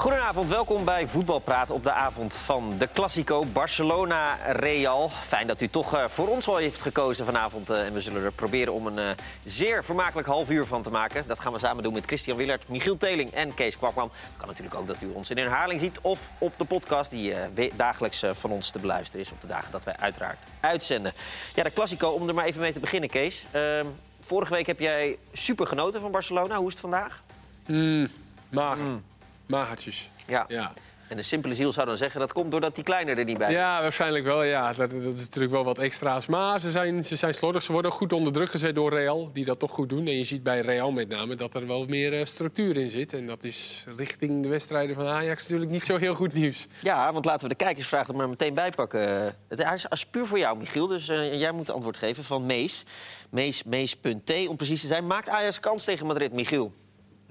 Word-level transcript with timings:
Goedenavond, 0.00 0.48
welkom 0.48 0.84
bij 0.84 1.08
Voetbalpraat 1.08 1.70
op 1.70 1.84
de 1.84 1.92
avond 1.92 2.34
van 2.34 2.74
de 2.78 2.88
Classico 2.92 3.44
Barcelona-Real. 3.44 5.08
Fijn 5.08 5.46
dat 5.46 5.60
u 5.60 5.68
toch 5.68 5.94
uh, 5.94 6.04
voor 6.04 6.28
ons 6.28 6.48
al 6.48 6.56
heeft 6.56 6.82
gekozen 6.82 7.24
vanavond. 7.24 7.70
Uh, 7.70 7.86
en 7.86 7.92
we 7.92 8.00
zullen 8.00 8.24
er 8.24 8.32
proberen 8.32 8.72
om 8.72 8.86
een 8.86 8.98
uh, 8.98 9.10
zeer 9.44 9.84
vermakelijk 9.84 10.28
half 10.28 10.50
uur 10.50 10.66
van 10.66 10.82
te 10.82 10.90
maken. 10.90 11.24
Dat 11.26 11.40
gaan 11.40 11.52
we 11.52 11.58
samen 11.58 11.82
doen 11.82 11.92
met 11.92 12.06
Christian 12.06 12.36
Willert, 12.36 12.68
Michiel 12.68 12.96
Teling 12.96 13.30
en 13.30 13.54
Kees 13.54 13.78
Kwakman. 13.78 14.10
kan 14.36 14.48
natuurlijk 14.48 14.76
ook 14.76 14.86
dat 14.86 15.02
u 15.02 15.10
ons 15.12 15.30
in 15.30 15.38
herhaling 15.38 15.80
ziet 15.80 15.98
of 16.00 16.30
op 16.38 16.52
de 16.56 16.64
podcast... 16.64 17.10
die 17.10 17.34
dagelijks 17.76 18.24
van 18.32 18.50
ons 18.50 18.70
te 18.70 18.78
beluisteren 18.78 19.20
is 19.20 19.32
op 19.32 19.40
de 19.40 19.46
dagen 19.46 19.72
dat 19.72 19.84
wij 19.84 19.96
uiteraard 19.96 20.38
uitzenden. 20.60 21.12
Ja, 21.54 21.62
de 21.62 21.72
Classico, 21.72 22.10
om 22.10 22.28
er 22.28 22.34
maar 22.34 22.44
even 22.44 22.60
mee 22.60 22.72
te 22.72 22.80
beginnen, 22.80 23.10
Kees. 23.10 23.46
Ehm, 23.50 23.86
vorige 24.20 24.54
week 24.54 24.66
heb 24.66 24.80
jij 24.80 25.18
super 25.32 25.66
genoten 25.66 26.00
van 26.00 26.10
Barcelona. 26.10 26.56
Hoe 26.56 26.66
is 26.66 26.72
het 26.72 26.80
vandaag? 26.80 27.22
Mm, 27.66 28.10
mager. 28.48 28.84
Mm. 28.84 29.02
Magertjes. 29.50 30.10
Ja. 30.26 30.44
ja. 30.48 30.72
En 31.10 31.16
de 31.16 31.22
simpele 31.22 31.54
ziel 31.54 31.72
zou 31.72 31.86
dan 31.86 31.96
zeggen 31.96 32.20
dat 32.20 32.32
komt 32.32 32.50
doordat 32.50 32.74
die 32.74 32.84
kleiner 32.84 33.18
er 33.18 33.24
niet 33.24 33.38
bij 33.38 33.52
Ja, 33.52 33.80
waarschijnlijk 33.82 34.24
wel. 34.24 34.42
Ja. 34.42 34.72
Dat, 34.72 34.90
dat, 34.90 35.14
is 35.14 35.20
natuurlijk 35.20 35.52
wel 35.52 35.64
wat 35.64 35.78
extra's. 35.78 36.26
Maar 36.26 36.60
ze 36.60 36.70
zijn, 36.70 37.04
ze 37.04 37.16
zijn 37.16 37.34
slordig. 37.34 37.62
Ze 37.62 37.72
worden 37.72 37.90
goed 37.90 38.12
onder 38.12 38.32
druk 38.32 38.50
gezet 38.50 38.74
door 38.74 38.90
Real, 38.90 39.32
die 39.32 39.44
dat 39.44 39.58
toch 39.58 39.70
goed 39.70 39.88
doen. 39.88 40.06
En 40.06 40.16
je 40.16 40.24
ziet 40.24 40.42
bij 40.42 40.60
Real 40.60 40.92
met 40.92 41.08
name 41.08 41.34
dat 41.34 41.54
er 41.54 41.66
wel 41.66 41.84
meer 41.84 42.12
uh, 42.12 42.24
structuur 42.24 42.76
in 42.76 42.90
zit. 42.90 43.12
En 43.12 43.26
dat 43.26 43.44
is 43.44 43.86
richting 43.96 44.42
de 44.42 44.48
wedstrijden 44.48 44.94
van 44.94 45.06
Ajax 45.06 45.42
natuurlijk 45.42 45.70
niet 45.70 45.84
zo 45.84 45.96
heel 45.96 46.14
goed 46.14 46.32
nieuws. 46.32 46.66
Ja, 46.80 47.12
want 47.12 47.24
laten 47.24 47.42
we 47.42 47.48
de 47.48 47.64
kijkersvraag 47.64 48.08
er 48.08 48.16
maar 48.16 48.28
meteen 48.28 48.54
bij 48.54 48.70
pakken. 48.70 49.36
Het 49.48 49.66
is, 49.74 49.86
is 49.90 50.06
puur 50.06 50.26
voor 50.26 50.38
jou, 50.38 50.58
Michiel. 50.58 50.86
Dus 50.86 51.08
uh, 51.08 51.40
jij 51.40 51.52
moet 51.52 51.70
antwoord 51.70 51.96
geven 51.96 52.24
van 52.24 52.46
Mees. 52.46 52.84
Mees, 53.30 53.62
Mees.t 53.62 54.48
om 54.48 54.56
precies 54.56 54.80
te 54.80 54.86
zijn. 54.86 55.06
Maakt 55.06 55.28
Ajax 55.28 55.60
kans 55.60 55.84
tegen 55.84 56.06
Madrid, 56.06 56.32
Michiel? 56.32 56.72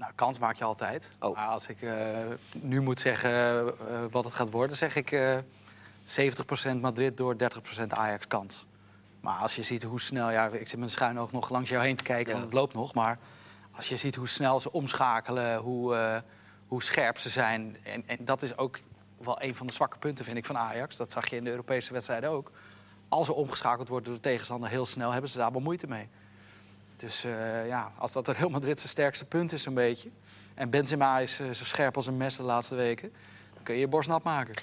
Nou, 0.00 0.12
kans 0.14 0.38
maak 0.38 0.56
je 0.56 0.64
altijd. 0.64 1.12
Oh. 1.18 1.36
Maar 1.36 1.46
als 1.46 1.66
ik 1.66 1.82
uh, 1.82 2.18
nu 2.60 2.80
moet 2.80 2.98
zeggen 2.98 3.30
uh, 3.64 4.04
wat 4.10 4.24
het 4.24 4.34
gaat 4.34 4.50
worden, 4.50 4.76
zeg 4.76 4.96
ik 4.96 5.10
uh, 5.10 5.38
70% 5.38 6.80
Madrid 6.80 7.16
door 7.16 7.36
30% 7.78 7.86
Ajax 7.88 8.26
kans. 8.26 8.66
Maar 9.20 9.38
als 9.38 9.56
je 9.56 9.62
ziet 9.62 9.82
hoe 9.82 10.00
snel, 10.00 10.30
ja, 10.30 10.46
ik 10.46 10.68
zit 10.68 10.78
met 10.78 10.88
een 10.88 10.94
schuin 10.94 11.18
oog 11.18 11.32
nog 11.32 11.50
langs 11.50 11.70
jou 11.70 11.84
heen 11.84 11.96
te 11.96 12.02
kijken, 12.02 12.26
ja. 12.26 12.32
want 12.32 12.44
het 12.44 12.54
loopt 12.54 12.74
nog. 12.74 12.94
Maar 12.94 13.18
als 13.70 13.88
je 13.88 13.96
ziet 13.96 14.14
hoe 14.14 14.28
snel 14.28 14.60
ze 14.60 14.72
omschakelen, 14.72 15.56
hoe, 15.56 16.22
hoe 16.66 16.82
scherp 16.82 17.18
ze 17.18 17.28
zijn. 17.28 17.76
En, 17.82 18.02
en 18.06 18.24
dat 18.24 18.42
is 18.42 18.56
ook 18.56 18.80
wel 19.18 19.42
een 19.42 19.54
van 19.54 19.66
de 19.66 19.72
zwakke 19.72 19.98
punten, 19.98 20.24
vind 20.24 20.36
ik, 20.36 20.46
van 20.46 20.58
Ajax. 20.58 20.96
Dat 20.96 21.12
zag 21.12 21.30
je 21.30 21.36
in 21.36 21.44
de 21.44 21.50
Europese 21.50 21.92
wedstrijden 21.92 22.30
ook. 22.30 22.50
Als 23.08 23.28
er 23.28 23.34
omgeschakeld 23.34 23.88
wordt 23.88 24.06
door 24.06 24.14
de 24.14 24.20
tegenstander 24.20 24.70
heel 24.70 24.86
snel, 24.86 25.12
hebben 25.12 25.30
ze 25.30 25.38
daar 25.38 25.52
wel 25.52 25.60
moeite 25.60 25.86
mee. 25.86 26.08
Dus 27.00 27.24
uh, 27.24 27.66
ja, 27.66 27.92
als 27.98 28.12
dat 28.12 28.28
Real 28.28 28.48
Madrid 28.48 28.78
zijn 28.78 28.90
sterkste 28.90 29.24
punt 29.24 29.52
is, 29.52 29.66
een 29.66 29.74
beetje. 29.74 30.10
En 30.54 30.70
Benzema 30.70 31.18
is 31.18 31.40
uh, 31.40 31.50
zo 31.50 31.64
scherp 31.64 31.96
als 31.96 32.06
een 32.06 32.16
mes 32.16 32.36
de 32.36 32.42
laatste 32.42 32.74
weken. 32.74 33.12
Dan 33.54 33.62
kun 33.62 33.74
je 33.74 33.80
je 33.80 33.88
borst 33.88 34.08
nat 34.08 34.22
maken. 34.22 34.54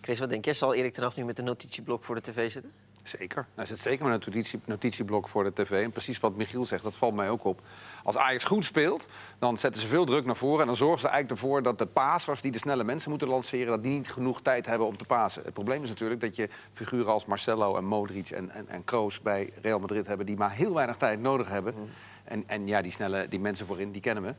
Chris, 0.00 0.18
wat 0.18 0.28
denk 0.28 0.44
je? 0.44 0.52
Zal 0.52 0.74
Erik 0.74 0.92
ten 0.92 1.12
nu 1.16 1.24
met 1.24 1.38
een 1.38 1.44
notitieblok 1.44 2.04
voor 2.04 2.14
de 2.14 2.20
tv 2.20 2.50
zitten? 2.50 2.72
Zeker. 3.08 3.46
Hij 3.54 3.64
zit 3.64 3.78
zeker 3.78 4.04
met 4.06 4.14
een 4.14 4.32
notitie, 4.32 4.60
notitieblok 4.64 5.28
voor 5.28 5.44
de 5.44 5.52
tv. 5.52 5.84
En 5.84 5.90
precies 5.90 6.20
wat 6.20 6.36
Michiel 6.36 6.64
zegt, 6.64 6.82
dat 6.82 6.94
valt 6.94 7.14
mij 7.14 7.30
ook 7.30 7.44
op. 7.44 7.60
Als 8.04 8.16
Ajax 8.16 8.44
goed 8.44 8.64
speelt, 8.64 9.04
dan 9.38 9.58
zetten 9.58 9.80
ze 9.80 9.86
veel 9.86 10.04
druk 10.04 10.24
naar 10.24 10.36
voren. 10.36 10.60
En 10.60 10.66
dan 10.66 10.76
zorgen 10.76 10.98
ze 10.98 11.08
eigenlijk 11.08 11.40
ervoor 11.40 11.62
dat 11.62 11.78
de 11.78 11.86
pasers 11.86 12.40
die 12.40 12.52
de 12.52 12.58
snelle 12.58 12.84
mensen 12.84 13.10
moeten 13.10 13.28
lanceren... 13.28 13.66
dat 13.66 13.82
die 13.82 13.92
niet 13.92 14.12
genoeg 14.12 14.42
tijd 14.42 14.66
hebben 14.66 14.86
om 14.86 14.96
te 14.96 15.04
pasen. 15.04 15.42
Het 15.44 15.52
probleem 15.52 15.82
is 15.82 15.88
natuurlijk 15.88 16.20
dat 16.20 16.36
je 16.36 16.48
figuren 16.72 17.12
als 17.12 17.26
Marcelo 17.26 17.76
en 17.76 17.84
Modric 17.84 18.30
en, 18.30 18.50
en, 18.50 18.68
en 18.68 18.84
Kroos... 18.84 19.20
bij 19.20 19.52
Real 19.62 19.78
Madrid 19.78 20.06
hebben 20.06 20.26
die 20.26 20.36
maar 20.36 20.52
heel 20.52 20.74
weinig 20.74 20.96
tijd 20.96 21.20
nodig 21.20 21.48
hebben. 21.48 21.74
Mm. 21.76 21.88
En, 22.24 22.44
en 22.46 22.66
ja, 22.66 22.82
die, 22.82 22.92
snelle, 22.92 23.28
die 23.28 23.40
mensen 23.40 23.66
voorin, 23.66 23.92
die 23.92 24.00
kennen 24.00 24.22
we. 24.22 24.34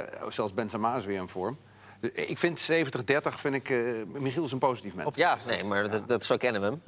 Uh, 0.00 0.30
zelfs 0.30 0.54
Benzema 0.54 0.96
is 0.96 1.04
weer 1.04 1.20
in 1.20 1.28
vorm. 1.28 1.58
Dus 2.00 2.10
ik 2.12 2.38
vind 2.38 2.70
70-30, 2.70 2.74
vind 3.20 3.54
ik, 3.54 3.68
uh, 3.68 4.04
Michiel 4.06 4.44
is 4.44 4.52
een 4.52 4.58
positief 4.58 4.94
mens. 4.94 5.16
Ja, 5.16 5.38
nee, 5.46 5.64
maar 5.64 5.90
dat, 5.90 6.08
dat 6.08 6.24
zo 6.24 6.36
kennen 6.36 6.60
we 6.60 6.66
hem. 6.66 6.82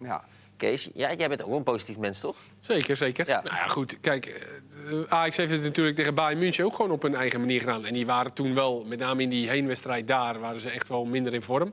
Uh... 0.00 0.08
Ja. 0.08 0.24
Kees, 0.58 0.88
ja, 0.94 1.14
jij 1.14 1.28
bent 1.28 1.42
ook 1.42 1.56
een 1.56 1.62
positief 1.62 1.96
mens, 1.96 2.20
toch? 2.20 2.36
Zeker, 2.60 2.96
zeker. 2.96 3.26
Ja. 3.26 3.40
Nou 3.42 3.56
ja, 3.56 3.66
goed. 3.66 4.00
Kijk, 4.00 4.48
uh, 4.86 5.02
Ajax 5.08 5.36
heeft 5.36 5.52
het 5.52 5.62
natuurlijk 5.62 5.96
tegen 5.96 6.14
Bayern 6.14 6.38
München 6.38 6.64
ook 6.64 6.74
gewoon 6.74 6.90
op 6.90 7.02
een 7.02 7.14
eigen 7.14 7.40
manier 7.40 7.60
gedaan. 7.60 7.86
En 7.86 7.94
die 7.94 8.06
waren 8.06 8.32
toen 8.32 8.54
wel, 8.54 8.84
met 8.86 8.98
name 8.98 9.22
in 9.22 9.28
die 9.28 9.48
heenwedstrijd 9.48 10.06
daar, 10.06 10.40
waren 10.40 10.60
ze 10.60 10.70
echt 10.70 10.88
wel 10.88 11.04
minder 11.04 11.34
in 11.34 11.42
vorm. 11.42 11.72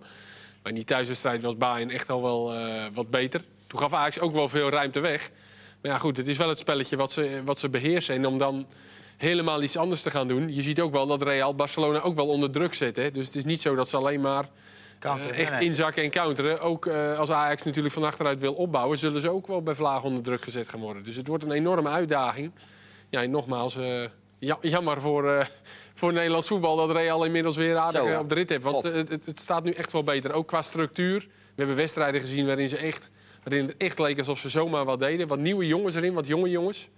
Maar 0.61 0.71
in 0.71 0.75
die 0.75 0.83
thuiswedstrijd 0.83 1.41
was 1.41 1.57
Bayern 1.57 1.89
echt 1.89 2.09
al 2.09 2.21
wel 2.21 2.55
uh, 2.55 2.85
wat 2.93 3.09
beter. 3.09 3.41
Toen 3.67 3.79
gaf 3.79 3.93
Ajax 3.93 4.19
ook 4.19 4.33
wel 4.33 4.49
veel 4.49 4.69
ruimte 4.69 4.99
weg. 4.99 5.29
Maar 5.81 5.91
ja, 5.91 5.97
goed, 5.97 6.17
het 6.17 6.27
is 6.27 6.37
wel 6.37 6.49
het 6.49 6.57
spelletje 6.57 6.97
wat 6.97 7.11
ze, 7.11 7.41
wat 7.45 7.59
ze 7.59 7.69
beheersen. 7.69 8.15
En 8.15 8.25
om 8.25 8.37
dan 8.37 8.67
helemaal 9.17 9.63
iets 9.63 9.77
anders 9.77 10.01
te 10.01 10.11
gaan 10.11 10.27
doen. 10.27 10.53
Je 10.53 10.61
ziet 10.61 10.81
ook 10.81 10.91
wel 10.91 11.07
dat 11.07 11.21
Real 11.21 11.55
Barcelona 11.55 11.99
ook 11.99 12.15
wel 12.15 12.27
onder 12.27 12.51
druk 12.51 12.73
zet. 12.73 12.95
Hè? 12.95 13.11
Dus 13.11 13.25
het 13.25 13.35
is 13.35 13.45
niet 13.45 13.61
zo 13.61 13.75
dat 13.75 13.89
ze 13.89 13.97
alleen 13.97 14.21
maar 14.21 14.45
uh, 15.03 15.39
echt 15.39 15.61
inzakken 15.61 16.03
en 16.03 16.09
counteren. 16.09 16.59
Ook 16.59 16.85
uh, 16.85 17.19
als 17.19 17.31
Ajax 17.31 17.63
natuurlijk 17.63 17.93
van 17.93 18.03
achteruit 18.03 18.39
wil 18.39 18.53
opbouwen... 18.53 18.97
zullen 18.97 19.21
ze 19.21 19.29
ook 19.29 19.47
wel 19.47 19.61
bij 19.61 19.75
Vlaag 19.75 20.03
onder 20.03 20.23
druk 20.23 20.43
gezet 20.43 20.69
gaan 20.69 20.79
worden. 20.79 21.03
Dus 21.03 21.15
het 21.15 21.27
wordt 21.27 21.43
een 21.43 21.51
enorme 21.51 21.89
uitdaging. 21.89 22.51
Ja, 23.09 23.21
en 23.21 23.31
nogmaals, 23.31 23.77
uh, 23.77 24.55
jammer 24.61 25.01
voor, 25.01 25.49
voor 25.93 26.13
Nederlands 26.13 26.47
voetbal... 26.47 26.75
dat 26.75 26.91
Real 26.91 27.25
inmiddels 27.25 27.55
weer 27.55 27.77
aardig 27.77 28.01
Zo, 28.01 28.19
op 28.19 28.29
de 28.29 28.35
rit 28.35 28.49
heeft. 28.49 28.63
Want 28.63 28.83
het, 28.83 29.09
het, 29.09 29.39
staat 29.39 29.63
nu 29.63 29.71
echt 29.71 29.91
wel 29.91 30.03
beter. 30.03 30.31
Ook 30.31 30.47
qua 30.47 30.61
structuur. 30.61 31.19
We 31.19 31.61
hebben 31.61 31.75
wedstrijden 31.75 32.21
gezien 32.21 32.45
waarin, 32.45 32.69
ze 32.69 32.77
echt, 32.77 33.11
waarin 33.43 33.67
het 33.67 33.77
echt 33.77 33.99
leek 33.99 34.17
alsof 34.17 34.39
ze 34.39 34.49
zomaar 34.49 34.85
wat 34.85 34.99
deden. 34.99 35.27
Wat 35.27 35.39
nieuwe 35.39 35.67
jongens 35.67 35.95
erin, 35.95 36.13
wat 36.13 36.27
jonge 36.27 36.49
jongens. 36.49 36.89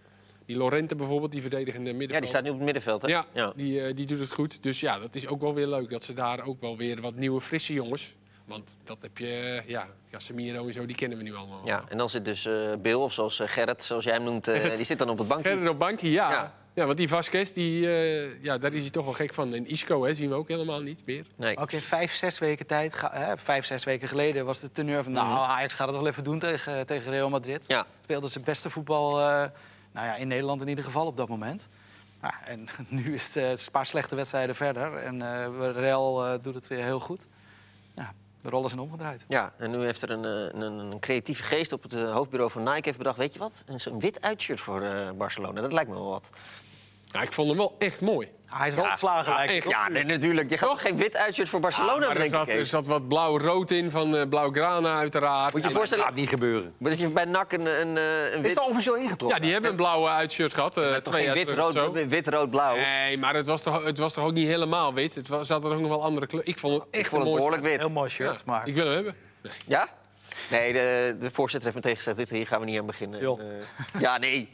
Die 0.48 0.58
Lorente 0.58 0.96
bijvoorbeeld, 0.96 1.32
die 1.32 1.42
verdedigende 1.42 1.94
middenveld. 1.94 2.14
Ja, 2.14 2.20
die 2.20 2.30
staat 2.30 2.44
nu 2.44 2.50
op 2.50 2.56
het 2.56 2.64
middenveld, 2.64 3.02
hè? 3.02 3.08
Ja, 3.08 3.26
ja. 3.34 3.54
Die, 3.56 3.80
uh, 3.82 3.96
die 3.96 4.06
doet 4.06 4.20
het 4.20 4.32
goed. 4.32 4.64
Dus 4.64 4.80
ja, 4.80 5.00
dat 5.00 5.16
is 5.16 5.28
ook 5.28 5.42
wel 5.42 5.54
weer 5.54 5.68
leuk. 5.68 5.90
Dat 5.90 6.04
ze 6.04 6.14
daar 6.14 6.46
ook 6.46 6.62
wel 6.62 6.78
weer 6.78 7.02
wat 7.02 7.16
nieuwe, 7.16 7.42
frisse 7.42 7.74
jongens... 7.74 8.16
Want 8.48 8.78
dat 8.84 8.98
heb 9.02 9.18
je, 9.18 9.64
ja, 9.66 9.88
Casemiro 10.12 10.68
en 10.68 10.74
zo, 10.74 10.86
die 10.86 10.96
kennen 10.96 11.18
we 11.18 11.24
nu 11.24 11.36
allemaal. 11.36 11.62
Ja, 11.66 11.84
en 11.90 11.98
dan 11.98 12.10
zit 12.10 12.26
dus 12.26 12.46
uh, 12.46 12.74
Bill, 12.82 12.94
of 12.94 13.14
zoals 13.14 13.40
uh, 13.40 13.48
Gerrit, 13.48 13.84
zoals 13.84 14.04
jij 14.04 14.14
hem 14.14 14.24
noemt, 14.24 14.48
uh, 14.48 14.76
die 14.76 14.86
zit 14.86 14.98
dan 14.98 15.10
op 15.10 15.18
het 15.18 15.28
bankje. 15.28 15.50
Gerrit 15.50 15.70
op 15.70 15.80
bankje, 15.80 16.12
ja. 16.12 16.32
ja. 16.32 16.54
ja. 16.74 16.86
want 16.86 16.98
die 16.98 17.08
Vasquez, 17.08 17.52
die, 17.52 17.80
ja, 18.42 18.58
daar 18.58 18.74
is 18.74 18.82
hij 18.82 18.90
toch 18.90 19.06
wel 19.06 19.14
gek 19.14 19.34
van. 19.34 19.54
En 19.54 19.68
Isco 19.68 20.04
hè, 20.04 20.14
zien 20.14 20.30
we 20.30 20.36
ook 20.36 20.48
helemaal 20.48 20.82
niet 20.82 21.04
meer. 21.06 21.26
Nee. 21.36 21.58
Ook 21.58 21.72
in 21.72 21.80
vijf, 21.80 22.14
zes 22.14 22.40
weken 22.40 22.68
tijd, 22.68 23.04
vijf, 23.36 23.66
zes 23.66 23.84
weken 23.84 24.08
geleden 24.08 24.46
was 24.46 24.60
de 24.60 24.72
teneur 24.72 25.04
van... 25.04 25.12
nou, 25.12 25.50
Ajax 25.50 25.74
gaat 25.74 25.88
het 25.88 25.98
wel 25.98 26.08
even 26.08 26.24
doen 26.24 26.40
tegen, 26.40 26.86
tegen 26.86 27.12
Real 27.12 27.30
Madrid. 27.30 27.64
Ja. 27.68 27.86
Speelde 28.04 28.28
zijn 28.28 28.44
beste 28.44 28.70
voetbal 28.70 29.20
nou 29.98 30.10
ja, 30.10 30.16
in 30.16 30.28
Nederland 30.28 30.62
in 30.62 30.68
ieder 30.68 30.84
geval 30.84 31.06
op 31.06 31.18
dat 31.18 31.30
moment. 31.30 31.68
Ja, 32.22 32.34
en 32.46 32.68
nu 32.88 33.14
is 33.14 33.36
het 33.36 33.66
een 33.66 33.72
paar 33.72 33.86
slechte 33.86 34.16
wedstrijden 34.16 34.56
verder. 34.56 34.96
En 34.96 35.16
uh, 35.16 35.72
Real 35.72 36.34
uh, 36.34 36.40
doet 36.42 36.56
het 36.56 36.68
weer 36.68 36.84
heel 36.84 37.00
goed. 37.00 37.28
Ja, 37.96 38.14
de 38.42 38.50
rollen 38.50 38.70
zijn 38.70 38.82
omgedraaid. 38.82 39.26
Ja, 39.28 39.54
en 39.58 39.72
nu 39.72 39.84
heeft 39.84 40.02
er 40.02 40.12
een, 40.12 40.24
een, 40.24 40.62
een 40.62 41.00
creatieve 41.00 41.44
geest 41.44 41.74
op 41.74 41.84
het 41.84 41.94
hoofdbureau 41.94 42.52
van 42.52 42.64
Nike 42.64 42.82
heeft 42.84 42.98
bedacht... 42.98 43.18
weet 43.18 43.34
je 43.34 43.40
wat, 43.40 43.64
een 43.68 44.00
wit 44.00 44.22
uitshirt 44.22 44.60
voor 44.60 44.84
Barcelona. 45.18 45.62
Dat 45.62 45.74
lijkt 45.74 45.90
me 45.90 45.96
wel 45.96 46.10
wat. 46.10 46.30
Ja, 47.12 47.22
ik 47.22 47.34
vond 47.34 47.48
hem 47.48 47.58
wel 47.58 47.76
echt 47.80 48.02
mooi. 48.02 48.36
Hij 48.48 48.68
is 48.68 48.74
wel 48.74 48.86
ontslagen 48.86 49.70
ja, 49.70 49.90
nee, 49.90 50.04
natuurlijk. 50.04 50.50
Je 50.50 50.58
gaat 50.58 50.70
toch 50.70 50.82
geen 50.82 50.98
wit 50.98 51.18
uitshirt 51.18 51.50
voor 51.50 51.60
Barcelona, 51.60 52.14
ja, 52.14 52.16
er, 52.16 52.30
zat, 52.30 52.48
er 52.48 52.66
zat 52.66 52.88
wat 52.88 53.08
blauw-rood 53.08 53.72
in 53.72 53.92
van 53.92 54.16
uh, 54.16 54.28
Blauw-Grana 54.30 54.98
uiteraard. 54.98 55.54
Moet 55.54 55.64
je 55.64 55.70
je 55.70 55.76
voorstellen... 55.76 56.04
Dat 56.04 56.14
gaat 56.14 56.22
niet 56.22 56.30
gebeuren. 56.30 56.74
Moet 56.78 57.00
je 57.00 57.12
bij 57.12 57.26
NAC 57.26 57.52
een, 57.52 57.66
een, 57.82 57.98
eh, 57.98 58.34
een 58.34 58.42
wit... 58.42 58.46
Is 58.46 58.50
het 58.50 58.70
officieel 58.70 58.96
ingetrokken? 58.96 59.38
Ja, 59.38 59.44
die 59.44 59.52
hebben 59.52 59.70
een 59.70 59.76
blauwe 59.76 60.10
uitshirt 60.10 60.54
gehad. 60.54 60.78
Uh, 60.78 60.96
twee 60.96 61.24
jaar 61.26 61.34
wit-rood, 61.34 62.08
wit-rood-blauw. 62.08 62.76
Nee, 62.76 63.18
maar 63.18 63.36
het 63.36 63.48
was, 63.48 63.62
toch, 63.62 63.84
het 63.84 63.98
was 63.98 64.14
toch 64.14 64.26
ook 64.26 64.34
niet 64.34 64.48
helemaal 64.48 64.94
wit? 64.94 65.16
Het 65.16 65.28
was, 65.28 65.48
zat 65.48 65.64
er 65.64 65.72
ook 65.72 65.80
nog 65.80 65.90
wel 65.90 66.04
andere 66.04 66.28
kleuren. 66.28 66.52
Ik 66.52 66.60
vond 66.60 66.74
het 66.74 66.84
echt 66.92 67.04
ik 67.04 67.10
vond 67.10 67.24
het 67.24 67.34
behoorlijk 67.34 67.64
wit. 67.64 67.78
Heel 67.78 67.90
mooi 67.90 68.10
shirt, 68.10 68.46
maar... 68.46 68.68
Ik 68.68 68.76
wil 68.76 68.86
hem 68.86 68.94
hebben. 68.94 69.16
Nee. 69.42 69.54
Ja? 69.66 69.88
Nee, 70.50 70.74
de, 70.74 71.16
de 71.20 71.32
voorzitter 71.32 71.72
heeft 71.72 71.84
meteen 71.84 71.98
gezegd, 71.98 72.18
dit, 72.18 72.30
hier 72.30 72.48
gaan 72.48 72.60
we 72.60 72.66
niet 72.66 72.80
aan 72.80 72.86
beginnen. 72.86 73.20
En, 73.20 73.26
uh, 73.26 74.02
ja, 74.02 74.18
nee. 74.18 74.50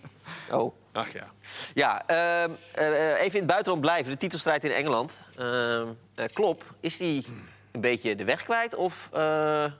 Oh. 0.52 0.76
Ach 0.92 1.14
ja. 1.14 1.32
Ja, 1.74 2.04
uh, 2.10 2.52
uh, 2.80 3.12
even 3.12 3.32
in 3.32 3.38
het 3.38 3.46
buitenland 3.46 3.82
blijven. 3.82 4.12
De 4.12 4.18
titelstrijd 4.18 4.64
in 4.64 4.72
Engeland. 4.72 5.18
Uh, 5.40 5.88
Klop, 6.34 6.64
is 6.80 6.98
die 6.98 7.26
een 7.72 7.82
beetje 7.82 8.16
de 8.16 8.24
weg 8.24 8.44
kwijt 8.44 8.76
of, 8.76 9.10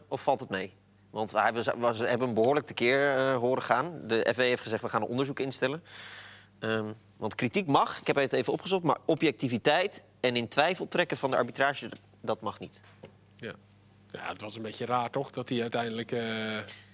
of 0.08 0.22
valt 0.22 0.40
het 0.40 0.50
mee? 0.50 0.74
Want 1.10 1.32
hij 1.32 1.54
was, 1.54 1.68
was, 1.78 2.00
hebben 2.00 2.28
hem 2.28 2.34
behoorlijk 2.34 2.66
tekeer 2.66 3.32
horen 3.34 3.64
gaan. 3.64 4.02
De 4.08 4.32
FA 4.34 4.42
heeft 4.42 4.62
gezegd, 4.62 4.82
we 4.82 4.90
gaan 4.90 5.02
een 5.02 5.08
onderzoek 5.08 5.40
instellen. 5.40 5.84
Ehm, 6.60 6.92
want 7.18 7.36
kritiek 7.36 7.68
mag, 7.68 8.00
ik 8.00 8.08
heb 8.08 8.16
het 8.16 8.34
even 8.34 8.54
opgezocht... 8.54 8.84
maar 8.84 8.98
objectiviteit 9.06 10.04
en 10.20 10.36
in 10.36 10.48
twijfel 10.48 10.88
trekken 10.88 11.18
van 11.18 11.32
de 11.32 11.38
arbitrage, 11.38 11.92
dat 12.22 12.42
mag 12.42 12.60
niet. 12.60 12.82
Ja. 14.14 14.28
het 14.28 14.42
was 14.42 14.56
een 14.56 14.62
beetje 14.62 14.86
raar 14.86 15.10
toch, 15.10 15.32
dat 15.32 15.50
hij 15.50 15.62
uiteindelijk 15.62 16.12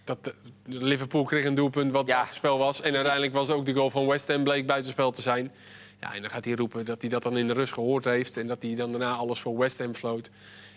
dat 0.09 0.33
Liverpool 0.65 1.23
kreeg 1.23 1.45
een 1.45 1.53
doelpunt 1.53 1.91
wat 1.91 2.07
ja. 2.07 2.25
spel 2.25 2.57
was. 2.57 2.81
En 2.81 2.93
uiteindelijk 2.93 3.33
was 3.33 3.49
ook 3.49 3.65
de 3.65 3.73
goal 3.73 3.89
van 3.89 4.07
West 4.07 4.27
Ham 4.27 4.43
bleek 4.43 4.65
buitenspel 4.65 5.11
te 5.11 5.21
zijn. 5.21 5.51
Ja, 5.99 6.13
en 6.13 6.21
dan 6.21 6.29
gaat 6.29 6.45
hij 6.45 6.53
roepen 6.53 6.85
dat 6.85 7.01
hij 7.01 7.09
dat 7.09 7.23
dan 7.23 7.37
in 7.37 7.47
de 7.47 7.53
rust 7.53 7.73
gehoord 7.73 8.05
heeft... 8.05 8.37
en 8.37 8.47
dat 8.47 8.61
hij 8.61 8.75
dan 8.75 8.91
daarna 8.91 9.13
alles 9.13 9.39
voor 9.39 9.57
West 9.57 9.79
Ham 9.79 9.95
floot. 9.95 10.29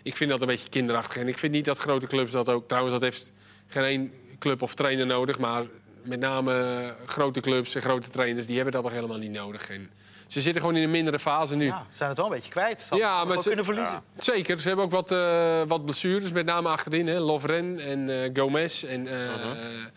Ik 0.03 0.17
vind 0.17 0.29
dat 0.29 0.41
een 0.41 0.47
beetje 0.47 0.69
kinderachtig. 0.69 1.21
En 1.21 1.27
ik 1.27 1.37
vind 1.37 1.53
niet 1.53 1.65
dat 1.65 1.77
grote 1.77 2.07
clubs 2.07 2.31
dat 2.31 2.49
ook... 2.49 2.67
Trouwens, 2.67 2.93
dat 2.93 3.03
heeft 3.03 3.31
geen 3.67 3.83
één 3.83 4.13
club 4.39 4.61
of 4.61 4.73
trainer 4.73 5.05
nodig... 5.05 5.39
maar 5.39 5.63
met 6.01 6.19
name 6.19 6.95
grote 7.05 7.39
clubs 7.39 7.75
en 7.75 7.81
grote 7.81 8.09
trainers... 8.09 8.45
die 8.45 8.55
hebben 8.55 8.73
dat 8.73 8.83
toch 8.83 8.91
helemaal 8.91 9.17
niet 9.17 9.31
nodig. 9.31 9.69
En 9.69 9.89
ze 10.27 10.41
zitten 10.41 10.61
gewoon 10.61 10.75
in 10.77 10.83
een 10.83 10.91
mindere 10.91 11.19
fase 11.19 11.55
nu. 11.55 11.65
Ja, 11.65 11.85
ze 11.89 11.95
zijn 11.97 12.09
het 12.09 12.17
wel 12.17 12.27
een 12.27 12.33
beetje 12.33 12.51
kwijt. 12.51 12.79
Ze 12.81 12.85
hadden 12.89 13.07
Ja, 13.07 13.23
maar 13.25 13.37
ze- 13.37 13.47
kunnen 13.47 13.65
verliezen. 13.65 14.01
Zeker, 14.17 14.59
ze 14.59 14.67
hebben 14.67 14.85
ook 14.85 14.91
wat, 14.91 15.11
eh, 15.11 15.61
wat 15.67 15.83
blessures, 15.85 16.31
met 16.31 16.45
name 16.45 16.69
achterin. 16.69 17.07
Hè. 17.07 17.19
Lovren 17.19 17.79
en 17.79 18.23
eh, 18.23 18.29
Gomez. 18.33 18.83
En, 18.83 19.07
eh, 19.07 19.29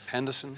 Henderson. 0.05 0.57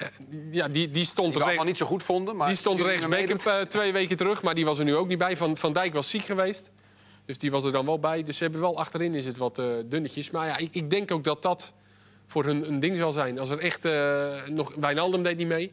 ja, 0.51 0.69
die, 0.69 0.91
die 0.91 1.05
stond 1.05 1.27
Die 1.27 1.35
recht- 1.37 1.47
allemaal 1.47 1.65
niet 1.65 1.77
zo 1.77 1.87
goed 1.87 2.03
vonden. 2.03 2.37
Maar 2.37 2.47
Die 2.49 2.57
stond 2.57 2.81
eh, 2.81 3.61
twee 3.61 3.93
weken 3.93 4.17
terug, 4.17 4.43
maar 4.43 4.55
die 4.55 4.65
was 4.65 4.79
er 4.79 4.85
nu 4.85 4.95
ook 4.97 5.09
niet 5.09 5.19
bij. 5.19 5.37
Van, 5.37 5.57
van 5.57 5.73
Dijk 5.73 5.95
was 5.95 6.11
ziek 6.11 6.25
geweest. 6.25 6.71
Dus 7.27 7.39
die 7.39 7.51
was 7.51 7.65
er 7.65 7.73
dan 7.73 7.87
wel 7.87 7.99
bij. 7.99 8.23
Dus 8.25 8.37
ze 8.37 8.43
hebben 8.43 8.61
wel 8.61 8.79
achterin 8.79 9.15
is 9.15 9.27
het 9.27 9.37
wat 9.37 9.59
eh, 9.59 9.67
dunnetjes. 9.87 10.31
Maar 10.31 10.47
ja, 10.47 10.57
ik, 10.57 10.69
ik 10.73 10.91
denk 10.91 11.11
ook 11.13 11.25
dat 11.25 11.43
dat 11.43 11.73
voor 12.27 12.45
hun 12.45 12.69
een 12.69 12.81
ding 12.81 12.97
zal 12.97 13.13
zijn. 13.13 13.39
Als 13.39 13.51
er 13.51 13.59
echt 13.59 13.85
eh, 13.85 14.47
nog... 14.47 14.73
Wijnaldum 14.81 15.23
deed 15.23 15.37
niet 15.37 15.47
mee. 15.47 15.73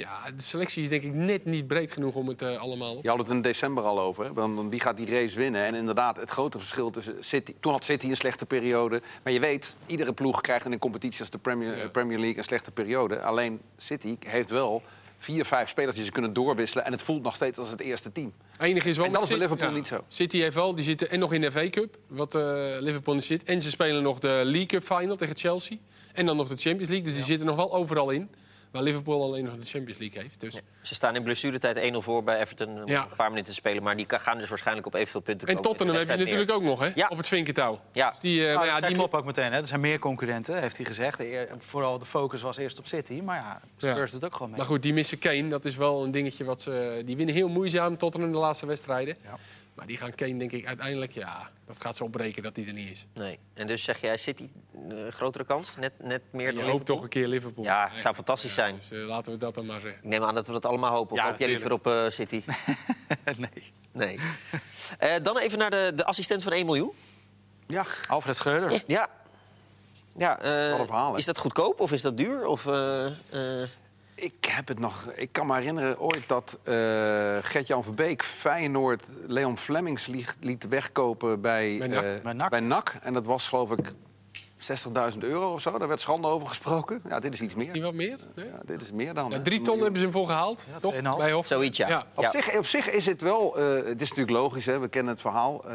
Ja, 0.00 0.30
de 0.36 0.42
selectie 0.42 0.82
is 0.82 0.88
denk 0.88 1.02
ik 1.02 1.12
net 1.14 1.44
niet 1.44 1.66
breed 1.66 1.92
genoeg 1.92 2.14
om 2.14 2.28
het 2.28 2.42
eh, 2.42 2.58
allemaal... 2.58 2.98
Je 3.02 3.08
had 3.08 3.18
het 3.18 3.28
in 3.28 3.42
december 3.42 3.84
al 3.84 4.00
over. 4.00 4.34
Want 4.34 4.70
wie 4.70 4.80
gaat 4.80 4.96
die 4.96 5.10
race 5.10 5.38
winnen? 5.38 5.64
En 5.64 5.74
inderdaad, 5.74 6.16
het 6.16 6.30
grote 6.30 6.58
verschil 6.58 6.90
tussen 6.90 7.16
City... 7.20 7.54
Toen 7.60 7.72
had 7.72 7.84
City 7.84 8.06
een 8.06 8.16
slechte 8.16 8.46
periode. 8.46 9.00
Maar 9.22 9.32
je 9.32 9.40
weet, 9.40 9.74
iedere 9.86 10.12
ploeg 10.12 10.40
krijgt 10.40 10.64
in 10.64 10.72
een 10.72 10.78
competitie 10.78 11.20
als 11.20 11.30
de 11.30 11.38
Premier, 11.38 11.76
Ja. 11.76 11.88
Premier 11.88 12.18
League 12.18 12.38
een 12.38 12.44
slechte 12.44 12.70
periode. 12.70 13.22
Alleen 13.22 13.60
City 13.76 14.16
heeft 14.20 14.50
wel 14.50 14.82
vier, 15.18 15.44
vijf 15.44 15.68
spelers 15.68 15.96
die 15.96 16.04
ze 16.04 16.10
kunnen 16.10 16.32
doorwisselen. 16.32 16.84
En 16.84 16.92
het 16.92 17.02
voelt 17.02 17.22
nog 17.22 17.34
steeds 17.34 17.58
als 17.58 17.70
het 17.70 17.80
eerste 17.80 18.12
team. 18.12 18.32
Is 18.60 18.96
wel 18.96 19.06
En 19.06 19.12
dat 19.12 19.22
is 19.22 19.28
bij 19.28 19.38
Liverpool 19.38 19.70
niet 19.70 19.86
zo. 19.86 20.04
City 20.08 20.38
heeft 20.38 20.54
wel, 20.54 20.74
die 20.74 20.84
zitten 20.84 21.10
en 21.10 21.18
nog 21.18 21.32
in 21.32 21.40
de 21.40 21.50
FA 21.50 21.70
Cup, 21.70 21.98
wat 22.06 22.34
eh, 22.34 22.42
Liverpool 22.78 23.14
niet 23.14 23.24
zit. 23.24 23.44
En 23.44 23.62
ze 23.62 23.70
spelen 23.70 24.02
nog 24.02 24.18
de 24.18 24.40
League 24.44 24.66
Cup 24.66 24.84
final 24.84 25.16
tegen 25.16 25.36
Chelsea. 25.36 25.76
En 26.12 26.26
dan 26.26 26.36
nog 26.36 26.48
de 26.48 26.56
Champions 26.56 26.88
League. 26.88 27.06
Dus 27.06 27.14
die 27.14 27.24
zitten 27.24 27.46
nog 27.46 27.56
wel 27.56 27.74
overal 27.74 28.10
in. 28.10 28.30
Waar 28.70 28.82
Liverpool 28.82 29.22
alleen 29.22 29.44
nog 29.44 29.56
de 29.56 29.66
Champions 29.66 29.98
League 29.98 30.22
heeft. 30.22 30.40
Dus. 30.40 30.60
Ze 30.82 30.94
staan 30.94 31.16
in 31.16 31.22
blessuretijd 31.22 31.92
1-0 31.92 31.96
voor 31.96 32.24
bij 32.24 32.40
Everton. 32.40 32.82
om 32.82 32.88
Ja. 32.88 33.02
Een 33.10 33.16
paar 33.16 33.28
minuten 33.28 33.50
te 33.50 33.58
spelen. 33.58 33.82
Maar 33.82 33.96
die 33.96 34.06
gaan 34.08 34.38
dus 34.38 34.48
waarschijnlijk 34.48 34.86
op 34.86 34.94
evenveel 34.94 35.20
punten 35.20 35.48
En 35.48 35.54
komen. 35.54 35.68
Tottenham 35.70 35.96
heb 35.96 36.18
je 36.18 36.24
natuurlijk 36.24 36.50
ook 36.50 36.62
nog, 36.62 36.80
hè? 36.80 36.90
Ja. 36.94 37.06
Op 37.10 37.16
het 37.16 37.28
vinkentouw. 37.28 37.80
Ja. 37.92 38.10
Dus 38.10 38.20
die, 38.20 38.46
eh, 38.48 38.54
Nou, 38.54 38.66
ja, 38.66 38.80
die, 38.80 38.94
klopt 38.96 39.14
ook 39.14 39.24
meteen. 39.24 39.52
Hè. 39.52 39.58
Er 39.60 39.66
zijn 39.66 39.80
meer 39.80 39.98
concurrenten, 39.98 40.60
heeft 40.60 40.76
hij 40.76 40.86
gezegd. 40.86 41.20
Eer- 41.20 41.48
Vooral 41.58 41.98
de 41.98 42.06
focus 42.06 42.40
was 42.42 42.56
eerst 42.56 42.78
op 42.78 42.86
City. 42.86 43.20
Maar 43.20 43.36
ja, 43.36 43.60
Spurs 43.76 43.96
Ja. 44.10 44.18
doet 44.18 44.24
ook 44.24 44.32
gewoon 44.34 44.48
mee. 44.48 44.58
Maar 44.58 44.66
goed, 44.68 44.82
die 44.82 44.92
missen 44.92 45.18
Kane. 45.18 45.48
Dat 45.48 45.64
is 45.64 45.76
wel 45.76 46.04
een 46.04 46.10
dingetje 46.10 46.44
wat 46.44 46.62
ze... 46.62 47.02
Die 47.04 47.16
winnen 47.16 47.34
heel 47.34 47.48
moeizaam 47.48 47.96
Tottenham 47.96 48.32
de 48.32 48.38
laatste 48.38 48.66
wedstrijden. 48.66 49.16
Ja. 49.22 49.38
Maar 49.80 49.88
die 49.88 49.98
gaan 49.98 50.14
Kane, 50.14 50.36
denk 50.36 50.52
ik, 50.52 50.66
uiteindelijk... 50.66 51.12
Ja, 51.12 51.50
dat 51.66 51.80
gaat 51.80 51.96
ze 51.96 52.04
opbreken 52.04 52.42
dat 52.42 52.56
hij 52.56 52.66
er 52.66 52.72
niet 52.72 52.90
is. 52.90 53.06
Nee. 53.14 53.38
En 53.54 53.66
dus 53.66 53.84
zeg 53.84 54.00
jij 54.00 54.16
City 54.16 54.48
een 54.88 55.12
grotere 55.12 55.44
kans? 55.44 55.76
Net, 55.76 55.98
net 56.02 56.22
meer 56.30 56.46
Je 56.46 56.52
dan 56.52 56.60
hoopt 56.60 56.70
Liverpool? 56.72 56.94
toch 56.96 57.04
een 57.04 57.10
keer 57.10 57.28
Liverpool. 57.28 57.64
Ja, 57.64 57.88
het 57.92 58.00
zou 58.00 58.14
fantastisch 58.14 58.54
zijn. 58.54 58.74
Dus 58.76 58.90
eh, 58.90 58.98
laten 58.98 59.32
we 59.32 59.38
dat 59.38 59.54
dan 59.54 59.66
maar 59.66 59.80
zeggen. 59.80 60.00
Ik 60.02 60.08
neem 60.08 60.22
aan 60.22 60.34
dat 60.34 60.46
we 60.46 60.52
dat 60.52 60.66
allemaal 60.66 60.94
hopen. 60.94 61.12
Of 61.12 61.18
Ja, 61.18 61.28
hoop 61.28 61.38
jij 61.38 61.48
liever 61.48 61.72
op 61.72 61.86
eh, 61.86 62.08
City? 62.08 62.42
nee. 63.36 63.72
Nee. 63.92 64.18
Eh, 64.98 65.14
dan 65.22 65.38
even 65.38 65.58
naar 65.58 65.70
de, 65.70 65.92
de 65.94 66.04
assistent 66.04 66.42
van 66.42 66.52
1 66.52 66.66
miljoen. 66.66 66.92
Ja, 67.66 67.84
Alfred 68.08 68.36
Schreuder. 68.36 68.82
Ja. 68.86 69.08
Ja, 70.16 70.38
eh, 70.40 70.70
Wat 70.70 70.80
een 70.80 70.86
verhaal, 70.86 71.12
hè? 71.12 71.18
is 71.18 71.24
dat 71.24 71.38
goedkoop 71.38 71.80
of 71.80 71.92
is 71.92 72.02
dat 72.02 72.16
duur? 72.16 72.46
Of, 72.46 72.66
eh, 72.66 73.06
eh, 73.06 73.68
Ik 74.22 74.44
heb 74.50 74.68
het 74.68 74.78
nog. 74.78 75.10
Ik 75.14 75.28
kan 75.32 75.46
me 75.46 75.54
herinneren 75.54 76.00
ooit 76.00 76.22
dat 76.28 76.58
eh 76.62 76.74
Gert-Jan 77.40 77.84
Verbeek 77.84 78.22
Feyenoord 78.22 79.06
Leon 79.26 79.58
Flemings 79.58 80.06
liet, 80.06 80.36
liet 80.40 80.68
wegkopen 80.68 81.40
bij, 81.40 81.76
Bij 81.78 81.88
NAC. 81.88 82.04
eh, 82.04 82.22
Bij 82.22 82.32
NAC. 82.32 82.50
bij 82.50 82.60
NAC. 82.60 82.96
En 83.02 83.14
dat 83.14 83.26
was 83.26 83.48
geloof 83.48 83.70
ik 83.70 83.92
60.000 84.56 85.18
euro 85.18 85.52
of 85.52 85.60
zo. 85.60 85.78
Daar 85.78 85.88
werd 85.88 86.00
schande 86.00 86.28
over 86.28 86.48
gesproken. 86.48 87.02
Ja, 87.08 87.20
dit 87.20 87.34
is 87.34 87.40
iets 87.40 87.54
Niet 87.54 87.72
meer. 87.72 87.82
wat 87.82 87.94
meer? 87.94 88.18
Nee? 88.34 88.46
Ja, 88.46 88.60
dit 88.64 88.82
is 88.82 88.92
meer 88.92 89.14
dan. 89.14 89.30
Ja, 89.30 89.40
drie 89.40 89.56
ton 89.56 89.62
miljoen. 89.64 89.82
hebben 89.82 89.98
ze 90.00 90.04
hem 90.06 90.14
voor 90.14 90.26
gehaald, 90.26 90.66
toch? 90.80 90.92
2,5. 90.94 91.16
Bij 91.16 91.32
Hof. 91.32 91.46
zoiets, 91.46 91.78
ja. 91.78 91.88
Ja. 91.88 92.06
Op, 92.14 92.22
Ja. 92.22 92.30
zich, 92.30 92.56
op 92.58 92.66
zich 92.66 92.90
is 92.90 93.06
het 93.06 93.20
wel, 93.20 93.56
eh, 93.58 93.64
het 93.74 94.00
is 94.00 94.08
natuurlijk 94.08 94.30
logisch, 94.30 94.66
hè? 94.66 94.78
we 94.78 94.88
kennen 94.88 95.12
het 95.12 95.20
verhaal. 95.22 95.64
Eh 95.68 95.74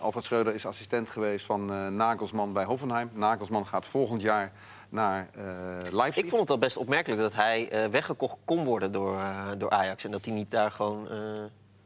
Alfred 0.00 0.24
Schreuder 0.24 0.54
is 0.54 0.66
assistent 0.66 1.08
geweest 1.08 1.46
van 1.46 1.72
eh, 1.72 1.86
Nagelsman 1.86 2.52
bij 2.52 2.64
Hoffenheim. 2.64 3.10
Nagelsman 3.14 3.66
gaat 3.66 3.86
volgend 3.86 4.22
jaar 4.22 4.52
naar 4.92 5.28
eh 5.34 5.92
Leipzig. 5.92 6.22
Ik 6.24 6.28
vond 6.28 6.40
het 6.40 6.50
al 6.50 6.58
best 6.58 6.76
opmerkelijk 6.76 7.20
dat 7.20 7.34
hij 7.34 7.68
eh, 7.68 7.86
weggekocht 7.86 8.36
kon 8.44 8.64
worden 8.64 8.92
door, 8.92 9.18
eh, 9.18 9.46
door 9.58 9.70
Ajax. 9.70 10.04
En 10.04 10.10
dat 10.10 10.24
hij 10.24 10.34
niet 10.34 10.50
daar 10.50 10.70
gewoon 10.70 11.08
eh, 11.10 11.18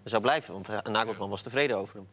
zou 0.04 0.22
blijven. 0.22 0.52
Want 0.52 0.70
uh, 0.70 0.78
Nagelsman 0.82 1.30
was 1.30 1.42
tevreden 1.42 1.76
over 1.76 1.94
hem. 1.96 2.08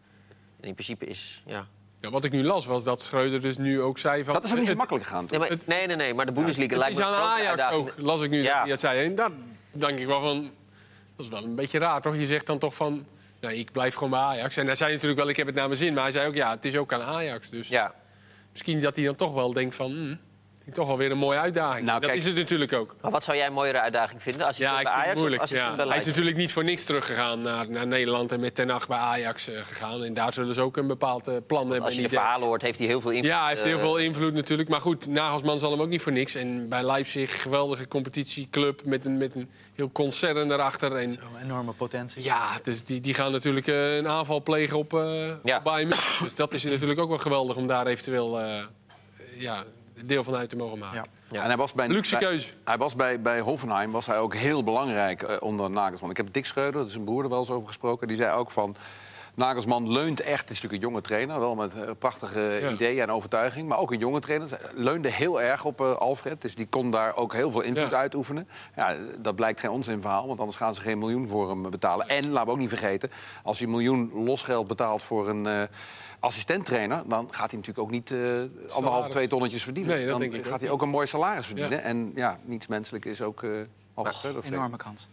En 0.61 0.67
in 0.67 0.73
principe 0.73 1.05
is... 1.05 1.43
Ja. 1.45 1.65
Ja, 1.99 2.09
wat 2.09 2.23
ik 2.23 2.31
nu 2.31 2.43
las, 2.43 2.65
was 2.65 2.83
dat 2.83 3.01
Schreuder 3.03 3.41
dus 3.41 3.57
nu 3.57 3.81
ook 3.81 3.97
zei 3.97 4.23
van... 4.23 4.33
Dat 4.33 4.43
is 4.43 4.49
ook 4.51 4.55
niet 4.55 4.63
zo 4.65 4.69
het- 4.69 4.79
makkelijk 4.79 5.05
gegaan. 5.05 5.27
Nee, 5.29 5.39
maar, 5.39 5.49
nee, 5.65 5.87
nee, 5.87 5.95
nee, 5.95 6.13
maar 6.13 6.25
de 6.25 6.31
Bundesliga 6.31 6.69
Het 6.69 6.77
lijkt 6.79 6.93
is 6.99 7.01
me 7.03 7.05
een 7.09 7.13
aan 7.13 7.19
grote 7.19 7.33
Ajax 7.33 7.49
uitdaging. 7.49 7.89
ook, 7.89 7.93
las 7.97 8.21
ik 8.21 8.29
nu 8.29 8.41
Ja. 8.41 8.49
dat 8.53 8.59
hij 8.61 8.69
dat 8.69 8.79
zei. 8.79 9.05
En 9.05 9.15
daar 9.15 9.29
denk 9.71 9.99
ik 9.99 10.05
wel 10.07 10.21
van... 10.21 10.41
Dat 11.15 11.25
is 11.25 11.31
wel 11.31 11.43
een 11.43 11.55
beetje 11.55 11.79
raar, 11.79 12.01
toch? 12.01 12.15
Je 12.15 12.25
zegt 12.25 12.45
dan 12.45 12.59
toch 12.59 12.75
van... 12.75 13.05
Nee, 13.39 13.57
ik 13.57 13.71
blijf 13.71 13.93
gewoon 13.93 14.09
bij 14.09 14.19
Ajax. 14.19 14.57
En 14.57 14.65
hij 14.65 14.75
zei 14.75 14.91
natuurlijk 14.93 15.19
wel, 15.19 15.29
ik 15.29 15.35
heb 15.37 15.45
het 15.45 15.55
naar 15.55 15.67
mijn 15.67 15.77
zin. 15.79 15.93
Maar 15.93 16.03
hij 16.03 16.11
zei 16.11 16.27
ook, 16.27 16.35
ja, 16.35 16.49
het 16.51 16.65
is 16.65 16.75
ook 16.77 16.93
aan 16.93 17.01
Ajax. 17.01 17.49
Dus 17.49 17.67
Ja, 17.67 17.93
misschien 18.51 18.79
dat 18.79 18.95
hij 18.95 19.05
dan 19.05 19.15
toch 19.15 19.33
wel 19.33 19.53
denkt 19.53 19.75
van... 19.75 19.91
hm, 19.91 20.11
ik 20.11 20.17
toch 20.71 20.87
wel 20.87 20.97
weer 20.97 21.11
een 21.11 21.17
mooie 21.17 21.37
uitdaging. 21.39 21.85
Nou, 21.85 21.99
dat 21.99 22.09
kijk- 22.09 22.21
is 22.21 22.25
het 22.25 22.35
natuurlijk 22.35 22.73
ook. 22.73 22.95
maar 23.01 23.11
wat 23.11 23.23
zou 23.23 23.37
jij 23.37 23.45
een 23.47 23.53
mooiere 23.53 23.79
uitdaging 23.81 24.21
vinden? 24.21 24.47
Als 24.47 24.57
je 24.57 24.63
Ja, 24.63 24.71
bij 24.71 24.81
ik 24.81 24.87
Ajax 24.87 25.07
het 25.09 25.17
moeilijk. 25.17 25.41
of 25.41 25.49
als 25.49 25.57
je 25.59 25.65
Ja. 25.65 25.75
bij 25.75 25.87
Hij 25.87 25.97
is 25.97 26.05
natuurlijk 26.05 26.35
niet 26.37 26.51
voor 26.51 26.63
niks 26.63 26.83
teruggegaan 26.83 27.41
naar, 27.41 27.69
naar 27.69 27.87
Nederland... 27.87 28.31
en 28.31 28.39
met 28.39 28.55
Ten 28.55 28.69
Hag 28.69 28.87
bij 28.87 28.97
Ajax 28.97 29.47
eh, 29.49 29.61
gegaan. 29.61 30.03
En 30.03 30.13
daar 30.13 30.33
zullen 30.33 30.53
ze 30.53 30.61
ook 30.61 30.77
een 30.77 30.87
bepaald 30.87 31.27
eh, 31.27 31.35
plan 31.47 31.61
hebben. 31.67 31.85
Als 31.85 31.95
je 31.95 32.01
de 32.01 32.09
verhalen 32.09 32.47
hoort, 32.47 32.61
heeft 32.61 32.77
hij 32.79 32.87
heel 32.87 33.01
veel 33.01 33.11
invloed. 33.11 33.29
Ja, 33.31 33.39
hij 33.41 33.49
heeft 33.49 33.63
heel 33.63 33.73
eh, 33.75 33.79
veel 33.81 33.97
invloed 33.97 34.33
natuurlijk. 34.33 34.69
Maar 34.69 34.81
goed, 34.81 35.07
Nagelsman 35.07 35.59
zal 35.59 35.71
hem 35.71 35.81
ook 35.81 35.87
niet 35.87 36.01
voor 36.01 36.11
niks. 36.11 36.35
En 36.35 36.69
bij 36.69 36.83
Leipzig, 36.83 37.41
geweldige 37.41 37.87
competitieclub 37.87 38.81
met 38.85 39.05
een, 39.05 39.17
met 39.17 39.35
een 39.35 39.49
heel 39.75 39.91
concern 39.91 40.51
erachter. 40.51 40.95
En 40.95 41.09
Zo'n 41.09 41.21
enorme 41.43 41.71
potentie. 41.71 42.23
ja, 42.23 42.47
dus 42.63 42.83
die, 42.83 43.01
die 43.01 43.13
gaan 43.13 43.31
natuurlijk 43.31 43.67
eh, 43.67 43.95
een 43.95 44.07
aanval 44.07 44.41
plegen 44.43 44.77
op, 44.77 44.93
eh 44.93 45.29
Ja. 45.43 45.57
op 45.57 45.63
Bayern. 45.63 45.89
Dus 46.23 46.35
dat 46.35 46.53
is 46.53 46.63
natuurlijk 46.63 46.99
ook 46.99 47.09
wel 47.09 47.17
geweldig 47.17 47.55
om 47.55 47.67
daar 47.67 47.87
eventueel 47.87 48.39
eh, 48.39 48.63
ja, 49.37 49.63
deel 50.05 50.23
van 50.23 50.35
uit 50.35 50.49
te 50.49 50.55
mogen 50.55 50.79
maken. 50.79 50.97
Ja. 50.97 51.05
Ja. 51.37 51.41
En 51.41 51.47
hij 51.47 51.57
was 51.57 51.73
bij, 51.73 51.87
Luxe 51.87 52.17
bij- 52.17 52.27
keuze. 52.27 52.47
Hij 52.63 52.77
was 52.77 52.95
bij, 52.95 53.21
bij 53.21 53.39
Hoffenheim 53.39 53.91
was 53.91 54.05
hij 54.05 54.17
ook 54.17 54.35
heel 54.35 54.63
belangrijk 54.63 55.21
eh, 55.21 55.35
onder 55.39 55.69
Nagelsman. 55.71 56.09
Ik 56.09 56.17
heb 56.17 56.33
Dick 56.33 56.45
Schreuder, 56.45 56.73
dat 56.81 56.89
is 56.89 56.95
een 56.95 57.03
broer, 57.03 57.23
er 57.23 57.29
wel 57.29 57.39
eens 57.39 57.49
over 57.49 57.67
gesproken. 57.67 58.07
Die 58.07 58.17
zei 58.17 58.31
ook 58.37 58.51
van... 58.51 58.75
Nagelsman 59.35 59.91
leunt 59.91 60.19
echt, 60.21 60.39
het 60.41 60.49
is 60.49 60.55
natuurlijk 60.55 60.83
een 60.83 60.89
jonge 60.89 61.01
trainer, 61.01 61.39
wel 61.39 61.55
met 61.55 61.73
eh, 61.73 61.89
prachtige 61.99 62.39
Ja. 62.61 62.69
ideeën 62.69 63.01
en 63.01 63.11
overtuiging. 63.11 63.67
Maar 63.67 63.77
ook 63.77 63.91
een 63.91 63.99
jonge 63.99 64.19
trainer. 64.19 64.47
Ze 64.47 64.57
leunde 64.73 65.09
heel 65.09 65.41
erg 65.41 65.65
op 65.65 65.81
eh, 65.81 65.95
Alfred. 65.95 66.41
Dus 66.41 66.55
die 66.55 66.67
kon 66.67 66.91
daar 66.91 67.15
ook 67.15 67.33
heel 67.33 67.51
veel 67.51 67.61
invloed 67.61 67.89
Ja. 67.89 67.97
uitoefenen. 67.97 68.47
Ja, 68.75 68.95
dat 69.19 69.35
blijkt 69.35 69.59
geen 69.59 69.69
onzinverhaal, 69.69 70.27
want 70.27 70.39
anders 70.39 70.57
gaan 70.57 70.73
ze 70.73 70.81
geen 70.81 70.97
miljoen 70.97 71.27
voor 71.27 71.49
hem 71.49 71.69
betalen. 71.69 72.07
En 72.07 72.29
laten 72.29 72.45
we 72.47 72.51
ook 72.53 72.59
niet 72.59 72.69
vergeten, 72.69 73.09
als 73.43 73.57
hij 73.57 73.67
een 73.67 73.73
miljoen 73.73 74.11
losgeld 74.13 74.67
betaalt 74.67 75.03
voor 75.03 75.29
een 75.29 75.45
eh 75.45 75.61
assistenttrainer, 76.19 77.03
dan 77.05 77.27
gaat 77.31 77.51
hij 77.51 77.59
natuurlijk 77.59 77.79
ook 77.79 77.91
niet 77.91 78.11
eh 78.11 78.19
anderhalf, 78.75 79.07
twee 79.09 79.27
tonnetjes 79.27 79.63
verdienen. 79.63 79.91
Nee, 79.95 80.01
dat 80.03 80.11
dan 80.11 80.19
denk 80.21 80.33
ik 80.33 80.43
gaat 80.45 80.53
ook 80.53 80.59
hij 80.61 80.69
ook 80.69 80.81
een 80.81 80.89
mooi 80.89 81.07
salaris 81.07 81.45
verdienen. 81.45 81.77
Ja. 81.77 81.83
En 81.83 82.11
ja, 82.15 82.39
niets 82.43 82.67
menselijk 82.67 83.05
is 83.05 83.21
ook 83.21 83.43
eh 83.43 83.49
Alfred 83.93 84.15
Schreuder. 84.15 84.43
Enorme 84.45 84.77
kans. 84.77 85.07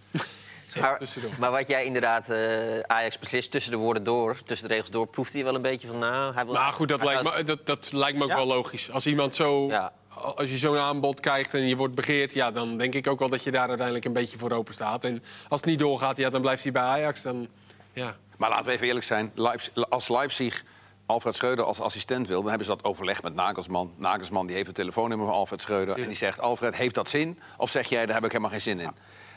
Maar, 0.80 0.98
tussendoor. 0.98 1.30
maar 1.38 1.50
wat 1.50 1.68
jij 1.68 1.84
inderdaad, 1.84 2.28
eh, 2.28 2.78
Ajax 2.80 3.18
beslist 3.18 3.50
tussen 3.50 3.72
de 3.72 3.78
woorden 3.78 4.04
door, 4.04 4.36
tussen 4.42 4.68
de 4.68 4.74
regels 4.74 4.90
door, 4.90 5.06
proeft 5.06 5.32
hij 5.32 5.44
wel 5.44 5.54
een 5.54 5.62
beetje 5.62 5.88
van, 5.88 5.98
nou, 5.98 6.34
hij 6.34 6.44
wil... 6.44 6.54
Maar 6.54 6.72
goed, 6.72 6.88
dat 6.88 7.00
hij 7.00 7.08
lijkt, 7.08 7.28
gaat- 7.28 7.36
me, 7.36 7.44
dat, 7.44 7.66
dat 7.66 7.92
lijkt 7.92 8.18
me 8.18 8.24
ook 8.24 8.30
Ja. 8.30 8.36
wel 8.36 8.46
logisch. 8.46 8.90
Als 8.90 9.06
iemand 9.06 9.34
zo... 9.34 9.66
Ja. 9.66 9.92
Als 10.36 10.50
je 10.50 10.56
zo'n 10.58 10.76
aanbod 10.78 11.20
krijgt 11.20 11.54
en 11.54 11.66
je 11.68 11.76
wordt 11.76 11.94
begeerd... 11.94 12.32
Ja, 12.32 12.50
dan 12.50 12.76
denk 12.76 12.94
ik 12.94 13.06
ook 13.06 13.18
wel 13.18 13.28
dat 13.28 13.44
je 13.44 13.50
daar 13.50 13.68
uiteindelijk 13.68 14.06
een 14.06 14.12
beetje 14.12 14.38
voor 14.38 14.50
open 14.52 14.74
staat. 14.74 15.04
En 15.04 15.22
als 15.48 15.60
het 15.60 15.68
niet 15.70 15.78
doorgaat, 15.78 16.16
ja, 16.16 16.30
dan 16.30 16.40
blijft 16.40 16.62
hij 16.62 16.72
bij 16.72 16.82
Ajax. 16.82 17.22
Dan, 17.22 17.48
ja. 17.92 18.16
Maar 18.36 18.50
laten 18.50 18.66
we 18.66 18.72
even 18.72 18.86
eerlijk 18.86 19.06
zijn. 19.06 19.32
Leipzig, 19.34 19.72
als 19.90 20.08
Leipzig 20.08 20.62
Alfred 21.06 21.34
Schreuder 21.36 21.64
als 21.64 21.80
assistent 21.80 22.28
wil... 22.28 22.40
dan 22.40 22.48
hebben 22.48 22.66
ze 22.66 22.72
dat 22.74 22.84
overleg 22.84 23.22
met 23.22 23.34
Nagelsman. 23.34 23.92
Nagelsman 23.96 24.46
die 24.46 24.54
heeft 24.54 24.66
het 24.66 24.76
telefoonnummer 24.76 25.26
van 25.26 25.36
Alfred 25.36 25.60
Schreuder. 25.60 25.96
En 26.00 26.06
die 26.06 26.16
zegt, 26.16 26.40
Alfred, 26.40 26.76
heeft 26.76 26.94
dat 26.94 27.08
zin? 27.08 27.38
Of 27.56 27.70
zeg 27.70 27.88
jij, 27.88 28.06
daar 28.06 28.14
heb 28.14 28.24
ik 28.24 28.30
helemaal 28.30 28.50
geen 28.52 28.60
zin 28.60 28.80
in? 28.80 28.90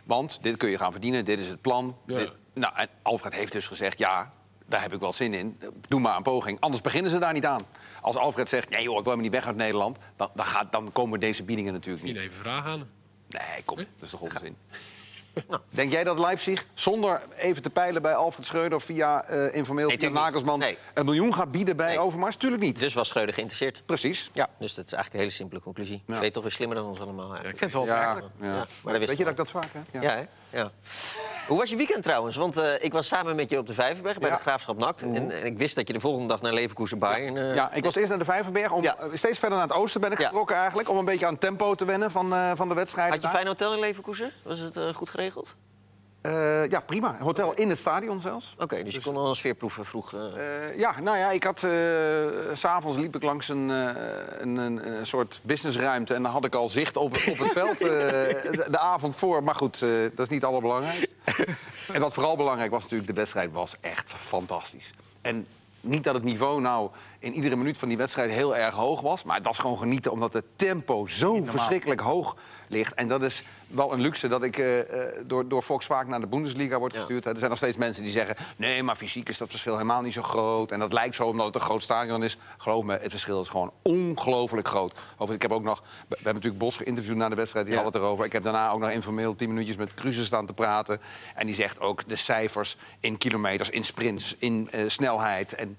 Want 0.03 0.37
dit 0.43 0.57
kun 0.57 0.69
je 0.69 0.77
gaan 0.77 0.91
verdienen, 0.91 1.25
dit 1.25 1.39
is 1.39 1.47
het 1.47 1.61
plan. 1.61 1.97
Ja. 2.05 2.17
Dit- 2.17 2.31
nou, 2.53 2.73
en 2.75 2.87
Alfred 3.01 3.33
heeft 3.35 3.51
dus 3.51 3.67
gezegd, 3.67 3.97
ja, 3.99 4.33
daar 4.65 4.81
heb 4.81 4.93
ik 4.93 4.99
wel 4.99 5.13
zin 5.13 5.33
in. 5.33 5.59
Doe 5.87 5.99
maar 5.99 6.17
een 6.17 6.23
poging. 6.23 6.59
Anders 6.59 6.81
beginnen 6.83 7.11
ze 7.11 7.19
daar 7.19 7.33
niet 7.33 7.45
aan. 7.45 7.61
Als 8.01 8.15
Alfred 8.15 8.49
zegt, 8.49 8.69
nee 8.69 8.83
joh, 8.83 8.97
ik 8.97 9.03
wil 9.03 9.13
helemaal 9.13 9.23
niet 9.23 9.31
weg 9.33 9.45
uit 9.47 9.55
Nederland... 9.55 9.97
dan, 10.15 10.29
dan, 10.35 10.45
gaat, 10.45 10.71
dan 10.71 10.91
komen 10.91 11.19
deze 11.19 11.43
biedingen 11.43 11.73
natuurlijk 11.73 12.03
niet. 12.05 12.13
Niet 12.13 12.23
even 12.23 12.37
vragen 12.37 12.71
aan. 12.71 12.89
Nee, 13.29 13.63
kom, 13.65 13.77
dat 13.77 13.85
is 13.99 14.09
toch 14.09 14.21
onzin. 14.21 14.57
Denk 15.69 15.91
jij 15.91 16.03
dat 16.03 16.19
Leipzig, 16.19 16.65
zonder 16.73 17.21
even 17.37 17.61
te 17.61 17.69
peilen 17.69 18.01
bij 18.01 18.15
Alfred 18.15 18.45
Schreuder... 18.45 18.81
via 18.81 19.23
eh, 19.25 19.55
informeel 19.55 19.87
Nee, 19.87 19.97
via 19.97 20.07
tuurlijk 20.07 20.11
niet. 20.11 20.13
Nagelsman... 20.13 20.59
Nee. 20.59 20.77
een 20.93 21.05
miljoen 21.05 21.33
gaat 21.33 21.51
bieden 21.51 21.75
bij 21.75 21.87
Nee. 21.87 21.99
Overmars? 21.99 22.35
Tuurlijk 22.35 22.61
niet. 22.61 22.79
Dus 22.79 22.93
was 22.93 23.07
Schreuder 23.07 23.33
geïnteresseerd. 23.33 23.81
Precies. 23.85 24.29
Ja, 24.33 24.47
dus 24.59 24.73
dat 24.73 24.85
is 24.85 24.91
eigenlijk 24.93 25.13
een 25.13 25.19
hele 25.19 25.31
simpele 25.31 25.61
conclusie. 25.61 26.03
Ja. 26.05 26.13
Je 26.15 26.19
weet 26.21 26.33
toch 26.33 26.43
weer 26.43 26.51
slimmer 26.51 26.77
dan 26.77 26.85
ons 26.85 26.99
allemaal. 26.99 27.25
eigenlijk. 27.33 27.53
Ik 27.53 27.59
vind 27.59 27.73
het 27.73 27.83
wel 27.83 27.95
Ja, 27.95 27.99
opmerkelijk. 28.07 28.35
ja. 28.41 28.47
Ja, 28.47 28.53
maar 28.83 28.93
dat 28.93 28.97
wist 28.97 29.07
Weet 29.07 29.17
je 29.17 29.23
dat 29.23 29.31
ik 29.31 29.37
dat 29.37 29.49
vaak 29.51 29.69
heb? 29.73 30.01
Ja, 30.01 30.15
hè? 30.15 30.23
Ja. 30.53 30.71
Hoe 31.47 31.57
was 31.57 31.69
je 31.69 31.75
weekend 31.75 32.03
trouwens? 32.03 32.35
Want 32.35 32.57
eh, 32.57 32.71
ik 32.79 32.93
was 32.93 33.07
samen 33.07 33.35
met 33.35 33.49
je 33.49 33.57
op 33.57 33.67
de 33.67 33.73
Vijverberg 33.73 34.19
bij 34.19 34.29
Ja. 34.29 34.35
de 34.35 34.41
Graafschap 34.41 34.77
Nakt. 34.77 35.01
En, 35.01 35.15
en 35.31 35.45
ik 35.45 35.57
wist 35.57 35.75
dat 35.75 35.87
je 35.87 35.93
de 35.93 35.99
volgende 35.99 36.27
dag 36.27 36.41
naar 36.41 36.53
Leverkusen 36.53 36.97
Bayern... 36.99 37.37
eh, 37.37 37.55
Ja, 37.55 37.71
ik 37.73 37.83
was 37.83 37.95
eerst 37.95 38.09
naar 38.09 38.17
de 38.19 38.25
Vijverberg. 38.25 38.71
Om, 38.71 38.83
Ja. 38.83 38.97
eh, 38.97 39.07
Steeds 39.13 39.39
verder 39.39 39.57
naar 39.57 39.67
het 39.67 39.77
oosten 39.77 40.01
ben 40.01 40.11
ik 40.11 40.19
getrokken 40.19 40.55
eigenlijk. 40.55 40.89
Om 40.89 40.97
een 40.97 41.05
beetje 41.05 41.25
aan 41.25 41.37
tempo 41.37 41.75
te 41.75 41.85
wennen 41.85 42.11
van, 42.11 42.33
eh, 42.33 42.51
van 42.55 42.67
de 42.69 42.73
wedstrijden. 42.75 43.13
Had 43.13 43.21
je 43.21 43.27
daar. 43.27 43.35
fijn 43.35 43.47
hotel 43.47 43.73
in 43.73 43.79
Leverkusen? 43.79 44.31
Was 44.43 44.59
het 44.59 44.77
eh, 44.77 44.93
goed 44.93 45.09
geregeld? 45.09 45.55
Uh, 46.25 46.69
ja, 46.69 46.79
prima. 46.79 47.17
Hotel 47.19 47.53
in 47.53 47.69
het 47.69 47.77
stadion 47.77 48.21
zelfs. 48.21 48.55
Oké, 48.57 48.75
dus, 48.75 48.83
dus, 48.83 48.93
je 48.93 49.01
kon 49.01 49.15
al 49.15 49.29
een 49.29 49.35
sfeer 49.35 49.55
proeven 49.55 49.85
vroeg? 49.85 50.13
Uh... 50.13 50.21
Uh, 50.37 50.77
ja, 50.79 50.99
nou 50.99 51.17
ja, 51.17 51.31
ik 51.31 51.43
had... 51.43 51.67
S'avonds 52.53 52.97
liep 52.97 53.15
ik 53.15 53.23
langs 53.23 53.49
een, 53.49 53.69
een, 53.69 54.57
een, 54.57 54.97
een, 54.97 55.05
soort 55.05 55.39
businessruimte... 55.43 56.13
en 56.13 56.23
dan 56.23 56.31
had 56.31 56.45
ik 56.45 56.55
al 56.55 56.69
zicht 56.69 56.97
op, 56.97 57.15
op 57.29 57.37
het 57.37 57.51
veld 57.51 57.77
de, 57.79 58.67
de, 58.71 58.79
avond 58.79 59.15
voor. 59.15 59.43
Maar 59.43 59.55
goed, 59.55 59.79
dat 59.79 60.19
is 60.19 60.27
niet 60.27 60.41
het 60.41 60.43
allerbelangrijkste. 60.43 61.15
en 61.93 62.01
wat 62.01 62.13
vooral 62.13 62.37
belangrijk 62.37 62.71
was 62.71 62.81
natuurlijk, 62.81 63.09
de 63.09 63.15
wedstrijd 63.15 63.51
was 63.51 63.75
echt 63.81 64.11
fantastisch. 64.11 64.93
En 65.21 65.47
niet 65.81 66.03
dat 66.03 66.13
het 66.13 66.23
niveau 66.23 66.61
nou 66.61 66.89
in 67.23 67.33
iedere 67.33 67.55
minuut 67.55 67.77
van 67.77 67.87
die 67.87 67.97
wedstrijd 67.97 68.31
heel 68.31 68.55
erg 68.55 68.75
hoog 68.75 69.01
was. 69.01 69.23
Maar 69.23 69.35
het 69.35 69.45
was 69.45 69.57
gewoon 69.57 69.77
genieten 69.77 70.11
omdat 70.11 70.33
het 70.33 70.45
tempo 70.55 71.05
zo 71.07 71.45
verschrikkelijk 71.45 72.01
hoog 72.01 72.37
ligt. 72.67 72.93
En 72.93 73.07
dat 73.07 73.21
is 73.21 73.43
wel 73.67 73.93
een 73.93 74.01
luxe 74.01 74.27
dat 74.27 74.43
ik 74.43 74.57
uh, 74.57 74.79
door, 75.25 75.47
door 75.47 75.61
Fox 75.61 75.85
vaak 75.85 76.07
naar 76.07 76.19
de 76.19 76.27
Bundesliga 76.27 76.79
wordt 76.79 76.95
gestuurd. 76.95 77.25
Er 77.25 77.37
zijn 77.37 77.49
nog 77.49 77.57
steeds 77.57 77.77
mensen 77.77 78.03
die 78.03 78.11
zeggen... 78.11 78.35
nee, 78.55 78.83
maar 78.83 78.95
fysiek 78.95 79.29
is 79.29 79.37
dat 79.37 79.49
verschil 79.49 79.73
helemaal 79.73 80.01
niet 80.01 80.13
zo 80.13 80.21
groot. 80.21 80.71
En 80.71 80.79
dat 80.79 80.93
lijkt 80.93 81.15
zo 81.15 81.25
omdat 81.25 81.45
het 81.45 81.55
een 81.55 81.61
groot 81.61 81.81
stadion 81.81 82.23
is. 82.23 82.37
Geloof 82.57 82.83
me, 82.83 82.97
het 82.97 83.11
verschil 83.11 83.41
is 83.41 83.47
gewoon 83.47 83.71
ongelooflijk 83.81 84.67
groot. 84.67 84.93
Over, 85.17 85.35
ik 85.35 85.41
heb 85.41 85.51
ook 85.51 85.63
nog... 85.63 85.79
We 85.79 86.15
hebben 86.15 86.33
natuurlijk 86.33 86.63
Bos 86.63 86.75
geïnterviewd 86.75 87.17
na 87.17 87.29
de 87.29 87.35
wedstrijd, 87.35 87.65
die 87.65 87.75
ja. 87.75 87.83
had 87.83 87.93
het 87.93 88.01
erover. 88.01 88.25
Ik 88.25 88.33
heb 88.33 88.43
daarna 88.43 88.69
ook 88.69 88.79
nog 88.79 88.89
informeel 88.89 89.35
tien 89.35 89.49
minuutjes 89.49 89.75
met 89.75 89.93
Cruze 89.93 90.25
staan 90.25 90.45
te 90.45 90.53
praten. 90.53 91.01
En 91.35 91.45
die 91.45 91.55
zegt 91.55 91.79
ook 91.79 92.07
de 92.07 92.15
cijfers 92.15 92.77
in 92.99 93.17
kilometers, 93.17 93.69
in 93.69 93.83
sprints, 93.83 94.35
in 94.39 94.69
uh, 94.75 94.89
snelheid... 94.89 95.53
En, 95.55 95.77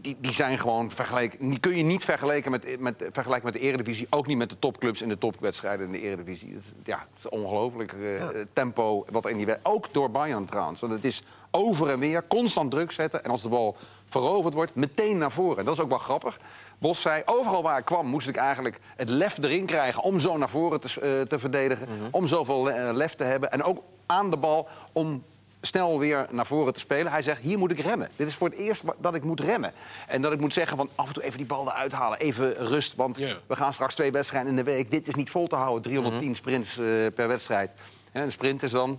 die, 0.00 0.16
die 0.20 0.32
zijn 0.32 0.58
gewoon 0.58 0.90
vergeleken. 0.90 1.48
Die 1.50 1.60
kun 1.60 1.76
je 1.76 1.82
niet 1.82 2.04
vergelijken 2.04 2.50
met, 2.50 2.80
met, 2.80 3.04
vergelijken 3.12 3.44
met 3.44 3.54
de 3.54 3.60
Eredivisie. 3.60 4.06
Ook 4.10 4.26
niet 4.26 4.36
met 4.36 4.50
de 4.50 4.58
topclubs 4.58 5.02
in 5.02 5.08
de 5.08 5.18
topwedstrijden 5.18 5.86
in 5.86 5.92
de 5.92 6.00
Eredivisie. 6.00 6.54
Het, 6.54 6.64
ja, 6.84 6.98
het 6.98 7.24
is 7.24 7.28
ongelooflijk 7.28 7.92
uh, 7.92 8.24
tempo 8.52 9.04
wat 9.10 9.28
in 9.28 9.36
die 9.36 9.56
Ook 9.62 9.92
door 9.92 10.10
Bayern 10.10 10.44
trouwens. 10.44 10.80
Want 10.80 10.92
het 10.92 11.04
is 11.04 11.22
over 11.50 11.88
en 11.88 11.98
weer 11.98 12.26
constant 12.26 12.70
druk 12.70 12.92
zetten. 12.92 13.24
En 13.24 13.30
als 13.30 13.42
de 13.42 13.48
bal 13.48 13.76
veroverd 14.06 14.54
wordt, 14.54 14.74
meteen 14.74 15.18
naar 15.18 15.32
voren. 15.32 15.64
Dat 15.64 15.74
is 15.74 15.80
ook 15.80 15.88
wel 15.88 15.98
grappig. 15.98 16.36
Bos 16.78 17.00
zei, 17.00 17.22
overal 17.24 17.62
waar 17.62 17.78
ik 17.78 17.84
kwam 17.84 18.06
moest 18.06 18.28
ik 18.28 18.36
eigenlijk 18.36 18.80
het 18.96 19.08
lef 19.08 19.38
erin 19.42 19.66
krijgen... 19.66 20.02
om 20.02 20.18
zo 20.18 20.36
naar 20.36 20.48
voren 20.48 20.80
te, 20.80 20.88
uh, 20.88 21.20
te 21.20 21.38
verdedigen. 21.38 21.88
Mhm. 21.88 22.08
Om 22.10 22.26
zoveel 22.26 22.64
lef 22.92 23.14
te 23.14 23.24
hebben. 23.24 23.50
En 23.50 23.62
ook 23.62 23.82
aan 24.06 24.30
de 24.30 24.36
bal 24.36 24.68
om 24.92 25.22
snel 25.60 25.98
weer 25.98 26.26
naar 26.30 26.46
voren 26.46 26.72
te 26.72 26.80
spelen. 26.80 27.12
Hij 27.12 27.22
zegt, 27.22 27.42
hier 27.42 27.58
moet 27.58 27.70
ik 27.70 27.78
remmen. 27.78 28.08
Dit 28.16 28.28
is 28.28 28.34
voor 28.34 28.48
het 28.48 28.58
eerst 28.58 28.82
dat 28.98 29.14
ik 29.14 29.24
moet 29.24 29.40
remmen. 29.40 29.72
En 30.06 30.22
dat 30.22 30.32
ik 30.32 30.40
moet 30.40 30.52
zeggen 30.52 30.76
van 30.76 30.88
af 30.94 31.06
en 31.06 31.14
toe 31.14 31.22
even 31.22 31.38
die 31.38 31.46
bal 31.46 31.66
eruit 31.66 31.92
halen. 31.92 32.18
Even 32.18 32.54
rust, 32.54 32.94
want 32.94 33.16
we 33.16 33.56
gaan 33.56 33.72
straks 33.72 33.94
twee 33.94 34.12
wedstrijden 34.12 34.50
in 34.50 34.56
de 34.56 34.62
week. 34.62 34.90
Dit 34.90 35.08
is 35.08 35.14
niet 35.14 35.30
vol 35.30 35.46
te 35.46 35.56
houden, 35.56 35.82
310 35.82 36.28
mhm. 36.28 36.36
sprints 36.36 36.78
uh, 36.78 37.06
per 37.14 37.28
wedstrijd. 37.28 37.72
En 38.12 38.22
een 38.22 38.32
sprint 38.32 38.62
is 38.62 38.70
dan 38.70 38.98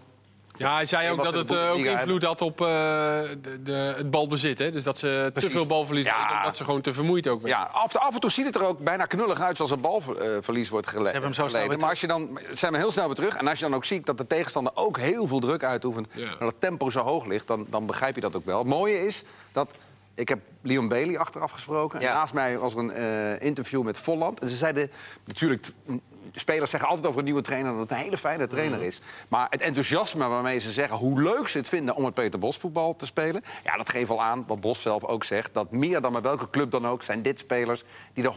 ja, 0.58 0.74
hij 0.74 0.86
zei 0.86 1.10
ook 1.10 1.24
dat 1.24 1.34
het 1.34 1.52
uh, 1.52 1.72
ook 1.72 1.78
invloed 1.78 2.24
had 2.24 2.42
op 2.42 2.62
uh, 2.62 2.68
de, 2.68 3.60
de, 3.64 3.94
het 3.98 4.12
balbezit. 4.12 4.58
Hè? 4.58 4.72
Dus 4.72 4.84
dat 4.84 4.98
ze 4.98 5.32
te 5.34 5.50
veel 5.50 5.66
balverlies 5.66 6.06
ja. 6.06 6.44
dat 6.44 6.56
ze 6.56 6.64
gewoon 6.64 6.82
te 6.82 6.94
vermoeid 6.94 7.28
ook 7.28 7.42
werden. 7.42 7.60
Ja, 7.60 7.70
af, 7.72 7.96
af, 7.96 8.14
en 8.14 8.20
toe 8.20 8.32
ziet 8.32 8.46
het 8.46 8.56
er 8.56 8.66
ook 8.66 8.80
bijna 8.80 9.06
knullig 9.06 9.42
uit 9.42 9.60
als 9.60 9.72
een 9.72 9.82
balverlies 9.82 10.70
wordt 10.70 10.88
gele 10.88 11.04
hebben 11.04 11.24
hem 11.24 11.34
zo 11.34 11.48
snel 11.48 11.68
Maar 11.68 11.90
als 11.90 12.02
je 12.02 12.08
dan, 12.08 12.40
zijn 12.54 12.72
we 12.72 12.78
heel 12.78 12.92
snel 12.92 13.06
weer 13.06 13.16
terug. 13.16 13.36
En 13.36 13.48
als 13.48 13.60
je 13.60 13.66
dan 13.66 13.76
ook 13.76 13.86
ziet 13.86 14.06
dat 14.06 14.18
de 14.18 14.28
tegenstander 14.28 14.72
ook 14.76 14.98
heel 14.98 15.28
veel 15.28 15.40
druk 15.40 15.64
uitoefent... 15.64 16.08
en 16.16 16.36
dat 16.40 16.50
het 16.50 16.60
tempo 16.60 16.90
zo 16.90 17.00
hoog 17.00 17.26
ligt, 17.26 17.48
dan, 17.48 17.66
dan 17.70 17.86
begrijp 17.86 18.16
je 18.16 18.22
dat 18.22 18.36
ook 18.36 18.46
wel. 18.46 18.58
Het 18.58 18.68
mooie 18.68 19.06
is 19.06 19.24
dat... 19.52 19.72
Ik 20.16 20.30
heb 20.30 20.40
Leon 20.62 20.88
Bailey 20.88 21.18
achteraf 21.18 21.52
gesproken. 21.52 22.00
En 22.00 22.06
naast 22.06 22.34
mij 22.34 22.58
was 22.58 22.74
er 22.74 22.80
een 22.80 23.00
uh, 23.00 23.42
interview 23.42 23.84
met 23.84 23.98
Volland. 23.98 24.40
En 24.40 24.48
ze 24.48 24.56
zeiden 24.56 24.92
natuurlijk 25.26 25.68
spelers 26.34 26.70
zeggen 26.70 26.90
altijd 26.90 27.08
over 27.08 27.20
een 27.20 27.26
nieuwe 27.26 27.42
trainer 27.42 27.72
dat 27.72 27.82
het 27.82 27.92
een 27.92 27.98
hele 27.98 28.18
fijne 28.18 28.48
trainer 28.48 28.78
mhm. 28.78 28.88
is. 28.88 29.02
Maar 29.28 29.48
het 29.50 29.62
enthousiasme 29.62 30.28
waarmee 30.28 30.60
ze 30.60 30.72
zeggen 30.72 30.98
hoe 30.98 31.22
leuk 31.22 31.48
ze 31.48 31.58
het 31.58 31.70
vinden 31.70 31.96
om 31.96 32.06
het 32.06 32.14
Peter 32.14 32.40
Bos 32.40 32.58
voetbal 32.58 32.96
te 32.96 33.06
spelen. 33.06 33.44
Ja, 33.64 33.78
dat 33.78 33.90
geeft 33.90 34.10
al 34.10 34.22
aan, 34.22 34.44
wat 34.48 34.60
Bos 34.60 34.82
zelf 34.82 35.04
ook 35.04 35.24
zegt. 35.24 35.54
Dat 35.54 35.72
meer 35.72 36.02
dan 36.02 36.12
met 36.12 36.24
welke 36.24 36.50
club 36.50 36.72
dan 36.72 36.88
ook 36.88 37.04
zijn 37.04 37.22
dit 37.22 37.40
spelers 37.40 37.84
die 38.14 38.24
er 38.24 38.34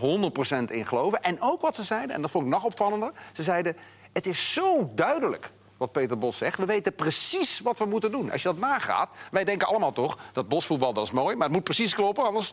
100% 0.69 0.71
in 0.73 0.87
geloven. 0.87 1.23
En 1.23 1.41
ook 1.41 1.61
wat 1.61 1.75
ze 1.75 1.85
zeiden, 1.85 2.17
en 2.17 2.23
dat 2.23 2.31
vond 2.31 2.45
ik 2.45 2.51
nog 2.51 2.65
opvallender. 2.65 3.13
Ze 3.33 3.43
zeiden, 3.43 3.77
het 4.13 4.27
is 4.27 4.53
zo 4.53 4.91
duidelijk 4.95 5.51
wat 5.77 5.93
Peter 5.93 6.19
Bos 6.19 6.37
zegt. 6.37 6.59
We 6.59 6.67
weten 6.67 6.95
precies 6.95 7.61
wat 7.61 7.79
we 7.79 7.85
moeten 7.85 8.11
doen. 8.11 8.31
Als 8.31 8.43
je 8.43 8.49
dat 8.49 8.59
nagaat, 8.59 9.11
wij 9.31 9.45
denken 9.45 9.69
allemaal 9.69 9.93
toch 9.93 10.19
dat 10.33 10.49
bosvoetbal 10.49 10.93
dat 10.93 11.05
is 11.05 11.11
mooi, 11.11 11.37
maar 11.37 11.47
het 11.47 11.57
moet 11.57 11.65
precies 11.65 11.95
kloppen, 11.95 12.25
anders 12.25 12.53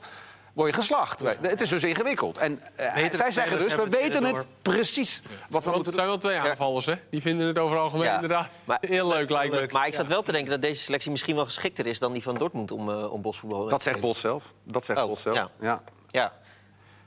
word 0.59 0.75
je 0.75 0.81
geslacht. 0.81 1.19
Het 1.41 1.61
is 1.61 1.69
dus 1.69 1.83
ingewikkeld. 1.83 2.37
En 2.37 2.61
uh, 2.79 2.95
zij 3.11 3.31
zeggen 3.31 3.57
dus, 3.57 3.75
we 3.75 3.89
weten 3.89 4.23
het 4.23 4.45
precies 4.61 5.21
wat 5.49 5.65
we 5.65 5.71
moeten 5.71 5.71
doen. 5.71 5.83
Het 5.83 5.93
zijn 5.93 6.07
wel 6.07 6.17
twee 6.17 6.37
aanvallers, 6.37 6.85
hè? 6.85 6.93
Die 7.09 7.21
vinden 7.21 7.47
het 7.47 7.57
over 7.57 7.77
algemeen 7.77 8.13
inderdaad 8.13 8.49
maar, 8.63 8.77
heel 8.81 9.07
leuk, 9.07 9.29
lijkt 9.29 9.53
me. 9.53 9.69
Maar 9.71 9.87
ik 9.87 9.93
zat 9.93 10.07
wel 10.07 10.21
te 10.21 10.31
denken 10.31 10.51
dat 10.51 10.61
deze 10.61 10.83
selectie 10.83 11.11
misschien 11.11 11.35
wel 11.35 11.45
geschikter 11.45 11.85
is... 11.85 11.99
dan 11.99 12.13
die 12.13 12.23
van 12.23 12.37
Dortmund 12.37 12.71
om, 12.71 12.89
uh, 12.89 13.13
om 13.13 13.21
bosvoetbal 13.21 13.67
Dat 13.67 13.83
zegt 13.83 13.99
Bos 13.99 14.19
zelf. 14.19 14.53
Dat 14.63 14.85
zegt 14.85 14.99
oh, 14.99 15.07
Bos 15.07 15.21
zelf, 15.21 15.49
ja. 15.59 15.81
ja. 16.11 16.33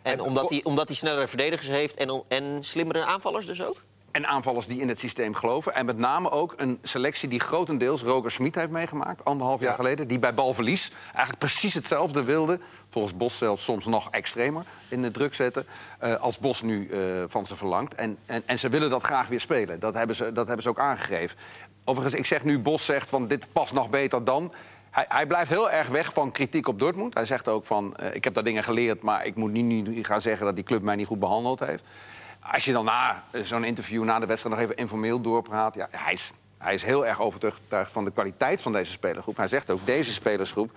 En 0.02 0.20
omdat 0.20 0.50
hij, 0.50 0.60
omdat 0.64 0.88
hij 0.88 0.96
snellere 0.96 1.28
verdedigers 1.28 1.68
heeft 1.68 1.96
en, 1.96 2.22
en 2.28 2.64
slimmere 2.64 3.04
aanvallers 3.04 3.46
dus 3.46 3.62
ook? 3.62 3.84
En 4.12 4.26
aanvallers 4.26 4.66
die 4.66 4.80
in 4.80 4.88
het 4.88 4.98
systeem 4.98 5.34
geloven. 5.34 5.74
En 5.74 5.86
met 5.86 5.98
name 5.98 6.30
ook 6.30 6.54
een 6.56 6.78
selectie 6.82 7.28
die 7.28 7.40
grotendeels 7.40 8.02
Roger 8.02 8.30
Schmid 8.30 8.54
heeft 8.54 8.70
meegemaakt, 8.70 9.24
anderhalf 9.24 9.60
jaar 9.60 9.74
geleden. 9.74 10.08
Die 10.08 10.18
bij 10.18 10.34
balverlies 10.34 10.90
eigenlijk 11.04 11.38
precies 11.38 11.74
hetzelfde 11.74 12.22
wilde. 12.22 12.58
Volgens 12.90 13.16
Bos 13.16 13.38
zelfs 13.38 13.64
soms 13.64 13.86
nog 13.86 14.10
extremer 14.10 14.64
in 14.88 15.02
de 15.02 15.10
druk 15.10 15.34
zetten. 15.34 15.66
Uh, 16.02 16.14
als 16.14 16.38
Bos 16.38 16.62
nu 16.62 16.88
uh, 16.88 17.24
van 17.28 17.46
ze 17.46 17.56
verlangt. 17.56 17.94
En, 17.94 18.18
en, 18.26 18.42
en 18.46 18.58
ze 18.58 18.68
willen 18.68 18.90
dat 18.90 19.02
graag 19.02 19.28
weer 19.28 19.40
spelen. 19.40 19.80
Dat 19.80 19.94
hebben 19.94 20.16
ze, 20.16 20.32
dat 20.32 20.46
hebben 20.46 20.62
ze 20.62 20.68
ook 20.68 20.78
aangegeven. 20.78 21.36
Overigens, 21.84 22.14
ik 22.14 22.26
zeg 22.26 22.44
nu, 22.44 22.58
Bos 22.58 22.84
zegt 22.84 23.08
van 23.08 23.26
dit 23.26 23.46
past 23.52 23.72
nog 23.72 23.90
beter 23.90 24.24
dan. 24.24 24.52
Hij, 24.90 25.04
hij, 25.08 25.26
blijft 25.26 25.50
heel 25.50 25.70
erg 25.70 25.88
weg 25.88 26.12
van 26.12 26.30
kritiek 26.30 26.68
op 26.68 26.78
Dortmund. 26.78 27.14
Hij 27.14 27.24
zegt 27.24 27.48
ook 27.48 27.64
van, 27.64 27.96
uh, 28.00 28.14
ik 28.14 28.24
heb 28.24 28.34
daar 28.34 28.44
dingen 28.44 28.62
geleerd... 28.62 29.02
maar 29.02 29.26
ik 29.26 29.34
moet 29.34 29.52
niet 29.52 29.64
nu 29.64 30.04
gaan 30.04 30.20
zeggen 30.20 30.46
dat 30.46 30.54
die 30.54 30.64
club 30.64 30.82
mij 30.82 30.96
niet 30.96 31.06
goed 31.06 31.18
behandeld 31.18 31.60
heeft. 31.60 31.84
Als 32.42 32.64
je 32.64 32.72
dan 32.72 32.84
na 32.84 33.24
zo'n 33.42 33.64
interview, 33.64 34.04
na 34.04 34.18
de 34.18 34.26
wedstrijd, 34.26 34.56
nog 34.56 34.64
even 34.64 34.76
informeel 34.76 35.20
doorpraat... 35.20 35.74
Ja, 35.74 35.88
hij, 35.90 36.12
is, 36.12 36.32
hij 36.62 36.74
is 36.74 36.82
heel 36.82 37.06
erg 37.06 37.20
overtuigd 37.20 37.92
van 37.92 38.04
de 38.04 38.10
kwaliteit 38.10 38.60
van 38.60 38.72
deze 38.72 38.92
spelergroep. 38.92 39.36
Hij 39.36 39.48
zegt 39.48 39.70
ook, 39.70 39.86
deze 39.86 40.12
spelersgroep 40.12 40.70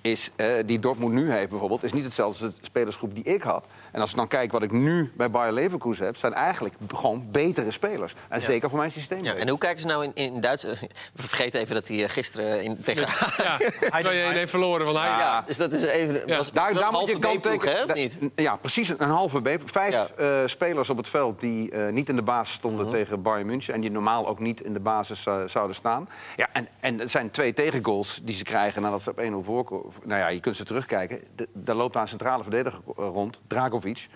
is, 0.00 0.30
uh, 0.36 0.46
die 0.66 0.78
Dortmund 0.78 1.12
nu 1.12 1.32
heeft 1.32 1.50
bijvoorbeeld... 1.50 1.82
is 1.82 1.92
niet 1.92 2.04
hetzelfde 2.04 2.44
als 2.44 2.54
de 2.54 2.60
spelersgroep 2.66 3.14
die 3.14 3.24
ik 3.24 3.42
had. 3.42 3.66
En 3.92 4.00
als 4.00 4.10
ik 4.10 4.16
dan 4.16 4.28
kijk 4.28 4.52
wat 4.52 4.62
ik 4.62 4.72
nu 4.72 5.12
bij 5.16 5.30
Bayer 5.30 5.52
Leverkusen 5.52 6.04
heb... 6.04 6.16
zijn 6.16 6.34
eigenlijk 6.34 6.74
gewoon 6.88 7.28
betere 7.30 7.70
spelers. 7.70 8.14
En 8.28 8.42
zeker 8.42 8.68
voor 8.68 8.78
mijn 8.78 8.90
systeem. 8.90 9.24
Ja, 9.24 9.34
en 9.34 9.48
hoe 9.48 9.58
kijken 9.58 9.80
ze 9.80 9.86
nou 9.86 10.04
in, 10.04 10.10
in 10.14 10.40
Duitsland? 10.40 10.80
We 11.14 11.22
vergeten 11.22 11.60
even 11.60 11.74
dat 11.74 11.88
hij 11.88 12.02
eh, 12.02 12.10
gisteren 12.10 12.62
in, 12.62 12.80
tegen... 12.82 13.06
Ja, 13.42 13.56
hij 13.78 14.32
heeft 14.32 14.50
verloren 14.56 14.86
van 14.86 14.96
hij. 14.96 15.06
Ja, 15.06 15.44
dus 15.46 15.56
dat 15.56 15.72
is 15.72 15.82
even... 15.82 16.22
Ja. 16.26 16.36
Was, 16.36 16.52
daar, 16.52 16.74
daar 16.74 16.92
moet 16.92 17.08
je 17.08 17.18
kanttekening, 17.18 17.76
hè, 17.76 17.82
of 17.82 17.94
niet? 17.94 18.18
Ja, 18.36 18.56
precies 18.56 18.88
een 18.88 19.10
halve 19.10 19.40
B. 19.40 19.60
Vijf 19.64 20.12
uh, 20.18 20.42
spelers 20.46 20.90
op 20.90 20.96
het 20.96 21.08
veld 21.08 21.40
die 21.40 21.72
uh, 21.72 21.88
niet 21.88 22.08
in 22.08 22.16
de 22.16 22.22
basis 22.22 22.54
stonden 22.54 22.86
uh-huh. 22.86 23.00
tegen 23.00 23.22
Bayern 23.22 23.46
München... 23.46 23.74
en 23.74 23.80
die 23.80 23.90
normaal 23.90 24.28
ook 24.28 24.38
niet 24.38 24.60
in 24.60 24.72
de 24.72 24.80
basis 24.80 25.26
zouden 25.46 25.76
staan. 25.76 26.08
Ja, 26.36 26.48
en, 26.52 26.68
en 26.80 26.98
het 26.98 27.10
zijn 27.10 27.30
twee 27.30 27.52
tegengoals 27.52 28.20
die 28.22 28.34
ze 28.34 28.44
krijgen 28.44 28.82
nadat 28.82 29.02
ze 29.02 29.10
op 29.10 29.20
1-0 29.20 29.44
voorkomen 29.44 29.92
nou 30.04 30.20
ja, 30.20 30.28
je 30.28 30.40
kunt 30.40 30.56
ze 30.56 30.64
terugkijken. 30.64 31.20
Daar 31.52 31.76
loopt 31.76 31.92
daar 31.92 32.02
een 32.02 32.08
centrale 32.08 32.42
verdediger 32.42 32.80
rond, 32.96 33.40
Dragovic. 33.46 34.08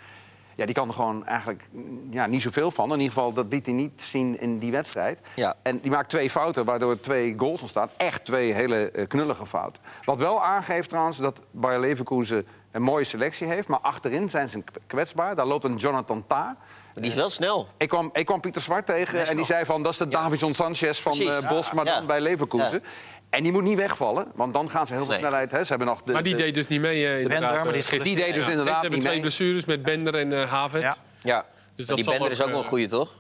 Ja, 0.55 0.65
die 0.65 0.75
kan 0.75 0.89
er 0.89 0.95
gewoon 0.95 1.27
eigenlijk 1.27 1.69
ja, 2.11 2.27
niet 2.27 2.43
zoveel 2.43 2.71
van. 2.71 2.93
In 2.93 3.01
ieder 3.01 3.13
geval, 3.13 3.33
dat 3.33 3.47
liet 3.49 3.67
hij 3.67 3.75
niet 3.75 4.03
zien 4.03 4.41
in 4.41 4.59
die 4.59 4.71
wedstrijd. 4.71 5.21
Ja. 5.35 5.55
En 5.63 5.81
die 5.81 5.91
maakt 5.91 6.09
twee 6.09 6.31
fouten, 6.31 6.65
waardoor 6.65 7.01
twee 7.01 7.35
goals 7.37 7.61
ontstaan. 7.61 7.89
Echt 7.97 8.25
twee 8.25 8.53
hele 8.53 8.93
uh, 8.93 9.07
knullige 9.07 9.47
fouten. 9.47 9.83
Wat 10.05 10.19
wel 10.19 10.45
aangeeft 10.45 10.89
trouwens 10.89 11.17
dat 11.17 11.41
Bayer 11.51 11.81
Leverkusen 11.81 12.47
een 12.77 12.83
mooie 12.83 13.05
selectie 13.05 13.47
heeft. 13.47 13.69
Maar 13.69 13.79
achterin 13.79 14.31
zijn 14.31 14.49
ze 14.49 14.63
kwetsbaar. 14.87 15.37
Daar 15.37 15.47
loopt 15.47 15.65
een 15.65 15.77
Jonathan 15.77 16.25
Ta. 16.27 16.57
Die 16.95 17.11
is 17.11 17.15
wel 17.15 17.31
snel. 17.31 17.69
Ik 17.77 17.89
kwam, 17.89 18.11
ik 18.13 18.27
kwam 18.27 18.41
Pieter 18.41 18.63
Zwart 18.63 18.87
tegen 18.87 19.27
en 19.27 19.37
die 19.37 19.45
zei 19.45 19.65
van... 19.65 19.83
dat 19.83 19.93
is 19.93 19.99
de 19.99 20.07
ja. 20.09 20.11
Davidson 20.11 20.55
Sanchez 20.55 21.01
van 21.01 21.21
uh, 21.21 21.49
Bos, 21.49 21.73
maar 21.73 21.85
dan 21.85 22.07
bij 22.07 22.21
Leverkusen. 22.21 22.83
En 23.31 23.43
die 23.43 23.53
moet 23.53 23.63
niet 23.63 23.77
wegvallen, 23.77 24.27
want 24.35 24.55
dan 24.55 24.71
gaan 24.71 24.87
ze 24.87 24.95
heel 24.95 25.05
veel 25.05 25.15
snelheid. 25.15 25.51
Hè. 25.51 25.63
Ze 25.63 25.69
hebben 25.69 25.87
nog 25.87 26.03
de, 26.03 26.13
maar 26.13 26.23
die 26.23 26.37
deed 26.37 26.55
dus 26.55 26.67
niet 26.67 26.81
mee. 26.81 27.17
Uh, 27.17 27.23
de 27.23 27.29
Bender, 27.29 27.51
maar 27.51 27.65
die, 27.65 27.77
is 27.77 27.89
die 27.89 28.17
deed 28.17 28.35
dus 28.35 28.47
inderdaad 28.49 28.57
niet 28.57 28.67
mee. 28.67 28.71
Ze 28.73 28.79
hebben 28.81 29.01
twee 29.01 29.21
blessures 29.21 29.65
met 29.65 29.83
Bender 29.83 30.15
en 30.15 30.33
uh, 30.33 30.51
Havet. 30.51 30.83
Ja. 30.83 30.97
ja. 31.23 31.45
Dus 31.75 31.87
dat 31.87 31.97
die 31.97 32.05
Bender 32.05 32.31
is 32.31 32.43
ook 32.43 32.49
wel 32.51 32.59
een 32.59 32.65
goede, 32.65 32.89
toch? 32.89 33.11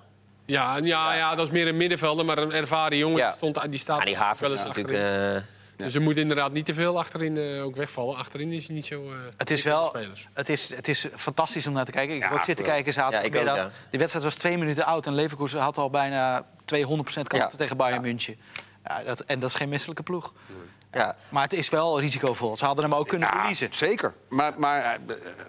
Ja, 0.46 0.78
ja, 0.82 1.14
ja, 1.14 1.34
dat 1.34 1.46
is 1.46 1.52
meer 1.52 1.68
een 1.68 1.76
middenvelder, 1.76 2.25
maar 2.25 2.38
een 2.38 2.52
ervaren 2.52 2.98
jongen 2.98 3.18
ja. 3.18 3.32
stond, 3.32 3.70
die 3.70 3.80
staat. 3.80 3.98
Ja, 3.98 4.04
die 4.04 4.16
Havertz 4.16 4.54
is 4.54 4.62
natuurlijk. 4.62 5.44
Dus 5.76 5.92
je 5.92 6.00
moet 6.00 6.16
inderdaad 6.16 6.52
niet 6.52 6.64
te 6.64 6.75
veel 6.75 6.99
achterin 6.99 7.37
uh, 7.37 7.64
ook 7.64 7.76
wegvallen. 7.76 8.16
Achterin 8.16 8.52
is 8.52 8.66
hij 8.66 8.75
niet 8.75 8.87
zo. 8.87 9.12
Uh, 9.12 9.18
het 9.37 9.50
is 9.50 9.62
wel. 9.62 9.97
Het 10.33 10.49
is, 10.49 10.75
het 10.75 10.88
is 10.88 11.06
fantastisch 11.14 11.66
om 11.66 11.73
naar 11.73 11.85
te 11.85 11.90
kijken. 11.90 12.16
Ik 12.16 12.23
heb 12.23 12.33
ook 12.33 12.45
zitten 12.45 12.64
kijken 12.64 12.92
zaterdagmiddag. 12.92 13.56
Ja, 13.56 13.71
de 13.90 13.99
wedstrijd 13.99 14.25
was 14.25 14.35
twee 14.35 14.59
minuten 14.59 14.85
oud 14.85 15.06
en 15.06 15.14
Leverkusen 15.14 15.61
had 15.61 15.78
al 15.78 15.90
bijna 15.90 16.42
200% 16.42 16.47
kansen 17.23 17.59
tegen 17.59 17.76
Bayern 17.76 18.02
München. 18.02 18.37
Ja, 18.85 19.02
dat, 19.02 19.21
en 19.21 19.38
dat 19.40 19.50
is 19.50 19.56
geen 19.56 19.68
misselijke 19.68 20.02
ploeg. 20.02 20.33
Ja. 20.92 21.16
Maar 21.28 21.42
het 21.42 21.52
is 21.52 21.68
wel 21.68 22.00
risicovol. 22.00 22.56
Ze 22.56 22.64
hadden 22.64 22.84
hem 22.84 22.94
ook 22.94 23.08
kunnen 23.08 23.28
Ja, 23.28 23.36
verliezen. 23.38 23.68
Zeker. 23.70 24.14
Maar, 24.28 24.52
maar 24.56 24.82
eh, 24.82 24.90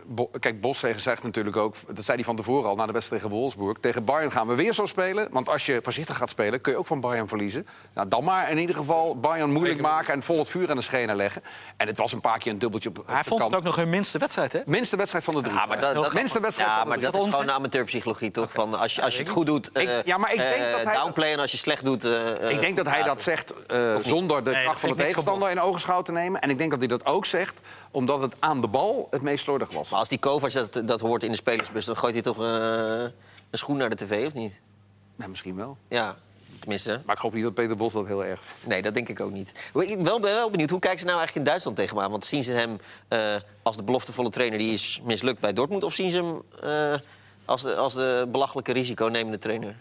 Bo- 0.06 0.30
kijk, 0.40 0.62
Bos 0.62 0.80
zegt 0.96 1.24
natuurlijk 1.24 1.58
ook... 1.58 1.76
dat 1.96 2.06
zei 2.06 2.18
hij 2.18 2.26
van 2.26 2.36
tevoren 2.36 2.70
al 2.70 2.76
na 2.76 2.86
de 2.86 2.92
wedstrijd 2.92 3.22
tegen 3.22 3.38
Wolfsburg... 3.38 3.78
tegen 3.82 4.06
Bayern 4.06 4.32
gaan 4.32 4.48
we 4.48 4.56
weer 4.56 4.74
zo 4.74 4.86
spelen. 4.86 5.28
Want 5.32 5.50
als 5.50 5.66
je 5.66 5.80
voorzichtig 5.84 6.18
gaat 6.18 6.30
spelen, 6.30 6.62
kun 6.62 6.72
je 6.72 6.78
ook 6.78 6.86
van 6.86 7.00
Bayern 7.00 7.28
verliezen. 7.28 7.68
Nou, 7.94 8.08
dan 8.08 8.24
maar 8.24 8.50
in 8.52 8.58
ieder 8.58 8.76
geval 8.76 9.20
Bayern 9.20 9.52
moeilijk 9.52 9.82
maken... 9.82 10.14
en 10.14 10.24
vol 10.24 10.38
het 10.38 10.48
vuur 10.50 10.70
aan 10.70 10.76
de 10.76 10.82
schenen 10.82 11.16
leggen. 11.16 11.42
En 11.78 11.88
het 11.88 11.98
was 11.98 12.12
een 12.14 12.22
paar 12.22 12.38
keer 12.40 12.52
een 12.52 12.60
dubbeltje 12.60 12.90
op, 12.90 13.00
op 13.00 13.08
Hij 13.08 13.18
de 13.22 13.24
vond 13.30 13.40
kant. 13.40 13.52
het 13.52 13.60
ook 13.62 13.66
nog 13.68 13.76
hun 13.76 13.90
minste 13.90 14.18
wedstrijd, 14.18 14.52
hè? 14.54 14.60
Minste 14.66 14.96
wedstrijd 14.98 15.24
van 15.26 15.34
de 15.34 15.42
drie. 15.42 15.56
Ja, 15.56 15.66
maar 15.66 15.80
dat, 15.80 15.94
dat, 15.94 16.14
Minste 16.14 16.40
wedstrijd 16.40 16.70
ja, 16.70 16.76
van 16.76 16.84
de 16.84 16.90
maar 16.90 17.12
dat 17.12 17.16
is 17.26 17.32
gewoon 17.34 17.52
amateurpsychologie, 17.52 18.32
toch? 18.32 18.52
Van 18.52 18.80
als 18.80 18.96
je, 18.96 19.02
als 19.02 19.14
je 19.14 19.20
het 19.20 19.30
goed 19.30 19.46
doet, 19.46 19.70
Ik- 19.74 19.88
eh, 19.88 20.04
ja, 20.04 20.18
maar 20.18 20.32
ik 20.32 20.38
denk 20.38 20.56
eh, 20.56 20.72
dat 20.72 20.84
hij- 20.84 20.96
downplayen 20.96 21.34
en 21.34 21.40
als 21.40 21.52
je 21.52 21.58
slecht 21.58 21.86
doet... 21.86 22.06
eh, 22.06 22.50
Ik 22.50 22.60
denk 22.60 22.78
dat 22.78 22.86
hij 22.86 23.04
dat 23.04 23.22
zegt 23.22 23.54
eh, 23.68 23.96
zonder 23.96 24.44
de 24.44 24.52
kracht 24.52 24.80
van 24.80 24.90
de 24.90 24.96
niks 24.96 25.14
van 25.14 25.24
tegenstander 25.28 25.64
in 25.64 25.70
ogenschouw 25.70 26.02
te 26.02 26.12
nemen. 26.12 26.42
En 26.42 26.50
ik 26.50 26.58
denk 26.58 26.70
dat 26.70 26.80
hij 26.80 26.88
dat 26.88 27.06
ook 27.06 27.26
zegt 27.26 27.60
omdat 27.92 28.22
het 28.22 28.36
aan 28.40 28.62
de 28.62 28.68
bal 28.68 29.08
het 29.12 29.22
meest 29.22 29.44
slordig 29.44 29.72
was. 29.72 29.90
Maar 29.90 30.00
als 30.00 30.10
die 30.10 30.20
Kovac 30.20 30.52
dat, 30.52 30.82
dat 30.86 31.00
hoort 31.00 31.24
in 31.24 31.32
de 31.32 31.38
spelersbus... 31.38 31.86
dan 31.86 31.98
gooit 31.98 32.14
hij 32.14 32.24
toch 32.24 32.42
eh, 32.42 33.02
een 33.50 33.58
schoen 33.58 33.78
naar 33.78 33.90
de 33.90 33.96
tv, 33.96 34.26
of 34.26 34.34
niet? 34.34 34.60
Misschien 35.16 35.56
wel. 35.56 35.78
Ja, 35.88 36.16
tenminste. 36.60 37.02
Maar 37.06 37.16
ik 37.16 37.20
geloof 37.20 37.36
niet 37.36 37.44
dat 37.44 37.54
Peter 37.54 37.76
Bos 37.76 37.94
dat 37.94 38.06
heel 38.06 38.26
erg. 38.26 38.42
Nee, 38.66 38.82
dat 38.82 38.94
denk 38.94 39.10
ik 39.10 39.22
ook 39.22 39.32
niet. 39.32 39.72
Ik 39.74 39.96
ben 39.96 40.04
wel, 40.04 40.20
ben 40.20 40.34
wel 40.34 40.50
benieuwd, 40.50 40.70
hoe 40.70 40.80
kijken 40.80 41.00
ze 41.00 41.06
nou 41.06 41.18
eigenlijk 41.18 41.46
in 41.46 41.52
Duitsland 41.52 41.78
tegen 41.78 41.96
hem 41.96 42.06
aan? 42.06 42.12
Want 42.12 42.26
zien 42.26 42.44
ze 42.44 42.52
hem 42.52 42.80
eh, 43.08 43.36
als 43.64 43.76
de 43.76 43.84
beloftevolle 43.84 44.30
trainer 44.30 44.60
die 44.60 44.74
is 44.74 45.02
mislukt 45.04 45.40
bij 45.40 45.54
Dortmund... 45.54 45.84
of 45.84 45.94
zien 45.94 46.10
ze 46.10 46.18
hem 46.18 46.42
eh, 46.62 47.00
als, 47.46 47.62
de, 47.62 47.76
als 47.76 47.94
de 47.94 48.28
belachelijke 48.32 48.74
risiconemende 48.74 49.38
trainer? 49.38 49.76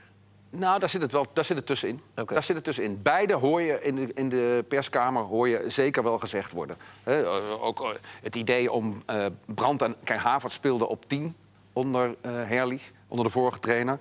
Nou, 0.58 0.78
daar 0.78 0.88
zit 0.88 1.02
het 1.02 1.12
wel 1.12 1.26
daar 1.32 1.44
zit 1.44 1.56
het 1.56 1.66
tussenin. 1.66 2.00
Daar 2.14 2.42
zit 2.42 2.56
het 2.56 2.64
tussenin. 2.64 3.02
Beide 3.02 3.34
hoor 3.34 3.60
je 3.60 3.82
in 3.82 3.96
de, 3.96 4.10
in 4.14 4.28
de 4.28 4.64
perskamer 4.68 5.22
hoor 5.22 5.48
je 5.48 5.62
zeker 5.66 6.02
wel 6.02 6.18
gezegd 6.18 6.52
worden. 6.52 6.76
Eh, 7.04 7.64
ook 7.64 7.80
eh, 7.80 7.88
het 8.22 8.36
idee 8.36 8.72
om 8.72 9.02
eh 9.06 9.26
Brand 9.44 9.82
en 9.82 9.96
Havert 10.04 10.52
speelde 10.52 10.88
op 10.88 11.08
10 11.08 11.36
onder 11.72 12.16
eh 12.20 12.30
Herlich, 12.32 12.92
onder 13.08 13.25
de 13.25 13.30
vorige 13.30 13.58
trainer. 13.58 13.98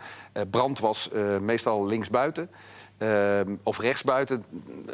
Brand 0.50 0.80
was 0.80 1.10
meestal 1.40 1.86
linksbuiten. 1.86 2.50
eh, 2.98 3.40
of 3.64 3.80
rechtsbuiten. 3.80 4.44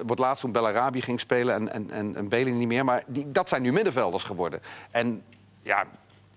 Wordt 0.05 0.21
laatst 0.21 0.41
toen 0.41 0.51
Bellarabi 0.51 1.01
ging 1.01 1.19
spelen 1.19 1.55
en, 1.55 1.73
en, 1.73 1.91
en, 1.91 2.15
en 2.15 2.29
Belen 2.29 2.57
niet 2.57 2.67
meer. 2.67 2.85
Maar 2.85 3.03
die, 3.07 3.31
dat 3.31 3.49
zijn 3.49 3.61
nu 3.61 3.71
middenvelders 3.71 4.23
geworden. 4.23 4.61
En 4.91 5.23
ja, 5.61 5.85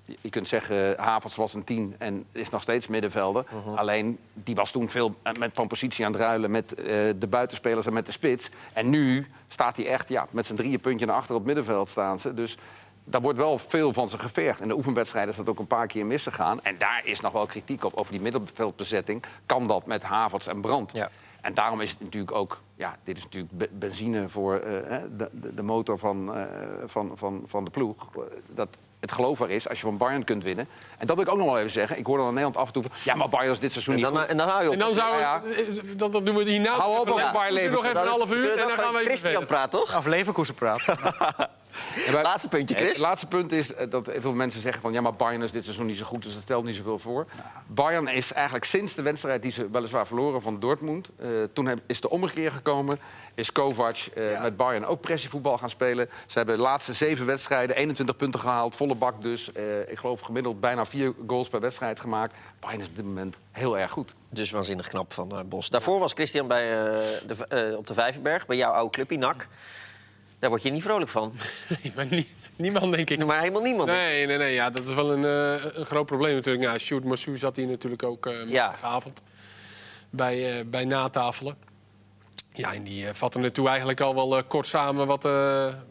je 0.04 0.30
kunt 0.30 0.48
zeggen, 0.48 0.94
Havertz 0.98 1.36
was 1.36 1.54
een 1.54 1.64
tien 1.64 1.94
en 1.98 2.24
is 2.32 2.50
nog 2.50 2.62
steeds 2.62 2.86
middenvelder. 2.86 3.44
Alleen, 3.74 4.18
die 4.32 4.54
was 4.54 4.70
toen 4.70 4.88
veel 4.88 5.14
eh, 5.22 5.32
met, 5.32 5.50
van 5.54 5.68
positie 5.68 6.04
aan 6.04 6.12
het 6.12 6.20
ruilen 6.20 6.50
met 6.50 6.74
eh, 6.74 6.84
de 7.16 7.26
buitenspelers 7.28 7.86
en 7.86 7.92
met 7.92 8.06
de 8.06 8.12
spits. 8.12 8.48
En 8.72 8.90
nu 8.90 9.26
staat 9.48 9.76
hij 9.76 9.86
echt 9.86 10.08
ja, 10.08 10.26
met 10.30 10.46
zijn 10.46 10.58
drieën 10.58 10.80
puntje 10.80 11.06
naar 11.06 11.16
achter 11.16 11.34
op 11.34 11.44
het 11.44 11.46
middenveld 11.46 11.88
staan 11.88 12.18
ze. 12.18 12.34
Dus 12.34 12.56
daar 13.04 13.20
wordt 13.20 13.38
wel 13.38 13.58
veel 13.58 13.92
van 13.92 14.08
ze 14.08 14.18
gevergd. 14.18 14.60
In 14.60 14.68
de 14.68 14.76
oefenwedstrijden 14.76 15.30
is 15.30 15.36
dat 15.36 15.48
ook 15.48 15.58
een 15.58 15.66
paar 15.66 15.86
keer 15.86 16.06
misgegaan. 16.06 16.62
En 16.62 16.78
daar 16.78 17.00
is 17.04 17.20
nog 17.20 17.32
wel 17.32 17.46
kritiek 17.46 17.84
op 17.84 17.94
over 17.94 18.12
die 18.12 18.20
middenveldbezetting. 18.20 19.22
Kan 19.46 19.66
dat 19.66 19.86
met 19.86 20.02
Havertz 20.02 20.46
en 20.46 20.60
Brand? 20.60 20.92
Ja. 20.92 21.10
En 21.40 21.54
daarom 21.54 21.80
is 21.80 21.90
het 21.90 22.00
natuurlijk 22.00 22.32
ook, 22.32 22.60
ja, 22.74 22.96
dit 23.04 23.16
is 23.16 23.22
natuurlijk 23.22 23.52
be- 23.52 23.70
benzine 23.72 24.28
voor 24.28 24.58
eh, 24.58 24.98
de, 25.16 25.30
de, 25.54 25.62
motor 25.62 25.98
van, 25.98 26.46
van, 26.86 27.12
van, 27.14 27.44
van 27.46 27.64
de 27.64 27.70
ploeg. 27.70 28.08
Dat 28.54 28.76
het 29.04 29.12
geloofbaar 29.12 29.50
is 29.50 29.68
als 29.68 29.78
je 29.80 29.84
van 29.86 29.96
Bayern 29.96 30.24
kunt 30.24 30.42
winnen. 30.42 30.68
En 30.98 31.06
dat 31.06 31.16
wil 31.16 31.24
ik 31.24 31.32
ook 31.32 31.38
nog 31.38 31.46
wel 31.46 31.58
even 31.58 31.70
zeggen. 31.70 31.98
Ik 31.98 32.06
hoor 32.06 32.16
dan 32.16 32.26
in 32.26 32.34
Nederland 32.34 32.56
af 32.60 32.66
en 32.66 32.72
toe 32.72 32.82
van, 32.82 32.92
ja, 33.04 33.14
maar 33.14 33.28
Bayern 33.28 33.52
is 33.52 33.58
dit 33.58 33.72
seizoen 33.72 33.94
En 33.94 34.00
niet 34.00 34.08
dan, 34.08 34.18
goed. 34.18 34.30
en 34.30 34.36
dan 34.36 34.48
hou 34.48 34.60
je 34.62 34.66
op. 34.66 34.72
En 34.72 34.78
dan 34.78 34.94
zou 34.94 35.20
Ja, 35.20 35.42
dat, 35.96 36.12
dat 36.12 36.26
doen 36.26 36.36
we 36.36 36.44
hierna. 36.44 36.74
Hou 36.74 36.98
op 37.00 37.00
even, 37.00 37.12
over 37.12 37.32
Bayer 37.32 37.54
we 37.54 37.60
doen 37.60 37.70
nog 37.72 37.84
even 37.84 38.00
een 38.02 38.08
half 38.08 38.32
uur 38.32 38.50
en 38.50 38.68
dan 38.68 38.78
gaan 38.78 38.92
we 38.92 38.98
even 39.00 39.16
Christian 39.16 39.46
praat, 39.46 39.70
toch? 39.70 39.94
Af 39.94 40.06
Leverkusen 40.06 40.54
praat. 40.54 40.84
Wij- 42.10 42.22
Laatste 42.22 42.48
puntje, 42.48 42.74
Chris. 42.74 42.88
Het 42.88 42.98
laatste 42.98 43.26
punt 43.26 43.52
is 43.52 43.74
eh, 43.74 43.90
dat 43.90 44.08
veel 44.18 44.32
mensen 44.32 44.60
zeggen 44.60 44.82
van... 44.82 44.92
ja, 44.92 45.00
maar 45.00 45.14
Bayern 45.14 45.42
is 45.42 45.50
dit 45.50 45.64
seizoen 45.64 45.86
niet 45.86 45.96
zo 45.98 46.04
goed, 46.04 46.22
dus 46.22 46.32
dat 46.34 46.42
stelt 46.42 46.64
niet 46.64 46.76
zoveel 46.76 46.98
voor. 46.98 47.26
Bayern 47.68 48.08
is 48.08 48.32
eigenlijk 48.32 48.64
sinds 48.64 48.94
de 48.94 49.02
wedstrijd 49.02 49.42
die 49.42 49.52
ze 49.52 49.70
weliswaar 49.70 50.06
verloren 50.06 50.42
van 50.42 50.60
Dortmund... 50.60 51.08
eh, 51.16 51.28
toen 51.52 51.80
is 51.86 52.00
de 52.00 52.10
ommekeer 52.10 52.52
gekomen. 52.52 52.98
Is 53.34 53.52
Kovac 53.52 53.96
eh, 53.96 54.42
met 54.42 54.56
Bayern 54.56 54.86
ook 54.86 55.00
pressievoetbal 55.00 55.58
gaan 55.58 55.70
spelen. 55.70 56.08
Ze 56.26 56.38
hebben 56.38 56.56
de 56.56 56.62
laatste 56.62 56.92
zeven 56.92 57.26
wedstrijden 57.26 57.76
21 57.76 58.16
punten 58.16 58.40
gehaald, 58.40 58.76
volle 58.76 58.94
bak 58.94 59.22
dus. 59.22 59.48
Ik 59.88 59.98
geloof 59.98 60.20
gemiddeld 60.20 60.60
bijna 60.60 60.86
vier 60.86 61.12
goals 61.26 61.48
per 61.48 61.60
wedstrijd 61.60 62.00
gemaakt. 62.00 62.36
Bayern 62.60 62.80
is 62.80 62.86
op 62.86 62.96
dit 62.96 63.04
moment 63.04 63.36
heel 63.50 63.78
erg 63.78 63.90
goed. 63.90 64.14
Dus 64.30 64.50
waanzinnig 64.50 64.88
knap 64.88 65.12
van 65.12 65.44
Bos. 65.48 65.68
Daarvoor 65.68 65.98
was 65.98 66.12
Christian 66.12 66.46
bij, 66.46 66.64
de, 67.26 67.74
op 67.78 67.86
de 67.86 67.94
Vijverberg, 67.94 68.46
bij 68.46 68.56
jouw 68.56 68.72
oude 68.72 68.90
clubje 68.90 69.18
NAC. 69.18 69.46
Daar 70.44 70.52
word 70.52 70.64
je 70.64 70.70
niet 70.70 70.82
vrolijk 70.82 71.10
van. 71.10 71.32
Nee, 71.82 71.92
maar 71.96 72.06
nie- 72.06 72.28
niemand, 72.56 72.92
denk 72.92 73.10
ik. 73.10 73.24
Maar 73.24 73.38
helemaal 73.40 73.62
niemand. 73.62 73.88
Nee, 73.88 74.26
nee, 74.26 74.36
nee. 74.36 74.54
Ja, 74.54 74.70
dat 74.70 74.86
is 74.86 74.94
wel 74.94 75.12
een, 75.12 75.24
eh, 75.24 75.64
een 75.78 75.86
groot 75.86 76.06
probleem 76.06 76.34
natuurlijk. 76.34 76.64
Ja, 76.64 76.78
Sjoerd 76.78 77.04
Massou 77.04 77.38
zat 77.38 77.56
hier 77.56 77.66
natuurlijk 77.66 78.02
ook 78.02 78.24
Ja. 78.24 78.32
maandagavond 78.44 79.22
bij, 80.10 80.58
eh, 80.58 80.64
bij 80.66 80.84
natafelen. 80.84 81.56
Ja, 82.52 82.72
en 82.74 82.82
die 82.82 83.06
vatten 83.12 83.42
het 83.42 83.54
toe 83.54 83.68
eigenlijk 83.68 84.00
al 84.00 84.14
wel 84.14 84.44
kort 84.44 84.66
samen 84.66 85.06
wat, 85.06 85.22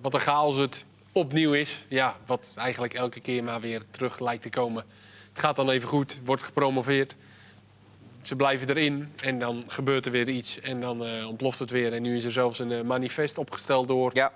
wat 0.01 0.13
een 0.13 0.19
chaos 0.19 0.55
het 0.55 0.85
opnieuw 1.11 1.53
is. 1.53 1.85
Ja, 1.87 2.15
wat 2.25 2.53
eigenlijk 2.57 2.93
elke 2.93 3.19
keer 3.19 3.43
maar 3.43 3.61
weer 3.61 3.81
terug 3.89 4.19
lijkt 4.19 4.41
te 4.41 4.49
komen. 4.49 4.83
Het 5.29 5.39
gaat 5.39 5.55
dan 5.55 5.69
even 5.69 5.89
goed, 5.89 6.19
wordt 6.25 6.43
gepromoveerd. 6.43 7.15
Ze 8.21 8.35
blijven 8.35 8.69
erin 8.69 9.13
en 9.23 9.39
dan 9.39 9.63
gebeurt 9.67 10.05
er 10.05 10.11
weer 10.11 10.29
iets 10.29 10.59
en 10.59 10.81
dan 10.81 11.25
ontploft 11.25 11.59
het 11.59 11.69
weer. 11.69 11.93
En 11.93 12.01
nu 12.01 12.15
is 12.15 12.23
er 12.23 12.31
zelfs 12.31 12.59
een 12.59 12.85
manifest 12.85 13.37
opgesteld 13.37 13.87
door 13.87 14.11
Ja, 14.13 14.31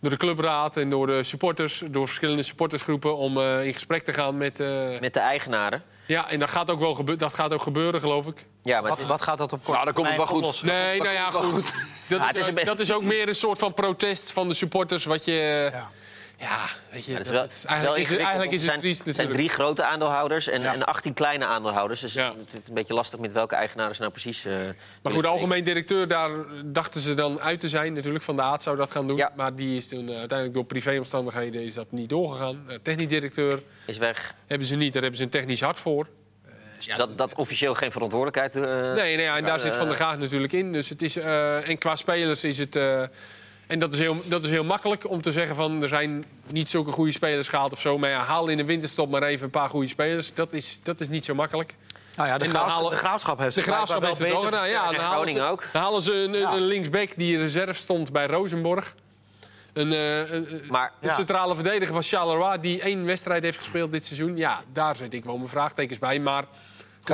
door 0.00 0.10
de 0.10 0.16
clubraad 0.16 0.76
en 0.76 0.90
door 0.90 1.06
de 1.06 1.22
supporters, 1.22 1.82
door 1.90 2.06
verschillende 2.06 2.42
supportersgroepen 2.42 3.16
om 3.16 3.38
eh, 3.40 3.66
in 3.66 3.72
gesprek 3.74 4.04
te 4.04 4.12
gaan 4.12 4.36
met. 4.36 4.60
eh, 4.60 5.00
met 5.00 5.14
de 5.14 5.20
eigenaren. 5.20 5.82
Ja, 6.06 6.30
en 6.30 6.38
dat 6.38 6.50
gaat 6.50 6.70
ook 6.70 6.80
wel 6.80 6.94
gebe- 6.94 7.16
dat 7.16 7.34
gaat 7.34 7.52
ook 7.52 7.62
gebeuren, 7.62 8.00
geloof 8.00 8.26
ik. 8.26 8.46
Ja, 8.62 8.80
maar 8.80 8.90
Wat, 8.90 9.02
wat 9.04 9.22
gaat 9.22 9.38
dat 9.38 9.52
op 9.52 9.64
kort 9.64 9.72
Nou, 9.72 9.84
dan 9.84 9.94
komt 9.94 10.08
het 10.08 10.16
wel 10.16 10.26
termijn 10.26 10.44
goed. 10.52 10.62
Nee, 10.62 10.98
nou 11.00 11.12
ja, 11.14 11.30
goed. 11.30 11.72
Dat, 12.08 12.20
Ja, 12.20 12.26
het 12.26 12.36
is 12.58 12.64
dat 12.64 12.80
is 12.80 12.92
ook 12.92 13.02
meer 13.04 13.28
een 13.28 13.34
soort 13.34 13.58
van 13.58 13.74
protest 13.74 14.32
van 14.32 14.48
de 14.48 14.54
supporters. 14.54 15.04
Wat 15.04 15.24
je. 15.24 15.68
Ja. 15.72 15.90
Ja, 16.40 16.66
weet 16.90 17.04
je. 17.04 17.10
Ja, 17.12 17.18
het 17.18 17.26
is 17.26 17.32
dat- 17.32 17.64
wel, 17.82 17.94
is 17.96 18.08
wel 18.08 18.18
eigenlijk, 18.18 18.50
is, 18.52 18.60
het- 18.60 18.60
is 18.60 18.66
het 18.72 18.78
triest 18.80 19.16
zijn, 19.16 19.28
er 19.28 19.32
drie 19.34 19.48
grote 19.48 19.84
aandeelhouders 19.84 20.48
en, 20.48 20.64
en 20.64 20.84
18 20.84 21.14
kleine 21.14 21.44
aandeelhouders. 21.44 22.00
Dus 22.00 22.12
Ja. 22.12 22.34
het 22.38 22.62
is 22.62 22.68
een 22.68 22.74
beetje 22.74 22.94
lastig 22.94 23.18
met 23.18 23.32
welke 23.32 23.54
eigenaren 23.54 23.94
ze 23.94 24.00
nou 24.00 24.12
precies... 24.12 24.44
eh, 24.44 24.52
Maar 25.02 25.12
goed, 25.12 25.22
de 25.22 25.28
algemeen 25.28 25.64
directeur, 25.64 26.08
daar 26.08 26.30
dachten 26.64 27.00
ze 27.00 27.14
dan 27.14 27.40
uit 27.40 27.60
te 27.60 27.68
zijn. 27.68 27.92
Natuurlijk, 27.92 28.24
Van 28.24 28.36
de 28.36 28.42
Aard 28.42 28.62
zou 28.62 28.76
dat 28.76 28.90
gaan 28.90 29.06
doen. 29.06 29.16
Ja. 29.16 29.32
Maar 29.36 29.54
die 29.54 29.76
is 29.76 29.88
toen 29.88 30.08
eh, 30.08 30.18
uiteindelijk 30.18 30.54
door 30.54 30.64
privéomstandigheden 30.64 31.62
is 31.64 31.74
dat 31.74 31.86
niet 31.90 32.08
doorgegaan. 32.08 32.64
Uh, 32.68 32.74
technisch 32.82 33.08
directeur. 33.08 33.62
Is 33.86 33.98
weg. 33.98 34.34
hebben 34.46 34.66
ze 34.66 34.76
niet, 34.76 34.92
daar 34.92 35.02
hebben 35.02 35.18
ze 35.18 35.24
een 35.24 35.30
technisch 35.32 35.60
hart 35.60 35.78
voor. 35.80 36.06
dat, 36.96 37.18
dat 37.18 37.34
officieel 37.34 37.74
geen 37.74 37.92
verantwoordelijkheid... 37.92 38.56
eh, 38.56 38.92
Nee, 38.94 39.16
nee 39.16 39.24
ja, 39.24 39.36
en 39.36 39.44
daar 39.44 39.60
zit 39.60 39.74
Van 39.74 39.86
der 39.86 39.96
Gaag 39.96 40.18
natuurlijk 40.18 40.52
in. 40.52 40.72
Dus 40.72 40.88
het 40.88 41.02
is, 41.02 41.16
en 41.16 41.78
qua 41.78 41.96
spelers 41.96 42.44
is 42.44 42.58
het... 42.58 42.78
en 43.68 43.78
dat 43.78 43.92
is, 43.92 43.98
heel, 43.98 44.16
dat 44.24 44.42
is 44.44 44.50
heel 44.50 44.64
makkelijk 44.64 45.08
om 45.10 45.22
te 45.22 45.32
zeggen 45.32 45.56
van... 45.56 45.82
er 45.82 45.88
zijn 45.88 46.24
niet 46.50 46.68
zulke 46.68 46.90
goede 46.90 47.12
spelers 47.12 47.48
gehaald 47.48 47.72
of 47.72 47.80
zo. 47.80 47.98
Maar 47.98 48.10
ja, 48.10 48.20
haal 48.22 48.48
in 48.48 48.56
de 48.56 48.64
winterstop 48.64 49.10
maar 49.10 49.22
even 49.22 49.44
een 49.44 49.50
paar 49.50 49.68
goede 49.68 49.88
spelers. 49.88 50.34
Dat 50.34 50.52
is, 50.52 50.80
dat 50.82 51.00
is 51.00 51.08
niet 51.08 51.24
zo 51.24 51.34
makkelijk. 51.34 51.74
Nou 52.16 52.28
ja, 52.28 52.38
de, 52.38 52.44
En 52.44 52.50
dan 52.52 52.60
graafs- 52.60 52.74
halen- 52.74 52.90
de 52.90 52.96
graafschap 52.96 53.38
heeft 53.38 53.54
De 53.54 53.62
Graafschap 53.62 54.02
heeft 54.04 54.18
het 54.18 54.28
wel 54.28 54.40
gedaan. 54.40 54.68
Ja, 54.68 54.86
En 54.88 54.92
dan 54.94 55.04
halen 55.04 55.32
ze, 55.32 55.42
ook. 55.42 55.64
Dan 55.72 55.82
halen 55.82 56.02
ze 56.02 56.12
een, 56.14 56.34
een, 56.34 56.40
Ja. 56.40 56.52
een 56.52 56.60
linksback 56.66 57.08
die 57.16 57.32
in 57.34 57.40
reserve 57.40 57.72
stond 57.72 58.12
bij 58.12 58.26
Rosenborg. 58.26 58.94
Een, 59.72 59.92
eh, 59.92 60.18
een, 60.18 60.52
een- 60.54 60.62
Maar 60.70 60.92
de 61.00 61.06
Ja. 61.06 61.14
centrale 61.14 61.54
verdediger 61.54 61.92
van 61.94 62.02
Charleroi... 62.02 62.60
die 62.60 62.80
één 62.82 63.04
wedstrijd 63.04 63.42
heeft 63.42 63.58
gespeeld 63.58 63.92
dit 63.92 64.04
seizoen. 64.04 64.36
Ja, 64.36 64.62
daar 64.72 64.96
zet 64.96 65.12
ik 65.14 65.24
wel 65.24 65.36
mijn 65.36 65.48
vraagtekens 65.48 65.98
bij. 65.98 66.20
Maar 66.20 66.44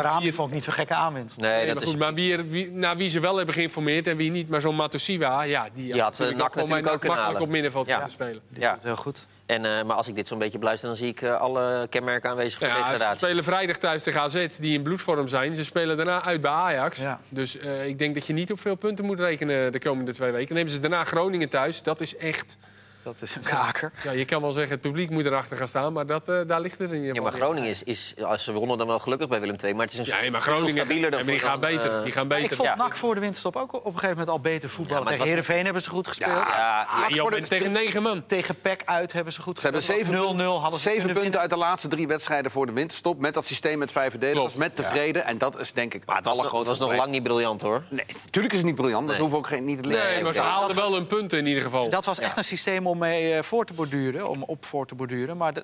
Karami 0.03 0.33
vond 0.33 0.49
ik 0.49 0.55
niet 0.55 0.65
zo 0.65 0.73
gekke 0.73 0.95
aanwinst. 0.95 1.37
nee, 1.41 1.51
Nee, 1.51 1.67
dat 1.67 1.75
maar, 1.75 1.83
is... 1.83 1.89
goed, 1.91 1.99
maar 1.99 2.15
wie, 2.15 2.37
er- 2.37 2.49
wie, 2.49 2.71
naar 2.73 2.97
wie 2.97 3.09
ze 3.09 3.21
wel 3.21 3.37
hebben 3.37 3.55
geïnformeerd 3.55 4.07
en 4.07 4.17
wie 4.17 4.31
niet. 4.31 4.49
Maar 4.49 4.61
zo'n 4.61 4.75
Matosiwa, 4.77 5.43
ja, 5.43 5.69
die, 5.75 5.93
Die 5.93 6.03
had, 6.03 6.13
eh, 6.13 6.19
natuurlijk 6.19 6.39
natuurlijk 6.39 6.47
ook 6.47 6.53
kunnen 6.53 6.89
makkelijk 6.89 7.21
halen. 7.21 7.41
op 7.41 7.49
middenveld 7.49 7.87
Ja. 7.87 7.93
kunnen 7.95 8.13
spelen. 8.13 8.41
Dit 8.49 8.63
Ja. 8.63 8.79
heel 8.83 8.97
goed. 8.97 9.27
En, 9.47 9.65
eh, 9.65 9.83
maar 9.85 9.97
als 9.97 10.09
ik 10.09 10.15
dit 10.15 10.29
zo'n 10.29 10.39
beetje 10.39 10.59
beluister, 10.59 10.89
dan 10.89 10.97
zie 10.97 11.09
ik 11.09 11.23
eh, 11.23 11.41
alle 11.41 11.87
kenmerken 11.91 12.31
aanwezig 12.31 12.61
Ja, 12.61 12.97
ze 12.97 13.13
spelen 13.17 13.45
vrijdag 13.45 13.77
thuis 13.77 14.03
tegen 14.03 14.21
AZ, 14.21 14.47
die 14.61 14.75
in 14.75 14.83
bloedvorm 14.83 15.29
zijn. 15.29 15.55
Ze 15.55 15.65
spelen 15.65 15.97
daarna 15.97 16.23
uit 16.25 16.41
bij 16.41 16.51
Ajax. 16.51 16.99
Ja. 16.99 17.21
Dus 17.29 17.59
eh, 17.59 17.87
ik 17.87 17.99
denk 17.99 18.15
dat 18.15 18.27
je 18.27 18.33
niet 18.33 18.53
op 18.53 18.61
veel 18.61 18.75
punten 18.75 19.05
moet 19.05 19.21
rekenen 19.21 19.73
de 19.73 19.79
komende 19.79 20.13
twee 20.13 20.31
weken. 20.31 20.47
Dan 20.49 20.57
hebben 20.57 20.75
ze 20.75 20.81
daarna 20.81 21.05
Groningen 21.05 21.49
thuis. 21.49 21.83
Dat 21.83 22.01
is 22.01 22.17
echt 22.17 22.57
Dat 23.05 23.15
is 23.21 23.35
een 23.35 23.43
kaker. 23.43 23.93
Ja, 24.03 24.11
je 24.11 24.25
kan 24.25 24.41
wel 24.43 24.53
zeggen, 24.53 24.73
het 24.73 24.81
publiek 24.81 25.11
moet 25.11 25.25
erachter 25.27 25.57
gaan 25.57 25.69
staan, 25.69 25.93
maar 25.93 26.07
dat, 26.07 26.29
uh, 26.29 26.41
daar 26.47 26.61
ligt 26.61 26.79
het 26.79 26.91
in 26.91 27.01
ieder 27.01 27.15
Ja, 27.15 27.23
maar 27.23 27.33
Groningen 27.33 27.69
is, 27.71 27.83
is, 27.83 28.15
als 28.23 28.45
ze 28.45 28.53
wonnen 28.53 28.79
dan 28.79 28.87
wel 28.87 28.99
gelukkig 28.99 29.29
bij 29.29 29.41
Willem 29.41 29.57
II. 29.65 29.75
Maar 29.75 29.85
het 29.85 29.93
is 29.93 29.99
een 30.09 30.23
Ja, 30.25 30.31
maar 30.31 30.41
Groningen 30.41 30.71
stabieler 30.85 31.11
dan 31.11 31.19
ja, 31.19 31.25
maar 31.25 31.35
die 31.35 31.43
gaan 31.45 31.61
dan, 31.61 31.71
beter. 31.71 31.97
eh, 31.97 32.03
Die 32.03 32.13
gaan 32.13 32.27
Maar 32.27 32.37
beter. 32.37 32.51
ik 32.51 32.57
vond 32.57 32.69
Ja. 32.69 32.77
NAC 32.77 32.97
voor 32.97 33.15
de 33.15 33.21
winterstop 33.21 33.57
ook 33.57 33.73
op 33.75 33.85
een 33.87 33.93
gegeven 33.93 34.09
moment 34.11 34.29
al 34.29 34.41
beter 34.41 34.69
voetballen. 34.69 35.03
Ja, 35.03 35.05
tegen 35.09 35.19
was- 35.21 35.29
Heerenveen 35.29 35.65
hebben 35.65 35.83
ze 35.83 35.91
goed 35.91 36.09
gespeeld. 36.09 36.31
Ja, 36.49 36.87
tegen 37.49 37.73
negen 37.73 38.03
man. 38.03 38.27
Tegen 38.27 38.61
PEC 38.61 38.83
uit 38.85 39.13
hebben 39.13 39.33
ze 39.33 39.41
goed 39.43 39.57
Ze 39.57 39.63
hebben 39.63 39.83
gespeeld. 39.83 40.07
zeven, 40.07 40.37
0-0 40.37 40.61
hadden 40.61 40.81
ze 40.81 40.91
zeven 40.91 41.13
punten 41.13 41.41
uit 41.41 41.51
de 41.51 41.57
laatste 41.57 41.89
drie 41.89 42.07
wedstrijden 42.07 42.51
voor 42.51 42.67
de 42.67 42.73
winterstop. 42.73 43.19
Met 43.19 43.35
dat 43.35 43.45
systeem 43.45 43.79
met 43.79 43.93
vijf 43.93 44.11
verdedigers, 44.11 44.55
met 44.55 44.77
tevreden. 44.77 45.25
En 45.25 45.39
dat 45.39 45.59
is 45.59 45.73
denk 45.73 45.95
ik 45.95 46.07
maar 46.07 46.17
het 46.17 46.25
was, 46.25 46.37
nog- 46.37 46.53
het 46.53 46.67
was 46.67 46.79
nog 46.79 46.95
lang 46.97 47.11
niet 47.11 47.23
briljant 47.23 47.61
hoor. 47.63 47.83
Nee, 47.89 48.05
natuurlijk 48.25 48.53
is 48.53 48.59
het 48.59 48.67
niet 48.69 48.77
briljant. 48.77 49.09
Dat 49.09 49.17
hoeven 49.17 49.39
we 49.39 49.45
ook 49.45 49.51
geen, 49.51 49.65
niet 49.65 49.83
te 49.83 49.89
leren. 49.89 50.07
Nee, 50.07 50.23
maar 50.23 50.33
ze 50.33 50.41
haalden 50.41 50.77
wel 50.77 50.93
hun 50.93 51.07
punten 51.07 51.39
in 51.39 51.47
ieder 51.47 51.63
geval. 51.63 51.89
Dat 51.89 52.05
was 52.05 52.19
echt 52.19 52.37
een 52.37 52.45
systeem 52.45 52.87
om 52.95 53.01
mee 53.01 53.33
eh, 53.35 53.43
voor 53.43 53.65
te 53.65 53.73
borduren, 53.73 54.29
om 54.29 54.43
op 54.43 54.65
voor 54.67 54.87
te 54.87 54.95
borduren. 54.95 55.37
Maar 55.37 55.53
de- 55.55 55.63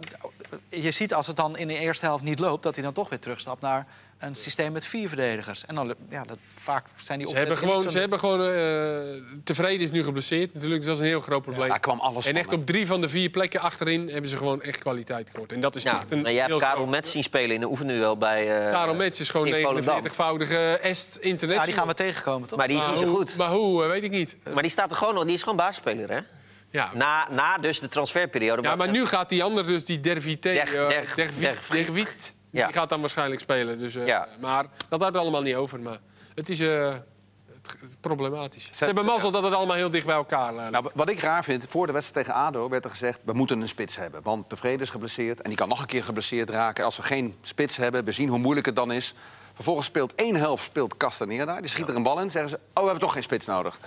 je 0.69 0.90
ziet 0.90 1.14
als 1.14 1.27
het 1.27 1.37
dan 1.37 1.57
in 1.57 1.66
de 1.69 1.79
eerste 1.79 2.05
helft 2.05 2.25
niet 2.25 2.38
loopt, 2.38 2.62
dat 2.62 2.75
hij 2.75 2.85
dan 2.85 2.93
toch 2.93 3.09
weer 3.09 3.19
terugstapt 3.19 3.61
naar 3.62 3.87
een 4.19 4.37
systeem 4.37 4.73
met 4.73 4.85
vier 4.85 5.09
verdedigers. 5.09 5.66
En 5.66 5.75
dan, 5.75 5.95
ja, 6.11 6.25
dat, 6.25 6.38
vaak 6.55 6.85
zijn 6.97 7.19
die 7.19 7.29
Ze 7.29 7.37
hebben 7.37 7.57
gewoon, 7.57 7.83
ze 7.83 7.90
zo 7.90 7.99
hebben 7.99 8.19
gewoon 8.19 8.40
eh, 8.40 9.23
tevreden 9.45 9.81
is 9.81 9.90
nu 9.90 10.05
geblesseerd 10.05 10.55
natuurlijk, 10.55 10.81
dus 10.81 10.87
dat 10.90 10.95
is 10.99 11.03
een 11.03 11.09
heel 11.09 11.21
groot 11.21 11.43
probleem. 11.43 11.69
Daar 11.69 11.81
kwam 11.81 12.01
alles 12.01 12.27
en 12.27 12.37
echt 12.37 12.53
op 12.53 12.66
drie 12.66 12.87
van 12.87 13.01
de 13.01 13.09
vier 13.09 13.31
plekken 13.31 13.61
achterin 13.61 14.09
hebben 14.09 14.31
ze 14.31 14.37
gewoon 14.37 14.62
echt 14.62 14.79
kwaliteit 14.79 15.27
tekort. 15.27 15.53
En 15.53 15.61
dat 15.61 15.77
is 15.77 15.83
Ja, 15.83 15.97
echt 15.97 16.11
een 16.11 16.21
maar 16.21 16.33
jij 16.33 16.45
hebt 16.47 16.59
Karel 16.59 16.87
Metz 16.87 17.11
zien 17.11 17.23
spelen 17.23 17.55
in 17.55 17.61
de 17.61 17.69
oefenduel 17.69 18.16
bij 18.19 18.64
eh 18.64 18.71
Karel 18.73 18.95
Metz 18.95 19.21
is 19.21 19.29
gewoon 19.29 19.49
Volendam. 19.55 20.03
49-voudige 20.05 20.79
Est 20.83 21.16
International. 21.16 21.55
Ja, 21.61 21.64
die 21.64 21.75
gaan 21.75 21.87
we 21.87 21.95
tegenkomen, 21.95 22.49
toch? 22.49 22.59
Maar 22.59 22.69
die 22.69 22.77
is 22.77 22.83
maar 22.83 22.93
niet 22.93 23.01
zo 23.03 23.07
hoe, 23.09 23.16
goed. 23.16 23.37
Maar 23.37 23.51
hoe, 23.51 23.83
eh, 23.83 23.88
weet 23.88 24.03
ik 24.03 24.11
niet. 24.11 24.37
Maar 24.55 24.62
die 24.62 24.71
staat 24.71 24.90
er 24.90 24.97
gewoon 24.97 25.14
nog, 25.14 25.25
die 25.25 25.35
is 25.35 25.40
gewoon 25.43 25.57
basisspeler, 25.57 26.11
hè? 26.11 26.19
Ja, 26.71 26.91
Na, 26.95 27.29
na 27.31 27.59
dus 27.59 27.81
de 27.81 27.89
transferperiode. 27.89 28.63
ja, 28.63 28.77
maar 28.77 28.91
nu 28.91 29.07
gaat 29.07 29.29
die 29.29 29.43
ander, 29.45 29.67
dus 29.67 29.85
die 29.85 29.97
eh. 29.97 30.03
Dergwiet, 30.03 30.45
Ja. 32.51 32.65
die 32.67 32.75
gaat 32.75 32.89
dan 32.89 33.01
waarschijnlijk 33.01 33.41
spelen. 33.41 33.79
Dus, 33.79 33.95
eh, 33.95 34.07
Ja. 34.07 34.29
Maar 34.41 34.67
dat 34.89 35.03
had 35.03 35.17
allemaal 35.17 35.43
niet 35.43 35.55
over. 35.55 35.81
Maar 35.81 35.99
het 36.35 36.49
is 36.49 36.61
eh, 36.61 36.89
het, 37.53 37.77
het 37.81 38.01
problematisch. 38.01 38.65
Ze, 38.67 38.75
Ze- 38.75 38.85
hebben 38.85 39.05
mazzel 39.05 39.31
dat 39.31 39.43
het 39.43 39.53
allemaal 39.55 39.77
heel 39.77 39.91
dicht 39.91 40.07
bij 40.07 40.15
elkaar 40.15 40.55
ligt. 40.55 40.71
Nou, 40.71 40.91
wat 40.95 41.09
ik 41.11 41.21
raar 41.21 41.45
vind, 41.45 41.65
voor 41.69 41.87
de 41.87 41.93
wedstrijd 41.93 42.27
tegen 42.27 42.41
ADO 42.41 42.69
werd 42.69 42.85
er 42.85 42.91
gezegd... 42.91 43.21
we 43.25 43.33
moeten 43.33 43.61
een 43.61 43.69
spits 43.69 43.97
hebben, 43.97 44.23
want 44.23 44.49
Tevreden 44.49 44.81
is 44.81 44.91
geblesseerd... 44.91 45.41
en 45.41 45.49
die 45.49 45.59
kan 45.59 45.69
nog 45.69 45.81
een 45.81 45.87
keer 45.87 46.05
geblesseerd 46.05 46.51
raken. 46.51 46.85
Als 46.85 46.97
we 46.97 47.03
geen 47.03 47.35
spits 47.43 47.77
hebben, 47.77 48.05
we 48.05 48.13
zien 48.13 48.29
hoe 48.29 48.39
moeilijk 48.39 48.67
het 48.67 48.77
dan 48.77 48.93
is. 48.93 49.15
Vervolgens 49.55 49.87
speelt 49.87 50.15
één 50.15 50.37
helft 50.37 50.65
speelt 50.65 50.97
Castanera 50.97 51.45
daar. 51.45 51.61
Die 51.61 51.71
schiet 51.71 51.89
er 51.89 51.95
een 51.97 52.03
bal 52.03 52.21
in, 52.21 52.31
zeggen 52.31 52.51
ze... 52.51 52.57
oh, 52.57 52.63
we 52.75 52.81
hebben 52.83 53.01
toch 53.01 53.13
geen 53.13 53.23
spits 53.23 53.47
nodig. 53.47 53.79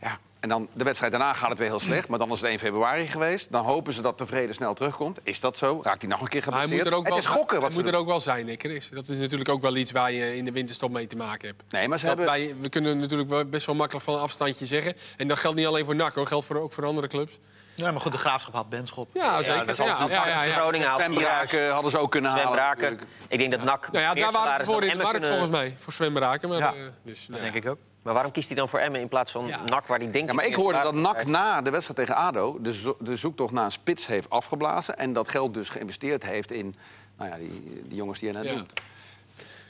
Ja, 0.00 0.18
en 0.40 0.48
dan 0.48 0.68
de 0.72 0.84
wedstrijd 0.84 1.12
daarna 1.12 1.32
gaat 1.32 1.48
het 1.48 1.58
weer 1.58 1.68
heel 1.68 1.78
slecht. 1.78 2.08
Maar 2.08 2.18
dan 2.18 2.30
is 2.30 2.40
het 2.40 2.50
1 2.50 2.58
februari 2.58 3.06
geweest. 3.06 3.52
Dan 3.52 3.64
hopen 3.64 3.92
ze 3.92 4.02
dat 4.02 4.16
Tevreden 4.16 4.54
snel 4.54 4.74
terugkomt. 4.74 5.18
Is 5.22 5.40
dat 5.40 5.56
zo? 5.56 5.80
Raakt 5.82 6.00
hij 6.02 6.10
nog 6.10 6.20
een 6.20 6.28
keer 6.28 6.42
geblesseerd? 6.42 6.76
moet 6.82 6.86
er 6.86 6.92
ook 6.94 7.00
het 7.04 7.08
wel, 7.08 7.18
is 7.18 7.26
gokken 7.26 7.60
wat 7.60 7.72
ze 7.72 7.78
moet 7.80 7.88
er 7.88 7.94
ook 7.96 8.06
wel 8.06 8.20
zijn, 8.20 8.48
hè, 8.48 8.54
Chris. 8.58 8.88
Dat 8.88 9.08
is 9.08 9.18
natuurlijk 9.18 9.50
ook 9.50 9.62
wel 9.62 9.76
iets 9.76 9.92
waar 9.92 10.12
je 10.12 10.36
in 10.36 10.44
de 10.44 10.52
winterstop 10.52 10.90
mee 10.90 11.06
te 11.06 11.16
maken 11.16 11.48
hebt. 11.48 11.62
Nee, 11.72 11.88
maar 11.88 11.98
ze 11.98 12.06
Dat 12.06 12.16
hebben... 12.18 12.34
wij- 12.34 12.54
we 12.60 12.68
kunnen 12.68 12.98
natuurlijk 12.98 13.28
wel 13.30 13.44
best 13.44 13.66
wel 13.66 13.74
makkelijk 13.74 14.04
van 14.04 14.14
een 14.14 14.20
afstandje 14.20 14.66
zeggen. 14.66 14.94
En 15.16 15.28
dat 15.28 15.38
geldt 15.38 15.56
niet 15.56 15.66
alleen 15.66 15.84
voor 15.84 15.94
NAC, 15.94 16.14
hoor. 16.14 16.26
geldt 16.26 16.46
voor, 16.46 16.56
ook 16.56 16.72
voor 16.72 16.84
andere 16.86 17.06
clubs. 17.06 17.38
Ja, 17.74 17.90
maar 17.90 18.00
goed, 18.00 18.12
de 18.12 18.18
graafschap 18.18 18.54
had 18.54 18.68
Benschop. 18.68 19.08
Ja, 19.14 19.42
zeker. 19.42 19.58
dat 19.66 19.68
is 19.68 19.76
Ja, 19.86 19.92
altijd- 19.92 20.10
ja, 20.10 20.28
ja, 20.28 20.44
ja. 20.44 20.52
Groningen 20.52 20.88
haalt 20.88 21.00
Sven 21.02 21.14
Vierhuis, 21.14 21.50
Braken 21.50 21.70
hadden 21.72 21.90
ze 21.90 21.98
ook 21.98 22.10
kunnen 22.10 22.30
Sven 22.30 22.42
halen. 22.42 22.56
Braken. 22.58 23.00
Ik 23.28 23.38
denk 23.38 23.50
dat 23.50 23.62
NAC 23.62 23.88
Nou 23.92 24.04
ja, 24.04 24.14
daar 24.14 24.32
waren 24.32 24.58
we 24.58 24.64
voor 24.72 24.82
in 24.82 24.88
de 24.88 24.94
markt 24.96 25.10
kunnen- 25.10 25.28
volgens 25.28 25.50
mij. 25.50 25.74
Voor 25.78 25.92
Sven 25.92 26.12
Braken. 26.12 26.48
Maar, 26.48 26.58
Ja. 26.58 26.72
eh, 26.74 26.78
dus, 27.02 27.28
nou 27.28 27.40
Dat 27.40 27.46
ja. 27.46 27.52
denk 27.52 27.64
ik 27.64 27.70
ook. 27.70 27.78
Maar 28.02 28.14
waarom 28.14 28.32
kiest 28.32 28.46
hij 28.48 28.56
dan 28.56 28.68
voor 28.68 28.78
Emmen 28.78 29.00
in 29.00 29.08
plaats 29.08 29.30
van 29.30 29.46
Ja. 29.46 29.60
NAC, 29.66 29.86
waar 29.86 29.98
die 29.98 30.10
denkt... 30.10 30.28
Ja, 30.28 30.34
maar 30.34 30.44
ik 30.44 30.54
hoorde 30.54 30.80
dat 30.82 30.94
NAC 30.94 31.26
na 31.26 31.62
de 31.62 31.70
wedstrijd 31.70 31.98
tegen 32.08 32.22
ADO 32.22 32.58
de, 32.60 32.72
zo- 32.72 32.96
de 33.00 33.16
zoektocht 33.16 33.52
naar 33.52 33.64
een 33.64 33.70
spits 33.72 34.06
heeft 34.06 34.30
afgeblazen. 34.30 34.98
En 34.98 35.12
dat 35.12 35.28
geld 35.28 35.54
dus 35.54 35.68
geïnvesteerd 35.68 36.22
heeft 36.24 36.52
in 36.52 36.76
nou 37.16 37.30
ja, 37.30 37.36
die, 37.36 37.82
die 37.84 37.96
jongens 37.96 38.18
die 38.18 38.28
je 38.28 38.34
net 38.34 38.44
Ja. 38.44 38.54
noemt. 38.54 38.72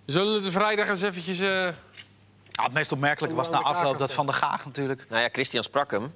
We 0.05 0.13
zullen 0.13 0.43
het 0.43 0.53
vrijdag 0.53 0.89
eens 0.89 1.03
eventjes... 1.03 1.41
eh, 1.41 1.49
Ja, 2.51 2.63
het 2.65 2.73
meest 2.73 2.93
opmerkelijke 2.93 3.37
was 3.37 3.51
na 3.51 3.59
afloop 3.61 3.99
dat 3.99 4.13
Van 4.13 4.27
der 4.27 4.35
Gaag 4.35 4.65
natuurlijk... 4.65 5.07
Nou 5.09 5.23
ja, 5.23 5.29
Christian 5.33 5.63
sprak 5.65 5.91
hem. 5.91 6.15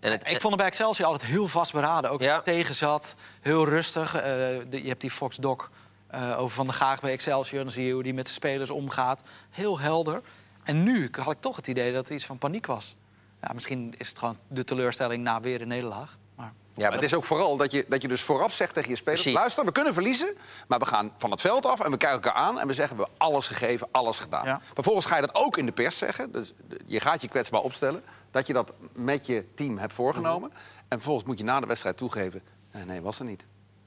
En 0.00 0.10
het, 0.12 0.20
Ik 0.22 0.28
vond 0.30 0.42
hem 0.42 0.56
bij 0.56 0.66
Excelsior 0.66 1.06
altijd 1.08 1.30
heel 1.30 1.48
vastberaden. 1.48 2.10
Ook 2.10 2.20
Ja. 2.20 2.40
tegen 2.40 2.74
zat, 2.74 3.14
heel 3.40 3.68
rustig. 3.68 4.14
Eh, 4.14 4.22
de- 4.22 4.82
je 4.82 4.88
hebt 4.88 5.00
die 5.00 5.10
Fox 5.10 5.36
Doc 5.36 5.64
eh, 6.06 6.38
over 6.38 6.54
Van 6.56 6.66
der 6.66 6.74
Gaag 6.74 7.00
bij 7.00 7.12
Excelsior. 7.12 7.62
Dan 7.62 7.72
zie 7.72 7.86
je 7.86 7.92
hoe 7.92 8.02
die 8.02 8.14
met 8.14 8.24
zijn 8.28 8.36
spelers 8.40 8.70
omgaat. 8.70 9.20
Heel 9.50 9.78
helder. 9.80 10.20
En 10.62 10.82
nu 10.82 11.10
had 11.20 11.32
ik 11.32 11.40
toch 11.40 11.56
het 11.56 11.66
idee 11.66 11.92
dat 11.92 12.08
er 12.08 12.14
iets 12.14 12.26
van 12.26 12.38
paniek 12.38 12.66
was. 12.66 12.96
Ja, 13.40 13.50
misschien 13.52 13.94
is 13.96 14.08
het 14.08 14.18
gewoon 14.18 14.38
de 14.48 14.64
teleurstelling 14.64 15.22
na 15.22 15.40
weer 15.40 15.60
een 15.60 15.68
nederlaag. 15.68 16.18
Maar 16.36 16.52
ja, 16.74 16.82
Maar 16.82 16.92
het 16.92 17.02
is 17.02 17.14
ook 17.14 17.24
vooral 17.24 17.56
dat 17.56 17.72
je, 17.72 17.84
dat 17.88 18.02
je 18.02 18.08
dus 18.08 18.22
vooraf 18.22 18.52
zegt 18.52 18.74
tegen 18.74 18.90
je 18.90 18.96
spelers... 18.96 19.20
Precies. 19.20 19.38
luister, 19.38 19.64
we 19.64 19.72
kunnen 19.72 19.94
verliezen, 19.94 20.36
maar 20.68 20.78
we 20.78 20.86
gaan 20.86 21.12
van 21.16 21.30
het 21.30 21.40
veld 21.40 21.66
af... 21.66 21.80
en 21.80 21.90
we 21.90 21.96
kijken 21.96 22.22
elkaar 22.22 22.42
aan 22.42 22.60
en 22.60 22.66
we 22.66 22.72
zeggen, 22.72 22.96
we 22.96 23.02
hebben 23.02 23.20
alles 23.26 23.46
gegeven, 23.46 23.88
alles 23.90 24.18
gedaan. 24.18 24.44
Ja. 24.44 24.60
Vervolgens 24.74 25.06
ga 25.06 25.16
je 25.16 25.20
dat 25.20 25.34
ook 25.34 25.56
in 25.56 25.66
de 25.66 25.72
pers 25.72 25.98
zeggen. 25.98 26.32
Dus 26.32 26.52
je 26.86 27.00
gaat 27.00 27.22
je 27.22 27.28
kwetsbaar 27.28 27.60
opstellen. 27.60 28.02
Dat 28.30 28.46
je 28.46 28.52
dat 28.52 28.72
met 28.92 29.26
je 29.26 29.44
team 29.54 29.78
hebt 29.78 29.92
voorgenomen. 29.92 30.50
En 30.88 30.98
vervolgens 30.98 31.26
moet 31.26 31.38
je 31.38 31.44
na 31.44 31.60
de 31.60 31.66
wedstrijd 31.66 31.96
toegeven... 31.96 32.42
nee, 32.72 32.84
nee 32.84 33.02
was 33.02 33.18
er 33.18 33.24
niet. 33.24 33.46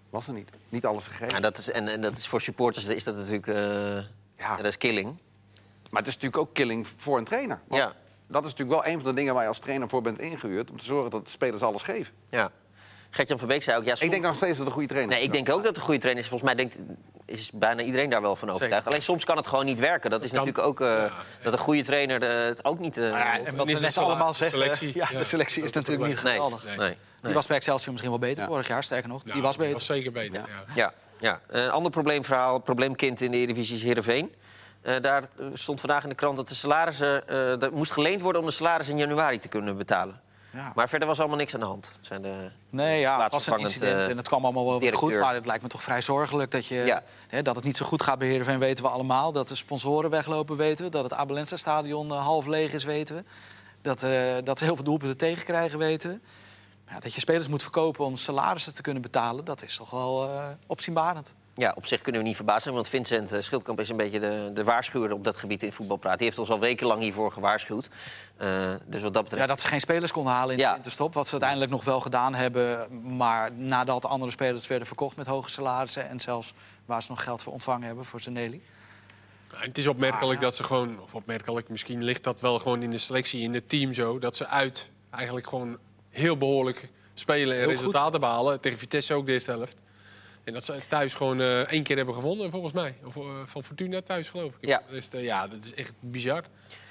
Was 0.10 0.28
er 0.28 0.34
niet. 0.34 0.50
Niet 0.70 0.86
alles 0.86 1.04
gegeven. 1.04 1.36
en 1.36 1.42
dat 1.42 1.58
is, 1.58 1.72
en, 1.72 1.88
en 1.88 2.02
dat 2.02 2.18
is 2.18 2.28
voor 2.28 2.42
supporters 2.42 2.86
is 2.86 3.04
dat 3.04 3.16
natuurlijk... 3.16 3.48
eh, 3.48 4.04
ja. 4.38 4.56
dat 4.56 4.66
is 4.66 4.78
killing. 4.78 5.20
Maar 5.96 6.04
het 6.04 6.12
is 6.16 6.22
natuurlijk 6.22 6.50
ook 6.50 6.54
killing 6.54 6.88
voor 6.98 7.18
een 7.18 7.24
trainer. 7.24 7.60
Want 7.68 7.82
Ja. 7.82 7.94
Dat 8.28 8.46
is 8.46 8.52
natuurlijk 8.52 8.82
wel 8.84 8.94
een 8.94 9.00
van 9.00 9.10
de 9.10 9.16
dingen 9.16 9.34
waar 9.34 9.42
je 9.44 9.50
als 9.50 9.60
trainer 9.60 9.90
voor 9.90 10.02
bent 10.02 10.20
ingehuurd... 10.20 10.72
om 10.72 10.78
te 10.78 10.86
zorgen 10.86 11.12
dat 11.12 11.26
de 11.26 11.32
spelers 11.32 11.62
alles 11.62 11.82
geven. 11.82 12.14
Ja. 12.30 12.52
Gertjan 13.10 13.40
van 13.40 13.48
Beek 13.48 13.64
zei 13.64 13.78
ook... 13.78 13.84
Ja, 13.86 13.96
Ik 14.00 14.10
denk 14.12 14.24
nog 14.24 14.36
steeds 14.36 14.50
dat 14.52 14.58
het 14.58 14.68
een 14.68 14.74
goede 14.74 14.88
trainer 14.88 15.12
Nee, 15.14 15.20
is. 15.22 15.26
ik 15.28 15.34
denk 15.34 15.50
ook 15.50 15.58
dat 15.58 15.68
het 15.68 15.78
een 15.78 15.84
goede 15.84 16.00
trainer 16.00 16.24
is. 16.24 16.30
Volgens 16.30 16.54
mij 16.54 16.66
denkt, 16.66 16.78
is 17.26 17.52
bijna 17.54 17.82
iedereen 17.82 18.10
daar 18.10 18.22
wel 18.22 18.36
van 18.36 18.50
overtuigd. 18.50 18.88
Alleen 18.88 19.02
soms 19.02 19.24
kan 19.26 19.38
het 19.38 19.48
gewoon 19.48 19.66
niet 19.66 19.80
werken. 19.80 20.10
Dat 20.10 20.24
is 20.24 20.32
kan. 20.32 20.38
natuurlijk 20.46 20.68
ook... 20.68 20.82
eh, 20.82 20.88
Ja. 20.88 21.12
dat 21.44 21.54
een 21.54 21.60
goede 21.60 21.84
trainer 21.84 22.22
eh, 22.24 22.46
het 22.46 22.66
ook 22.66 22.80
niet... 22.80 22.98
eh, 22.98 23.10
ja, 23.10 23.40
en 23.40 23.56
wat 23.56 23.70
is 23.70 23.80
we 23.80 23.86
net 23.86 23.98
allemaal 23.98 24.34
zeggen... 24.34 24.58
selectie. 24.60 24.92
Ja, 24.96 25.08
de 25.08 25.24
selectie 25.24 25.64
is 25.64 25.72
natuurlijk 25.72 26.08
niet 26.08 26.24
nee, 26.24 26.34
geweldig. 26.34 26.66
nee, 26.66 26.78
nee. 26.78 26.98
Die 27.22 27.34
was 27.34 27.48
bij 27.48 27.56
Excelsior 27.58 27.92
misschien 27.92 28.12
wel 28.12 28.20
beter 28.20 28.44
Ja. 28.44 28.50
vorig 28.50 28.68
jaar, 28.68 28.84
sterker 28.84 29.10
nog. 29.10 29.24
Die 29.24 29.42
was 29.42 29.58
beter. 29.58 29.74
was 29.74 29.86
zeker 29.86 30.12
beter, 30.12 30.34
ja. 30.42 30.64
Ja, 30.76 30.94
ja. 31.20 31.40
Een 31.48 31.70
ander 31.72 31.92
probleemverhaal, 31.92 32.60
probleemkind 32.60 33.22
in 33.22 33.32
de 33.32 33.38
Eredivisie 33.38 33.76
is 33.76 33.84
Heerenveen. 33.84 34.34
Eh, 34.86 35.02
daar 35.02 35.24
stond 35.54 35.80
vandaag 35.80 36.04
in 36.04 36.10
de 36.10 36.16
krant 36.16 36.38
dat 36.38 36.48
de 36.48 36.56
salarissen... 36.56 37.28
eh 37.28 37.62
er 37.64 37.74
moest 37.74 37.92
geleend 37.92 38.22
worden 38.22 38.42
om 38.42 38.48
de 38.48 38.54
salaris 38.54 38.90
in 38.90 38.98
januari 38.98 39.40
te 39.40 39.48
kunnen 39.48 39.78
betalen. 39.78 40.22
Ja. 40.50 40.72
Maar 40.76 40.90
verder 40.90 41.08
was 41.08 41.20
allemaal 41.20 41.38
niks 41.38 41.54
aan 41.54 41.60
de 41.60 41.66
hand. 41.66 41.92
Zijn 42.02 42.22
de... 42.22 42.52
Nee, 42.70 43.00
ja, 43.00 43.24
het 43.24 43.32
was 43.32 43.48
een 43.48 43.60
incident 43.60 44.04
eh, 44.06 44.10
en 44.10 44.18
het 44.18 44.28
kwam 44.28 44.44
allemaal 44.44 44.66
wel 44.66 44.80
weer 44.80 44.92
goed. 44.92 45.00
directeur. 45.00 45.22
Maar 45.26 45.34
het 45.36 45.46
lijkt 45.46 45.64
me 45.64 45.70
toch 45.70 45.84
vrij 45.84 46.02
zorgelijk 46.02 46.52
dat, 46.52 46.66
je, 46.66 46.76
Ja. 46.76 47.04
hè, 47.28 47.42
dat 47.42 47.56
het 47.56 47.64
niet 47.66 47.78
zo 47.78 47.86
goed 47.86 48.04
gaat 48.04 48.18
bij 48.20 48.28
Heerenveen, 48.28 48.60
weten 48.60 48.84
we 48.84 48.90
allemaal. 48.90 49.32
Dat 49.32 49.48
de 49.48 49.56
sponsoren 49.56 50.10
weglopen, 50.10 50.58
weten 50.58 50.86
we. 50.86 50.92
Dat 50.92 51.04
het 51.04 51.14
Abelense-stadion 51.14 52.12
eh, 52.12 52.18
half 52.26 52.46
leeg 52.46 52.74
is, 52.74 52.84
weten 52.84 53.16
we. 53.16 53.24
Dat, 53.82 54.00
dat 54.46 54.58
ze 54.58 54.64
heel 54.64 54.76
veel 54.76 54.84
doelpunten 54.84 55.18
tegenkrijgen, 55.18 55.80
weten 55.80 56.10
we. 56.10 56.20
Ja, 56.94 57.00
dat 57.00 57.14
je 57.14 57.20
spelers 57.20 57.48
moet 57.48 57.62
verkopen 57.62 58.06
om 58.06 58.18
salarissen 58.18 58.74
te 58.74 58.82
kunnen 58.82 59.02
betalen, 59.02 59.46
dat 59.46 59.64
is 59.64 59.76
toch 59.78 59.90
wel 59.90 60.30
opzienbarend. 60.68 61.34
Ja, 61.58 61.74
op 61.76 61.86
zich 61.86 62.02
kunnen 62.02 62.22
we 62.22 62.28
niet 62.28 62.36
verbaasd 62.36 62.64
zijn, 62.64 62.76
want 62.76 62.88
Vincent 62.88 63.32
eh, 63.32 63.42
Schildkamp 63.42 63.80
is 63.80 63.90
een 63.90 63.98
beetje 63.98 64.20
de, 64.20 64.52
de 64.54 64.64
waarschuwer 64.64 65.12
op 65.14 65.24
dat 65.24 65.38
gebied 65.38 65.64
in 65.64 65.72
voetbalpraat. 65.72 66.18
Die 66.18 66.28
heeft 66.28 66.40
ons 66.40 66.50
al 66.50 66.60
wekenlang 66.60 67.02
hiervoor 67.02 67.32
gewaarschuwd. 67.32 67.90
Eh, 68.38 68.74
dus 68.86 69.02
wat 69.02 69.14
dat 69.14 69.24
betreft. 69.24 69.42
Ja, 69.44 69.48
dat 69.50 69.62
ze 69.62 69.68
geen 69.68 69.80
spelers 69.80 70.12
konden 70.12 70.34
halen 70.34 70.54
in 70.54 70.60
Ja. 70.60 70.68
de 70.68 70.74
winterstop. 70.74 71.14
Wat 71.14 71.26
ze 71.26 71.32
uiteindelijk 71.32 71.72
nog 71.72 71.84
wel 71.84 72.00
gedaan 72.00 72.34
hebben. 72.34 72.88
Maar 73.18 73.52
nadat 73.54 74.06
andere 74.06 74.32
spelers 74.32 74.68
werden 74.68 74.88
verkocht 74.88 75.16
met 75.16 75.28
hoge 75.28 75.50
salarissen... 75.50 76.10
en 76.10 76.20
zelfs 76.20 76.54
waar 76.86 77.04
ze 77.04 77.12
nog 77.12 77.24
geld 77.24 77.44
voor 77.44 77.54
ontvangen 77.54 77.88
hebben 77.88 78.06
voor 78.06 78.22
Zanelli. 78.22 78.62
En 79.60 79.68
het 79.68 79.78
is 79.78 79.88
opmerkelijk 79.88 80.34
Ah, 80.36 80.40
ja. 80.40 80.46
dat 80.46 80.56
ze 80.56 80.64
gewoon, 80.64 81.02
of 81.02 81.16
opmerkelijk, 81.16 81.70
misschien 81.70 82.04
ligt 82.04 82.24
dat 82.24 82.42
wel 82.42 82.60
gewoon 82.60 82.82
in 82.84 82.92
de 82.92 82.98
selectie, 82.98 83.42
in 83.42 83.54
het 83.54 83.70
team 83.70 83.94
zo, 83.94 84.20
dat 84.20 84.36
ze 84.36 84.48
uit 84.48 84.90
eigenlijk 85.10 85.48
gewoon 85.48 85.78
heel 86.10 86.38
behoorlijk 86.38 86.90
spelen 87.14 87.54
en 87.56 87.60
Heel 87.60 87.70
resultaten 87.70 88.20
behalen. 88.20 88.62
Tegen 88.62 88.78
Vitesse 88.78 89.14
ook 89.14 89.26
de 89.26 89.32
eerste 89.32 89.52
helft. 89.52 89.76
En 90.46 90.54
dat 90.54 90.66
ze 90.66 90.88
thuis 90.88 91.14
gewoon 91.14 91.42
eh, 91.42 91.60
één 91.60 91.84
keer 91.84 91.98
hebben 91.98 92.16
gewonnen, 92.16 92.52
volgens 92.52 92.74
mij. 92.74 92.96
Of 93.04 93.16
eh, 93.16 93.24
van 93.46 93.64
Fortuna 93.64 94.02
thuis, 94.02 94.30
geloof 94.30 94.54
ik. 94.60 94.68
Ja. 94.70 94.82
Rest, 94.90 95.14
eh, 95.14 95.24
ja, 95.24 95.48
dat 95.48 95.66
is 95.66 95.74
echt 95.74 95.94
bizar. 96.00 96.44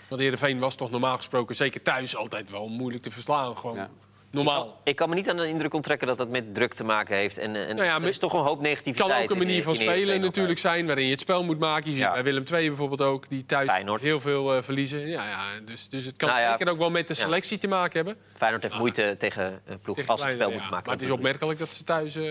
Want 0.09 0.21
Heerenveen 0.21 0.59
was 0.59 0.77
toch 0.77 0.91
normaal 0.91 1.17
gesproken, 1.17 1.55
zeker 1.55 1.83
thuis, 1.83 2.17
altijd 2.17 2.51
wel 2.51 2.69
moeilijk 2.69 3.03
te 3.03 3.11
verslaan. 3.11 3.57
Gewoon 3.57 3.77
Ja. 3.77 3.91
Normaal. 4.35 4.81
Ik 4.85 4.97
kan 4.97 5.09
me 5.09 5.15
niet 5.15 5.29
aan 5.31 5.37
de 5.37 5.49
indruk 5.49 5.75
onttrekken 5.75 6.07
dat 6.07 6.19
dat 6.19 6.29
met 6.29 6.55
druk 6.55 6.75
te 6.75 6.85
maken 6.85 7.17
heeft. 7.17 7.39
En, 7.39 7.57
en 7.57 7.77
Nou 7.77 7.89
ja, 7.89 7.97
er 7.97 8.09
is 8.09 8.19
toch 8.19 8.33
een 8.33 8.41
hoop 8.41 8.59
Het 8.59 8.67
negativiteit. 8.67 9.11
kan 9.11 9.23
ook 9.23 9.31
een 9.31 9.37
in- 9.37 9.43
manier 9.47 9.63
van 9.63 9.75
in 9.75 9.81
spelen 9.81 10.21
natuurlijk 10.21 10.59
zijn, 10.59 10.87
waarin 10.87 11.05
je 11.05 11.11
het 11.11 11.21
spel 11.21 11.45
moet 11.45 11.59
maken. 11.59 11.85
Je 11.91 11.97
ziet 11.97 12.05
Ja. 12.05 12.13
bij 12.13 12.23
Willem 12.25 12.45
II 12.53 12.69
bijvoorbeeld 12.69 13.01
ook, 13.01 13.29
die 13.29 13.47
thuis 13.47 13.69
Feyenoord. 13.69 14.03
heel 14.03 14.21
veel 14.21 14.55
eh, 14.57 14.63
verliezen. 14.63 15.09
Ja, 15.09 15.25
ja, 15.29 15.45
dus, 15.65 15.89
dus 15.89 16.05
het 16.05 16.17
kan 16.17 16.29
Nou 16.29 16.41
ja, 16.41 16.51
zeker 16.51 16.69
ook 16.69 16.79
wel 16.79 16.91
met 16.91 17.09
de 17.09 17.15
ja. 17.15 17.21
selectie 17.21 17.59
te 17.59 17.69
maken 17.69 17.97
hebben. 18.05 18.17
Feyenoord 18.35 18.63
heeft 18.63 18.77
moeite 18.79 19.15
tegen 19.19 19.61
uh, 19.69 19.75
ploeg 19.83 19.97
Tegen 19.97 20.11
als 20.11 20.21
ze 20.21 20.27
het 20.27 20.35
spel 20.37 20.49
moeten 20.51 20.67
ja. 20.69 20.75
maken. 20.75 20.87
Maar 20.91 20.97
het 20.99 21.05
is 21.07 21.13
opmerkelijk 21.13 21.59
dat 21.59 21.69
ze 21.69 21.85
thuis... 21.85 22.17
eh, 22.17 22.25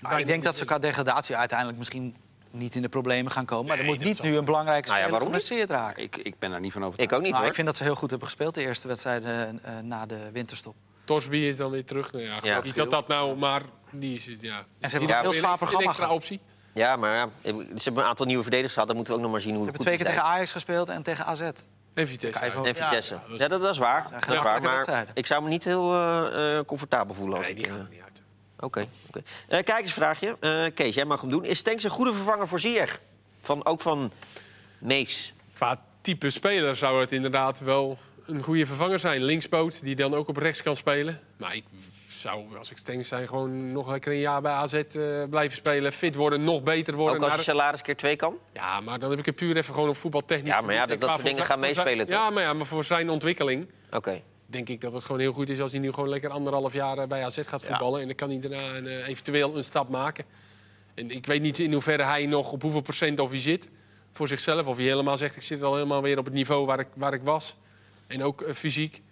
Maar 0.00 0.20
ik 0.20 0.26
denk 0.26 0.42
dat 0.42 0.56
ze 0.56 0.64
qua 0.64 0.78
degradatie 0.78 1.36
uiteindelijk 1.36 1.78
misschien 1.78 2.16
niet 2.50 2.74
in 2.74 2.82
de 2.82 2.88
problemen 2.88 3.32
gaan 3.32 3.44
komen. 3.44 3.66
Maar 3.66 3.78
er 3.78 3.84
moet 3.84 3.98
niet 4.04 4.22
nu 4.22 4.36
een 4.36 4.44
belangrijke 4.44 4.88
Nou 4.88 4.98
ja, 5.00 5.04
speler 5.04 5.10
waarom 5.20 5.32
niet? 5.38 5.42
geblesseerd 5.48 5.70
raken. 5.80 6.02
Ik, 6.02 6.16
ik 6.16 6.38
ben 6.38 6.50
daar 6.50 6.60
niet 6.60 6.72
van 6.72 6.82
overtuigd. 6.84 7.10
Ik 7.12 7.16
ook 7.18 7.22
niet 7.22 7.30
Nou, 7.32 7.42
hoor. 7.42 7.50
ik 7.50 7.56
vind 7.56 7.66
dat 7.66 7.76
ze 7.76 7.82
heel 7.82 7.94
goed 7.94 8.10
hebben 8.10 8.28
gespeeld 8.28 8.54
de 8.54 8.60
eerste 8.60 8.88
wedstrijden 8.88 9.60
eh, 9.62 9.72
na 9.82 10.06
de 10.06 10.18
winterstop. 10.32 10.74
Torsby 11.04 11.36
is 11.36 11.56
dan 11.56 11.70
weer 11.70 11.84
terug. 11.84 12.12
Nou 12.12 12.24
ja, 12.24 12.38
Ja, 12.42 12.60
niet 12.62 12.74
dat 12.74 12.90
dat 12.90 13.08
nou, 13.08 13.36
maar 13.36 13.62
die 13.90 14.14
is... 14.14 14.30
Ja, 14.40 14.64
En 14.80 14.90
ze 14.90 14.96
hebben 14.96 15.16
een 15.16 15.22
heel 15.22 15.32
zwaar 15.32 15.56
programma 15.58 15.86
extra 15.86 16.04
gehad. 16.04 16.18
optie. 16.18 16.40
Ja, 16.74 16.96
maar 16.96 17.14
ja, 17.14 17.28
ze 17.42 17.82
hebben 17.84 18.02
een 18.02 18.08
aantal 18.08 18.26
nieuwe 18.26 18.42
verdedigers 18.42 18.72
gehad. 18.72 18.88
Dan 18.88 18.96
moeten 18.96 19.14
we 19.14 19.18
ook 19.20 19.24
nog 19.26 19.34
maar 19.34 19.44
zien 19.44 19.54
hoe 19.54 19.64
Ze 19.64 19.70
goed 19.70 19.78
hebben 19.78 19.96
twee 19.96 20.06
keer 20.12 20.16
tegen 20.20 20.34
Ajax 20.34 20.52
gespeeld 20.52 20.88
en 20.88 21.02
tegen 21.02 21.24
AZ. 21.26 21.40
En 21.94 22.08
Vitesse. 22.08 22.40
Kijk. 22.40 22.54
En 22.54 22.62
Ja, 22.64 22.74
Vitesse. 22.74 23.14
ja, 23.14 23.20
Ja, 23.28 23.36
dat 23.38 23.50
dat, 23.50 23.60
dat 23.62 23.70
is 23.70 23.78
waar. 23.78 24.02
Dat 24.02 24.10
is 24.10 24.10
waar. 24.12 24.22
gemakkelijke 24.22 24.60
Maar 24.66 24.74
wedstrijden. 24.74 25.10
ik 25.14 25.26
zou 25.26 25.42
me 25.42 25.48
niet 25.48 25.64
heel 25.64 25.92
eh, 25.94 26.58
eh, 26.58 26.64
comfortabel 26.64 27.14
voelen. 27.14 27.36
Als 27.36 27.46
Nee, 27.46 27.54
die 27.54 27.64
ik, 27.64 27.70
eh, 27.70 27.76
gaan 27.76 27.86
er 27.86 27.92
niet 27.92 28.02
uit. 28.02 28.22
Oké. 28.60 28.86
oké. 29.08 29.22
Eh, 29.48 29.62
kijkersvraagje. 29.62 30.36
Eh, 30.40 30.64
Kees, 30.74 30.94
jij 30.94 31.04
mag 31.04 31.20
hem 31.20 31.30
doen. 31.30 31.44
Is 31.44 31.58
Stenks 31.58 31.84
een 31.84 31.90
goede 31.90 32.14
vervanger 32.14 32.48
voor 32.48 32.60
Ziyech? 32.60 33.00
Van, 33.40 33.66
ook 33.66 33.80
van 33.80 34.12
Mees. 34.78 35.34
Qua 35.54 35.80
type 36.00 36.30
speler 36.30 36.76
zou 36.76 37.00
het 37.00 37.12
inderdaad 37.12 37.58
wel 37.60 37.98
een 38.26 38.42
goede 38.42 38.66
vervanger 38.66 38.98
zijn. 38.98 39.22
Linkspoot, 39.22 39.82
die 39.84 39.94
dan 39.94 40.14
ook 40.14 40.28
op 40.28 40.36
rechts 40.36 40.62
kan 40.62 40.76
spelen. 40.76 41.20
Maar 41.36 41.54
ik 41.56 41.64
zou, 42.08 42.56
als 42.58 42.70
ik 42.70 42.78
Stengs 42.78 43.08
zijn, 43.08 43.28
gewoon 43.28 43.72
nog 43.72 43.90
lekker 43.90 44.12
een 44.12 44.18
jaar 44.18 44.42
bij 44.42 44.52
AZ 44.52 44.72
eh, 44.72 45.22
blijven 45.30 45.56
spelen. 45.56 45.92
Fit 45.92 46.14
worden, 46.14 46.44
nog 46.44 46.62
beter 46.62 46.94
worden. 46.94 47.16
Ook 47.16 47.22
als 47.22 47.30
je 47.30 47.36
Naar- 47.36 47.44
salaris 47.44 47.82
keer 47.82 47.96
twee 47.96 48.16
kan? 48.16 48.36
Ja, 48.52 48.80
maar 48.80 48.98
dan 48.98 49.10
heb 49.10 49.18
ik 49.18 49.26
het 49.26 49.34
puur 49.34 49.56
even 49.56 49.74
gewoon 49.74 49.88
op 49.88 49.96
voetbaltechnisch. 49.96 50.50
Ja, 50.52 50.60
maar 50.60 50.74
ja, 50.74 50.86
dat- 50.86 51.00
dat 51.00 51.10
soort 51.10 51.22
dingen 51.22 51.38
gaan 51.44 51.46
zijn- 51.46 51.60
meespelen, 51.60 52.06
Ja, 52.08 52.30
maar 52.30 52.42
ja, 52.42 52.52
maar 52.52 52.66
voor 52.66 52.84
zijn 52.84 53.10
ontwikkeling 53.10 53.68
Oké. 53.90 54.20
denk 54.46 54.68
ik 54.68 54.80
dat 54.80 54.92
het 54.92 55.04
gewoon 55.04 55.20
heel 55.20 55.32
goed 55.32 55.48
is 55.48 55.60
als 55.60 55.70
hij 55.70 55.80
nu 55.80 55.92
gewoon 55.92 56.08
lekker 56.08 56.30
anderhalf 56.30 56.72
jaar 56.72 56.98
eh, 56.98 57.06
bij 57.08 57.24
AZ 57.24 57.38
gaat 57.46 57.64
voetballen. 57.64 58.00
En 58.00 58.06
dan 58.06 58.16
kan 58.16 58.30
hij 58.30 58.38
daarna 58.38 58.74
een, 58.76 58.86
eh, 58.86 59.08
eventueel 59.08 59.56
een 59.56 59.64
stap 59.64 59.88
maken. 59.88 60.24
En 60.94 61.10
ik 61.10 61.26
weet 61.26 61.42
niet 61.42 61.58
in 61.58 61.72
hoeverre 61.72 62.02
hij 62.04 62.26
nog 62.26 62.52
op 62.52 62.62
hoeveel 62.62 62.80
procent 62.82 63.18
of 63.20 63.30
hij 63.30 63.40
zit 63.40 63.68
voor 64.12 64.28
zichzelf. 64.28 64.66
Of 64.66 64.76
hij 64.76 64.84
helemaal 64.86 65.16
zegt, 65.16 65.36
ik 65.36 65.42
zit 65.42 65.62
al 65.62 65.74
helemaal 65.74 66.02
weer 66.02 66.18
op 66.18 66.24
het 66.24 66.34
niveau 66.34 66.66
waar 66.66 66.78
ik, 66.78 66.88
waar 66.94 67.14
ik 67.14 67.22
was. 67.22 67.56
En 68.06 68.22
ook 68.22 68.42
eh, 68.42 68.54
fysiek. 68.54 69.02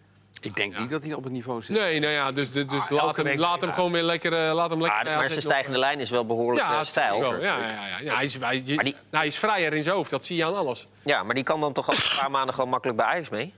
Ik 0.40 0.57
denk 0.57 0.78
niet 0.78 0.90
dat 0.90 1.02
hij 1.05 1.14
op 1.14 1.24
het 1.24 1.33
niveau 1.33 1.61
zit. 1.62 1.76
Nee, 1.76 2.00
nou 2.00 2.12
ja, 2.12 2.33
dus, 2.33 2.50
dus, 2.50 2.66
dus 2.66 2.81
Ah, 2.83 2.90
laat, 2.90 3.16
hem, 3.16 3.24
week- 3.24 3.38
laat 3.38 3.61
hem 3.61 3.72
gewoon 3.72 3.92
weer 3.92 4.02
lekker, 4.02 4.33
eh, 4.33 4.55
laat 4.55 4.70
hem 4.70 4.78
lekker 4.81 4.96
Maar, 4.96 5.05
bij 5.05 5.16
maar 5.16 5.28
zijn 5.31 5.42
stijgende 5.42 5.76
eh, 5.76 5.83
lijn 5.85 6.00
is 6.00 6.11
wel 6.11 6.26
behoorlijk 6.26 6.66
ja, 6.66 6.78
eh, 6.78 6.85
stijl. 6.85 7.20
wel. 7.20 7.40
Ja, 7.40 7.59
ja, 7.59 7.87
ja, 7.87 7.98
ja. 8.00 8.14
Hij, 8.14 8.24
is, 8.24 8.35
hij, 8.35 8.40
Maar 8.74 8.85
die- 8.85 8.92
nou, 8.94 8.96
hij 9.11 9.26
is 9.26 9.38
vrijer 9.38 9.72
in 9.72 9.83
zijn 9.83 9.94
hoofd, 9.94 10.11
dat 10.11 10.26
zie 10.26 10.37
je 10.37 10.44
aan 10.44 10.55
alles. 10.57 10.87
Ja, 11.05 11.22
maar 11.22 11.35
die 11.35 11.44
kan 11.44 11.61
dan 11.61 11.72
toch 11.72 11.88
al 11.88 11.94
een 11.94 12.16
paar 12.18 12.31
maanden 12.31 12.55
gewoon 12.55 12.70
makkelijk 12.70 12.98
bij 12.98 13.07
Ajax 13.07 13.28
mee? 13.28 13.52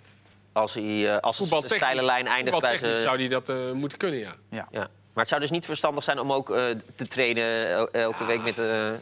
Als 0.52 0.74
hij 0.74 1.10
eh, 1.14 1.18
als 1.18 1.38
de 1.38 1.62
steile 1.64 2.02
lijn 2.04 2.26
eindigt 2.26 2.60
bij 2.60 2.78
voetbaltechnisch 2.78 2.90
zijn... 2.90 3.02
zou 3.02 3.18
hij 3.18 3.28
dat 3.28 3.48
eh, 3.48 3.72
moeten 3.72 3.98
kunnen, 3.98 4.20
ja. 4.20 4.34
Ja. 4.50 4.68
Ja. 4.70 4.78
Maar 4.80 5.22
het 5.22 5.28
zou 5.28 5.40
dus 5.40 5.50
niet 5.50 5.64
verstandig 5.64 6.04
zijn 6.04 6.18
om 6.18 6.32
ook 6.32 6.50
eh, 6.50 6.64
te 6.94 7.06
trainen 7.06 7.68
el- 7.68 7.90
elke 7.90 8.24
week 8.24 8.42
met 8.42 8.54
de, 8.54 8.96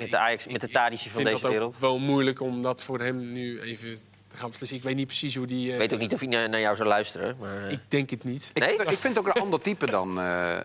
met 0.00 0.10
de, 0.10 0.18
Ajax, 0.18 0.46
met 0.46 0.60
de 0.60 0.68
Tadische 0.68 1.10
van 1.10 1.20
Ik 1.20 1.26
vind 1.26 1.38
deze 1.38 1.42
dat 1.42 1.50
wereld. 1.52 1.74
ook 1.74 1.80
wel 1.80 1.98
moeilijk 1.98 2.40
om 2.40 2.62
dat 2.62 2.82
voor 2.82 3.00
hem 3.00 3.32
nu 3.32 3.60
even 3.60 3.98
te 4.30 4.36
gaan 4.36 4.48
beslissen. 4.50 4.76
Ik 4.76 4.82
weet 4.82 4.96
niet 4.96 5.06
precies 5.06 5.34
hoe 5.36 5.46
die... 5.46 5.66
eh, 5.68 5.72
Ik 5.72 5.78
weet 5.78 5.92
ook 5.94 5.98
niet 5.98 6.12
of 6.14 6.20
hij 6.20 6.28
naar, 6.28 6.48
naar 6.48 6.60
jou 6.60 6.76
zou 6.76 6.88
luisteren. 6.88 7.36
Maar, 7.40 7.64
eh, 7.66 7.72
Ik 7.72 7.80
denk 7.88 8.10
het 8.10 8.24
niet. 8.24 8.50
Ik, 8.54 8.62
Nee? 8.62 8.76
vind, 8.76 8.90
ik 8.90 8.98
vind 8.98 9.16
het 9.16 9.26
ook 9.26 9.34
een 9.36 9.42
ander 9.42 9.60
type 9.60 9.86
dan, 9.86 10.20
eh 10.20 10.58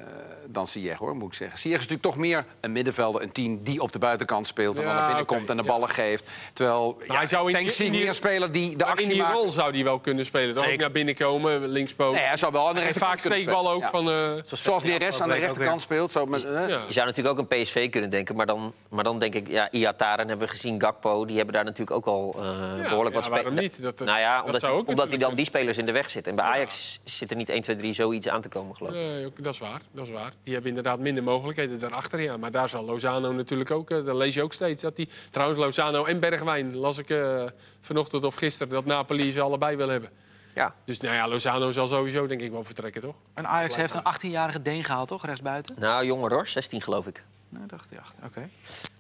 dan 0.48 0.68
Ziyech, 0.68 0.98
hoor, 0.98 1.16
moet 1.16 1.28
ik 1.28 1.34
zeggen. 1.34 1.60
Ziyech 1.60 1.80
is 1.80 1.88
natuurlijk 1.88 2.14
toch 2.16 2.24
meer 2.26 2.46
een 2.62 2.72
middenvelder, 2.72 3.22
een 3.22 3.32
team 3.32 3.64
die 3.64 3.82
op 3.82 3.92
de 3.92 4.00
buitenkant 4.00 4.48
speelt... 4.48 4.76
en 4.76 4.82
Ja, 4.82 4.88
dan 4.88 4.96
naar 4.98 5.06
binnen 5.08 5.26
komt 5.26 5.50
en 5.50 5.58
de 5.58 5.64
ja. 5.64 5.70
ballen 5.70 5.90
geeft. 5.90 6.30
Terwijl, 6.54 6.98
ja, 7.08 7.16
hij 7.16 7.26
zou 7.26 7.52
in 7.52 7.56
ik 7.66 7.90
meer 7.92 8.08
een 8.08 8.16
speler 8.16 8.52
die 8.52 8.70
de 8.70 8.76
Maar 8.78 8.86
in 8.88 8.92
actie 8.92 9.10
die 9.10 9.22
maakt. 9.22 9.34
rol 9.36 9.52
zou 9.52 9.72
hij 9.74 9.84
wel 9.84 10.00
kunnen 10.00 10.26
spelen. 10.26 10.56
Dan 10.56 10.66
ook 10.72 10.78
naar 10.80 10.92
binnen 10.92 11.16
komen, 11.16 11.68
linkspoot. 11.68 12.14
Nee, 12.14 12.24
hij 12.24 12.38
zou 12.38 12.52
wel 12.52 12.68
aan 12.68 12.74
de 12.74 12.80
en 12.80 12.86
rechterkant 12.86 13.22
vaak 13.22 13.32
steekballen 13.32 13.72
ook 13.72 13.86
van... 13.86 14.10
Eh, 14.10 14.32
Zoals 14.44 14.84
Neres 14.84 15.22
aan 15.22 15.30
de 15.30 15.36
rechterkant 15.36 15.82
speelt. 15.82 16.12
Zo 16.12 16.26
met, 16.26 16.44
eh, 16.46 16.52
ja. 16.68 16.84
Je 16.88 16.94
zou 16.94 17.06
natuurlijk 17.06 17.40
ook 17.40 17.52
een 17.52 17.62
PSV 17.64 17.90
kunnen 17.90 18.10
denken, 18.10 18.36
maar 18.36 18.46
dan, 18.46 18.74
maar 18.90 19.04
dan 19.04 19.20
denk 19.20 19.34
ik... 19.36 19.48
Ja, 19.48 19.72
Iataren 19.72 20.28
hebben 20.28 20.48
we 20.48 20.54
gezien, 20.54 20.82
Gakpo, 20.82 21.26
die 21.26 21.36
hebben 21.36 21.54
daar 21.54 21.64
natuurlijk 21.64 21.92
ook 21.98 22.06
al 22.06 22.36
eh, 22.38 22.44
behoorlijk 22.82 22.90
ja, 23.08 23.12
wat 23.14 23.24
spe- 23.24 23.30
waarom 23.36 23.54
niet? 23.54 23.82
Dat- 23.82 24.00
nou 24.00 24.20
ja, 24.20 24.36
dat 24.36 24.46
omdat, 24.46 24.62
zou 24.62 24.78
ook 24.78 24.88
omdat 24.88 25.10
hij 25.10 25.18
dan 25.18 25.36
die 25.36 25.46
spelers 25.46 25.78
in 25.78 25.86
de 25.86 25.92
weg 25.92 26.10
zit. 26.10 26.28
En 26.28 26.36
bij 26.36 26.46
Ajax 26.46 27.00
zit 27.04 27.30
er 27.32 27.36
niet 27.38 27.50
1, 27.50 27.62
2, 27.62 27.76
3 27.76 27.94
zoiets 27.94 28.28
aan 28.28 28.42
te 28.42 28.50
komen, 28.50 28.76
geloof 28.76 28.92
ik. 28.94 28.98
Nee, 28.98 29.26
ook- 29.26 29.44
dat 29.44 29.54
is 29.54 29.60
waar. 29.60 29.82
Dat 29.92 30.06
is 30.08 30.12
waar. 30.14 30.32
Die 30.44 30.54
hebben 30.54 30.72
inderdaad 30.72 31.00
minder 31.00 31.24
mogelijkheden 31.24 31.80
daarachter. 31.80 32.22
Ja. 32.22 32.38
Maar 32.38 32.52
daar 32.52 32.70
zal 32.70 32.86
Lozano 32.86 33.32
natuurlijk 33.32 33.72
ook... 33.72 33.90
eh, 33.92 34.06
Dan 34.06 34.18
lees 34.18 34.34
je 34.34 34.44
ook 34.44 34.54
steeds 34.54 34.82
dat 34.82 34.96
die... 34.96 35.10
Trouwens, 35.32 35.60
Lozano 35.60 36.06
en 36.06 36.20
Bergwijn 36.20 36.76
las 36.76 36.98
ik 36.98 37.10
eh, 37.10 37.44
vanochtend 37.82 38.24
of 38.24 38.36
gisteren... 38.36 38.74
dat 38.74 38.86
Napoli 38.86 39.32
ze 39.32 39.42
allebei 39.42 39.76
wil 39.76 39.90
hebben. 39.90 40.10
Ja. 40.54 40.76
Dus 40.86 41.00
nou 41.00 41.16
ja, 41.16 41.28
Lozano 41.28 41.72
zal 41.72 41.88
sowieso 41.88 42.28
denk 42.28 42.42
ik 42.42 42.52
wel 42.52 42.64
vertrekken, 42.64 43.02
toch? 43.02 43.16
En 43.34 43.48
Ajax 43.48 43.76
heeft 43.76 43.94
een 43.94 44.14
18-jarige 44.30 44.62
Deen 44.62 44.84
gehaald, 44.84 45.08
toch? 45.08 45.26
Rechtsbuiten? 45.26 45.76
Nou, 45.80 46.06
jonger 46.06 46.32
hoor, 46.34 46.48
16 46.48 46.82
geloof 46.82 47.08
ik. 47.08 47.24
Nee, 47.50 47.66
dacht 47.68 47.92
ik. 47.92 48.00
Oké. 48.26 48.50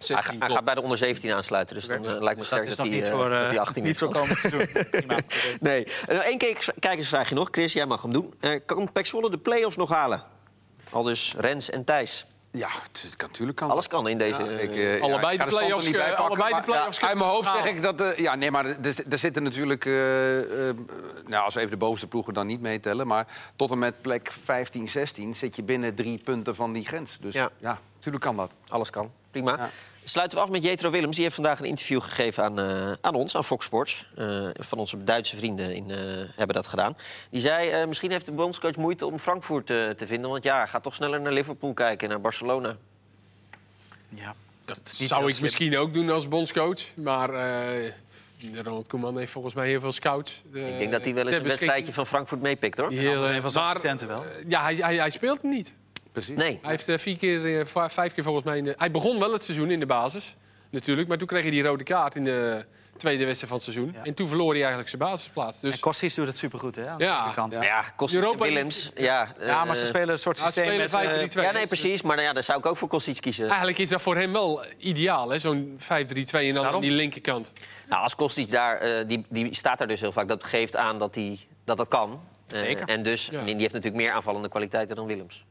Hij, 0.07 0.21
ga- 0.21 0.33
hij 0.39 0.49
gaat 0.49 0.63
bij 0.65 0.75
de 0.75 0.81
onder 0.81 0.97
17 0.97 1.33
aansluiten, 1.33 1.75
dus 1.75 1.87
dan 1.87 1.97
eh, 1.97 2.03
lijkt 2.03 2.23
me 2.23 2.35
Dus 2.35 2.45
sterk 2.45 2.67
dat 2.67 2.77
dat, 2.77 2.85
hij, 2.87 2.95
niet 2.95 3.07
voor, 3.07 3.29
dat 3.29 3.41
eh, 3.41 3.47
hij 3.47 3.59
18 3.59 3.83
niet 3.83 3.97
voor 3.97 4.11
komend 4.11 4.37
seizoen. 4.39 4.67
Nee. 5.59 5.83
En 6.07 6.15
nog 6.15 6.23
één 6.23 6.37
keer- 6.37 6.73
kijkersvraagje 6.79 7.35
nog. 7.35 7.47
Chris, 7.51 7.73
jij 7.73 7.85
mag 7.85 8.01
hem 8.01 8.13
doen. 8.13 8.33
Eh, 8.39 8.59
kan 8.65 8.91
Pek 8.91 9.05
Zwolle 9.05 9.29
de 9.29 9.37
play-offs 9.37 9.75
nog 9.77 9.89
halen? 9.89 10.23
Al 10.95 11.03
dus 11.03 11.33
Rens 11.37 11.69
en 11.69 11.83
Thijs. 11.83 12.25
Ja, 12.51 12.69
het 13.01 13.15
kan, 13.15 13.29
natuurlijk 13.29 13.57
kan. 13.57 13.69
Alles 13.69 13.87
kan 13.87 14.07
in 14.07 14.17
deze... 14.17 14.43
Ja, 14.43 14.59
ik, 14.59 15.01
Allebei 15.01 15.37
de 15.37 15.45
play-offs, 15.45 15.85
niet 15.85 15.95
bij 15.95 16.07
pakken, 16.07 16.25
allebei 16.25 16.53
de 16.53 16.61
play-offs 16.61 16.99
ja, 16.99 17.07
Uit 17.07 17.17
mijn 17.17 17.29
hoofd 17.29 17.51
zeg 17.51 17.65
ik 17.65 17.81
dat... 17.81 18.01
eh, 18.01 18.17
ja, 18.17 18.35
nee, 18.35 18.51
maar 18.51 18.65
er, 18.65 18.95
er 19.09 19.17
zitten 19.17 19.43
natuurlijk... 19.43 19.85
eh, 19.85 20.69
eh, 20.69 20.75
nou, 21.25 21.43
als 21.43 21.53
we 21.53 21.59
even 21.59 21.71
de 21.71 21.77
bovenste 21.77 22.07
ploegen 22.07 22.33
dan 22.33 22.47
niet 22.47 22.61
meetellen... 22.61 23.07
maar 23.07 23.27
tot 23.55 23.71
en 23.71 23.79
met 23.79 24.01
plek 24.01 24.31
15, 24.43 24.89
16 24.89 25.35
zit 25.35 25.55
je 25.55 25.63
binnen 25.63 25.95
drie 25.95 26.21
punten 26.23 26.55
van 26.55 26.73
die 26.73 26.85
grens. 26.85 27.17
Dus 27.21 27.33
Ja. 27.33 27.49
ja, 27.57 27.79
natuurlijk 27.95 28.23
kan 28.23 28.35
dat. 28.35 28.51
Alles 28.67 28.89
kan. 28.89 29.11
Prima. 29.31 29.69
Sluiten 30.07 30.37
we 30.37 30.43
af 30.43 30.49
met 30.49 30.63
Jetro 30.63 30.89
Willems. 30.89 31.13
Die 31.15 31.23
heeft 31.23 31.35
vandaag 31.35 31.59
een 31.59 31.65
interview 31.65 32.01
gegeven 32.01 32.43
aan, 32.43 32.59
eh, 32.59 32.91
aan 33.01 33.15
ons, 33.15 33.35
aan 33.35 33.43
Fox 33.43 33.65
Sports. 33.65 34.05
Eh, 34.15 34.47
van 34.53 34.77
onze 34.77 35.03
Duitse 35.03 35.37
vrienden 35.37 35.75
in, 35.75 35.91
eh, 35.91 35.97
hebben 36.35 36.55
dat 36.55 36.67
gedaan. 36.67 36.97
Die 37.29 37.41
zei, 37.41 37.69
eh, 37.69 37.87
misschien 37.87 38.11
heeft 38.11 38.25
de 38.25 38.31
bondscoach 38.31 38.75
moeite 38.75 39.05
om 39.05 39.19
Frankfurt 39.19 39.69
eh, 39.69 39.89
te 39.89 40.07
vinden. 40.07 40.29
Want 40.29 40.43
ja, 40.43 40.65
gaat 40.65 40.83
toch 40.83 40.95
sneller 40.95 41.21
naar 41.21 41.31
Liverpool 41.31 41.73
kijken, 41.73 42.09
naar 42.09 42.21
Barcelona. 42.21 42.77
Ja. 44.09 44.35
Dat 44.65 44.79
zou 44.83 45.29
ik 45.29 45.41
misschien 45.41 45.77
ook 45.77 45.93
doen 45.93 46.09
als 46.09 46.27
bondscoach. 46.27 46.95
Maar 46.95 47.29
eh, 47.33 47.91
Ronald 48.63 48.87
Koeman 48.87 49.17
heeft 49.17 49.31
volgens 49.31 49.53
mij 49.53 49.67
heel 49.67 49.79
veel 49.79 49.91
scouts. 49.91 50.43
ik 50.53 50.77
denk 50.77 50.91
dat 50.91 51.03
hij 51.03 51.13
wel 51.13 51.27
eens 51.27 51.35
een 51.35 51.43
wedstrijdje 51.43 51.93
van 51.93 52.05
Frankfurt 52.05 52.41
meepikt, 52.41 52.77
hoor. 52.77 52.91
Heel, 52.91 53.23
zijn 53.23 53.41
maar, 53.41 53.51
assistenten 53.51 54.07
wel. 54.07 54.23
ja, 54.47 54.61
hij, 54.61 54.75
hij, 54.75 54.95
hij 54.95 55.09
speelt 55.09 55.43
niet. 55.43 55.73
Precies. 56.15 56.37
Nee. 56.37 56.59
Hij 56.61 56.71
heeft 56.71 56.87
eh, 56.89 56.97
vier 56.97 57.17
keer, 57.17 57.59
eh, 57.59 57.65
vijf 57.89 58.13
keer 58.13 58.23
volgens 58.23 58.45
mij... 58.45 58.57
In 58.57 58.63
de, 58.63 58.73
hij 58.77 58.91
begon 58.91 59.19
wel 59.19 59.31
het 59.33 59.43
seizoen 59.43 59.71
in 59.71 59.79
de 59.79 59.85
basis, 59.85 60.35
natuurlijk. 60.69 61.07
Maar 61.07 61.17
toen 61.17 61.27
kreeg 61.27 61.41
hij 61.41 61.51
die 61.51 61.63
rode 61.63 61.83
kaart 61.83 62.15
in 62.15 62.23
de 62.23 62.65
tweede 62.97 63.25
wedstrijd 63.25 63.53
van 63.53 63.61
het 63.63 63.73
seizoen. 63.73 63.91
Ja. 63.97 64.03
En 64.03 64.13
toen 64.13 64.27
verloor 64.27 64.49
hij 64.49 64.59
eigenlijk 64.59 64.89
zijn 64.89 65.01
basisplaats. 65.01 65.59
Dus 65.59 65.73
En 65.73 65.79
Kostis 65.79 66.13
doet 66.13 66.27
het 66.27 66.37
supergoed, 66.37 66.75
hè? 66.75 66.87
Aan 66.87 66.97
de 66.97 67.03
Ja. 67.03 67.15
linkerkant. 67.17 67.53
Ja, 67.53 67.61
Ja. 67.63 67.67
ja 67.67 67.81
Kostic 67.95 68.19
en 68.19 68.25
Europa 68.25 68.45
Willems. 68.45 68.91
Ja, 68.95 69.33
maar 69.65 69.75
ze 69.75 69.81
eh, 69.81 69.87
spelen 69.87 70.09
een 70.09 70.19
soort 70.19 70.37
ja, 70.37 70.45
systeem 70.45 70.63
spelen 70.65 70.77
met... 70.91 71.35
eh, 71.35 71.41
5-3-2. 71.41 71.41
Ja, 71.41 71.51
nee, 71.51 71.67
precies. 71.67 72.01
Maar 72.01 72.15
nou 72.15 72.27
ja, 72.27 72.33
daar 72.33 72.43
zou 72.43 72.59
ik 72.59 72.65
ook 72.65 72.77
voor 72.77 72.87
Kostic 72.87 73.21
kiezen. 73.21 73.47
Eigenlijk 73.47 73.77
is 73.77 73.89
dat 73.89 74.01
voor 74.01 74.15
hem 74.15 74.31
wel 74.31 74.63
ideaal, 74.77 75.29
hè? 75.29 75.39
zo'n 75.39 75.77
5-3-2 75.79 75.85
en 75.87 76.47
dan 76.47 76.55
aan 76.57 76.61
Daarom. 76.63 76.81
die 76.81 76.91
linkerkant. 76.91 77.51
Nou, 77.89 78.01
als 78.03 78.15
Kostic 78.15 78.49
daar, 78.51 78.77
eh, 78.77 79.07
die, 79.07 79.25
die 79.29 79.55
staat 79.55 79.77
daar 79.77 79.87
dus 79.87 79.99
heel 80.01 80.11
vaak. 80.11 80.27
Dat 80.27 80.43
geeft 80.43 80.75
aan 80.75 80.99
dat 80.99 81.15
hij, 81.15 81.39
dat, 81.65 81.77
dat 81.77 81.87
kan. 81.87 82.21
Eh, 82.47 82.59
Zeker. 82.59 82.87
en 82.87 83.03
dus, 83.03 83.25
Ja. 83.31 83.39
en 83.39 83.45
die 83.45 83.55
heeft 83.55 83.73
natuurlijk 83.73 84.03
meer 84.03 84.11
aanvallende 84.11 84.49
kwaliteiten 84.49 84.95
dan 84.95 85.05
Willems. 85.05 85.45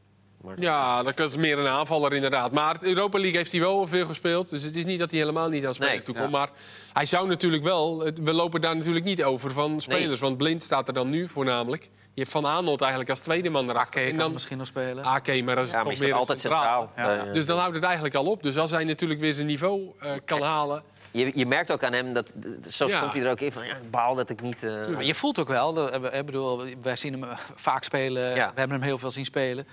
Maar, 0.45 0.59
Ja, 0.61 1.03
dat 1.03 1.19
is 1.19 1.35
meer 1.37 1.59
een 1.59 1.67
aanvaller 1.67 2.13
inderdaad. 2.13 2.51
Maar 2.51 2.79
de 2.79 2.87
Europa 2.87 3.17
League 3.19 3.37
heeft 3.37 3.51
hij 3.51 3.61
wel 3.61 3.87
veel 3.87 4.05
gespeeld. 4.05 4.49
Dus 4.49 4.63
het 4.63 4.75
is 4.75 4.85
niet 4.85 4.99
dat 4.99 5.11
hij 5.11 5.19
helemaal 5.19 5.49
niet 5.49 5.65
aan 5.65 5.73
spelen 5.73 5.93
Nee, 5.93 6.01
toekomt. 6.01 6.25
ja. 6.31 6.37
Maar 6.37 6.49
hij 6.93 7.05
zou 7.05 7.27
natuurlijk 7.27 7.63
wel... 7.63 7.99
het- 7.99 8.19
We 8.19 8.33
lopen 8.33 8.61
daar 8.61 8.75
natuurlijk 8.75 9.05
niet 9.05 9.23
over 9.23 9.51
van 9.51 9.81
spelers. 9.81 10.19
Want 10.19 10.37
Blind 10.37 10.63
staat 10.63 10.87
er 10.87 10.93
dan 10.93 11.09
nu 11.09 11.27
voornamelijk. 11.27 11.83
Je 12.13 12.21
hebt 12.21 12.33
Van 12.33 12.45
Aanholt 12.47 12.81
eigenlijk 12.81 13.09
als 13.09 13.19
tweede 13.19 13.49
man 13.49 13.69
erachter. 13.69 13.99
Ake 14.01 14.09
en 14.09 14.09
kan 14.09 14.19
dan 14.19 14.33
misschien 14.33 14.57
nog 14.57 14.67
spelen. 14.67 15.03
Ake, 15.03 15.41
maar 15.43 15.55
dat 15.55 15.65
is 15.65 15.71
ja, 15.71 15.75
maar 15.75 15.83
toch 15.83 15.93
is 15.93 15.99
dat 15.99 16.07
meer 16.07 16.17
altijd 16.17 16.39
centraal. 16.39 16.91
Ja. 16.95 17.23
Dus 17.33 17.45
dan 17.45 17.57
houdt 17.59 17.75
het 17.75 17.83
eigenlijk 17.83 18.15
al 18.15 18.25
op. 18.25 18.43
Dus 18.43 18.57
als 18.57 18.71
hij 18.71 18.83
natuurlijk 18.83 19.19
weer 19.19 19.33
zijn 19.33 19.47
niveau 19.47 19.81
eh, 19.99 20.11
kan 20.25 20.41
halen... 20.41 20.83
je, 21.11 21.31
je 21.35 21.45
merkt 21.45 21.71
ook 21.71 21.83
aan 21.83 21.93
hem, 21.93 22.13
dat, 22.13 22.33
zo 22.69 22.87
Ja. 22.87 22.97
stond 22.97 23.13
hij 23.13 23.23
er 23.23 23.31
ook 23.31 23.39
in 23.39 23.51
van... 23.51 23.65
Ja, 23.65 23.75
ik 23.75 23.91
baal 23.91 24.15
dat 24.15 24.29
ik 24.29 24.41
niet... 24.41 24.63
eh, 24.63 25.01
je 25.01 25.15
voelt 25.15 25.39
ook 25.39 25.47
wel, 25.47 25.73
dat- 25.73 25.91
eh, 26.09 26.19
ik 26.19 26.25
bedoel, 26.25 26.61
wij 26.81 26.95
zien 26.95 27.13
hem 27.21 27.29
vaak 27.55 27.83
spelen, 27.83 28.35
Ja. 28.35 28.51
we 28.53 28.59
hebben 28.59 28.77
hem 28.77 28.81
heel 28.87 28.97
veel 28.97 29.11
zien 29.11 29.25
spelen. 29.25 29.67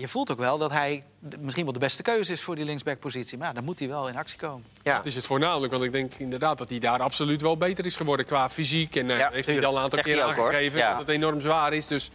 Je 0.00 0.08
voelt 0.08 0.30
ook 0.30 0.38
wel 0.38 0.58
dat 0.58 0.70
hij 0.72 1.02
misschien 1.38 1.64
wel 1.64 1.72
de 1.72 1.78
beste 1.78 2.02
keuze 2.02 2.32
is 2.32 2.40
voor 2.42 2.56
die 2.56 2.64
linksbackpositie. 2.64 3.38
Maar 3.38 3.46
ja, 3.48 3.52
dan 3.52 3.64
moet 3.64 3.78
hij 3.78 3.88
wel 3.88 4.08
in 4.08 4.16
actie 4.16 4.38
komen. 4.38 4.66
ja. 4.82 4.96
Dat 4.96 5.06
is 5.06 5.14
het 5.14 5.26
voornamelijk. 5.26 5.72
Want 5.72 5.84
ik 5.84 5.92
denk 5.92 6.12
inderdaad 6.14 6.58
dat 6.58 6.68
hij 6.68 6.78
daar 6.78 7.00
absoluut 7.00 7.40
wel 7.42 7.56
beter 7.56 7.86
is 7.86 7.96
geworden 7.96 8.26
qua 8.26 8.48
fysiek. 8.50 8.96
En 8.96 9.10
eh, 9.10 9.18
Ja, 9.18 9.30
heeft 9.32 9.46
hij 9.48 9.64
al 9.66 9.76
een 9.76 9.82
aantal 9.82 10.02
keer 10.02 10.24
ook, 10.24 10.38
aangegeven 10.38 10.78
Ja. 10.78 10.90
dat 10.90 10.98
het 10.98 11.08
enorm 11.08 11.40
zwaar 11.40 11.72
is. 11.72 11.86
Dus 11.86 12.10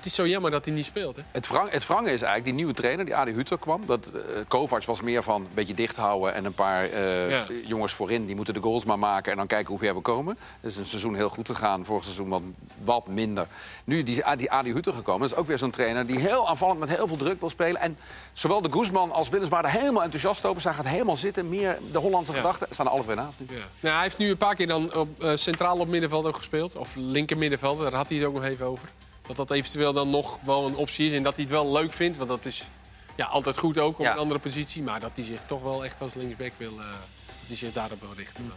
het 0.00 0.08
is 0.08 0.14
zo 0.14 0.26
jammer 0.26 0.50
dat 0.50 0.64
hij 0.64 0.74
niet 0.74 0.84
speelt. 0.84 1.16
Hè? 1.16 1.22
Het, 1.30 1.48
wrang, 1.48 1.70
het 1.70 1.86
wrange 1.86 2.04
is 2.12 2.22
eigenlijk, 2.22 2.44
die 2.44 2.54
nieuwe 2.54 2.72
trainer, 2.72 3.04
die 3.04 3.14
Adi 3.14 3.32
Hutter 3.32 3.58
kwam... 3.58 3.86
dat 3.86 4.06
eh, 4.06 4.20
Kovacs 4.48 4.86
was 4.86 5.02
meer 5.02 5.22
van 5.22 5.40
een 5.40 5.48
beetje 5.54 5.74
dicht 5.74 5.96
houden... 5.96 6.34
en 6.34 6.44
een 6.44 6.52
paar 6.54 6.84
eh, 6.84 7.30
Ja. 7.30 7.46
jongens 7.64 7.92
voorin, 7.92 8.26
die 8.26 8.36
moeten 8.36 8.54
de 8.54 8.60
goals 8.60 8.84
maar 8.84 8.98
maken... 8.98 9.30
en 9.32 9.38
dan 9.38 9.46
kijken 9.46 9.68
hoe 9.68 9.78
ver 9.78 9.94
we 9.94 10.00
komen. 10.00 10.38
Het 10.60 10.70
is 10.70 10.76
een 10.78 10.86
seizoen 10.86 11.14
heel 11.14 11.28
goed 11.28 11.48
gegaan, 11.48 11.84
vorig 11.84 12.04
seizoen 12.04 12.28
wat, 12.28 12.42
wat 12.84 13.06
minder. 13.06 13.46
Nu 13.84 14.02
die, 14.02 14.36
die 14.36 14.50
Adi 14.52 14.72
Hutter 14.72 14.92
gekomen, 14.92 15.20
dat 15.20 15.30
is 15.30 15.36
ook 15.36 15.46
weer 15.46 15.58
zo'n 15.58 15.70
trainer... 15.70 16.06
die 16.06 16.18
heel 16.18 16.48
aanvallend 16.48 16.78
met 16.78 16.88
heel 16.96 17.06
veel 17.08 17.16
druk 17.16 17.40
wil 17.40 17.48
spelen. 17.50 17.80
En 17.80 17.98
zowel 18.32 18.62
de 18.62 18.72
Guzman 18.72 19.10
als 19.12 19.28
Willems 19.28 19.50
waren 19.50 19.70
er 19.70 19.76
helemaal 19.78 20.02
enthousiast 20.02 20.44
over. 20.44 20.60
Zij 20.62 20.72
gaat 20.72 20.86
helemaal 20.86 21.16
zitten, 21.16 21.48
meer 21.48 21.78
de 21.92 21.98
Hollandse 21.98 22.32
Ja. 22.32 22.38
gedachten. 22.38 22.66
Staan 22.70 22.86
er 22.86 22.92
alle 22.92 23.02
twee 23.02 23.16
naast 23.16 23.38
nu. 23.40 23.46
Ja. 23.48 23.62
Nou, 23.80 23.94
hij 23.94 24.02
heeft 24.02 24.18
nu 24.18 24.30
een 24.30 24.36
paar 24.36 24.54
keer 24.54 24.66
dan 24.66 24.94
op, 24.94 25.22
eh, 25.22 25.30
centraal 25.34 25.78
op 25.78 25.88
middenveld 25.88 26.26
ook 26.26 26.36
gespeeld. 26.36 26.76
Of 26.76 26.94
linker 26.96 27.36
middenveld, 27.38 27.80
daar 27.80 27.94
had 27.94 28.08
hij 28.08 28.16
het 28.18 28.26
ook 28.26 28.34
nog 28.34 28.44
even 28.44 28.66
over. 28.66 28.88
Dat 29.36 29.48
dat 29.48 29.56
eventueel 29.56 29.92
dan 29.92 30.08
nog 30.08 30.38
wel 30.42 30.66
een 30.66 30.76
optie 30.76 31.06
is. 31.06 31.12
En 31.12 31.22
dat 31.22 31.34
hij 31.34 31.44
het 31.44 31.52
wel 31.52 31.72
leuk 31.72 31.92
vindt. 31.92 32.16
Want 32.16 32.28
dat 32.28 32.44
is 32.44 32.62
ja, 33.14 33.26
altijd 33.26 33.58
goed 33.58 33.78
ook 33.78 33.98
op 33.98 34.04
Ja. 34.04 34.12
een 34.12 34.18
andere 34.18 34.40
positie. 34.40 34.82
Maar 34.82 35.00
dat 35.00 35.10
hij 35.14 35.24
zich 35.24 35.40
toch 35.46 35.62
wel 35.62 35.84
echt 35.84 36.00
als 36.00 36.14
linksback 36.14 36.52
wil... 36.56 36.70
eh, 36.70 36.76
dat 36.76 37.46
hij 37.46 37.56
zich 37.56 37.72
daarop 37.72 38.00
wil 38.00 38.10
richten. 38.16 38.46
Maar, 38.46 38.56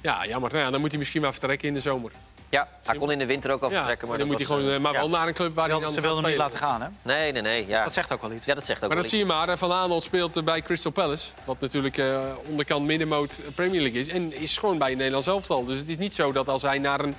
ja, 0.00 0.26
jammer. 0.26 0.52
Nou 0.52 0.64
ja, 0.64 0.70
dan 0.70 0.80
moet 0.80 0.90
hij 0.90 0.98
misschien 0.98 1.22
maar 1.22 1.32
vertrekken 1.32 1.68
in 1.68 1.74
de 1.74 1.80
zomer. 1.80 2.10
Ja, 2.50 2.68
hij 2.82 2.96
kon 2.98 3.10
in 3.10 3.18
de 3.18 3.26
winter 3.26 3.50
ook 3.52 3.62
al 3.62 3.70
Ja, 3.70 3.74
vertrekken. 3.76 4.08
Maar 4.08 4.18
dan 4.18 4.26
moet 4.26 4.36
hij 4.36 4.46
gewoon, 4.46 4.62
eh, 4.62 4.74
eh, 4.74 4.80
maar 4.80 4.92
ja. 4.92 4.98
wel 4.98 5.08
naar 5.08 5.26
een 5.28 5.34
club 5.34 5.54
waar 5.54 5.64
hij 5.68 5.72
Wel, 5.74 5.84
dan 5.84 5.94
Ze 5.94 6.00
wilden 6.00 6.22
hem 6.22 6.30
niet 6.30 6.40
laten 6.40 6.58
gaan, 6.58 6.82
hè? 6.82 6.88
Nee, 7.02 7.32
nee, 7.32 7.42
nee. 7.42 7.66
Ja. 7.66 7.84
Dat 7.84 7.94
zegt 7.94 8.12
ook 8.12 8.20
wel 8.20 8.32
iets. 8.32 8.44
ja, 8.46 8.54
dat 8.54 8.66
zegt 8.66 8.78
ook 8.82 8.88
Maar 8.88 8.94
wel 8.96 9.02
dat 9.02 9.10
zie 9.10 9.18
je 9.20 9.26
maar. 9.26 9.58
Van 9.58 9.72
Aanholt 9.72 10.02
speelt 10.02 10.44
bij 10.44 10.62
Crystal 10.62 10.92
Palace. 10.92 11.30
Wat 11.44 11.60
natuurlijk 11.60 11.98
eh, 11.98 12.20
onderkant 12.48 12.84
middenmoot 12.86 13.32
Premier 13.54 13.80
League 13.80 14.00
is. 14.00 14.08
En 14.08 14.32
is 14.40 14.56
gewoon 14.58 14.78
bij 14.78 14.90
een 14.90 14.96
Nederlands 14.96 15.26
elftal. 15.26 15.64
Dus 15.64 15.78
het 15.78 15.88
is 15.88 15.98
niet 15.98 16.14
zo 16.14 16.32
dat 16.32 16.48
als 16.48 16.62
hij 16.62 16.78
naar 16.78 17.00
een 17.00 17.14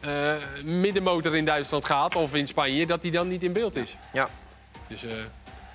eh, 0.00 0.34
middenmotor 0.64 1.36
in 1.36 1.44
Duitsland 1.44 1.84
gaat... 1.84 2.16
of 2.16 2.34
in 2.34 2.46
Spanje, 2.46 2.86
dat 2.86 3.02
hij 3.02 3.10
dan 3.10 3.28
niet 3.28 3.42
in 3.42 3.52
beeld 3.52 3.76
is. 3.76 3.96
Ja, 4.12 4.28
Dus 4.88 5.04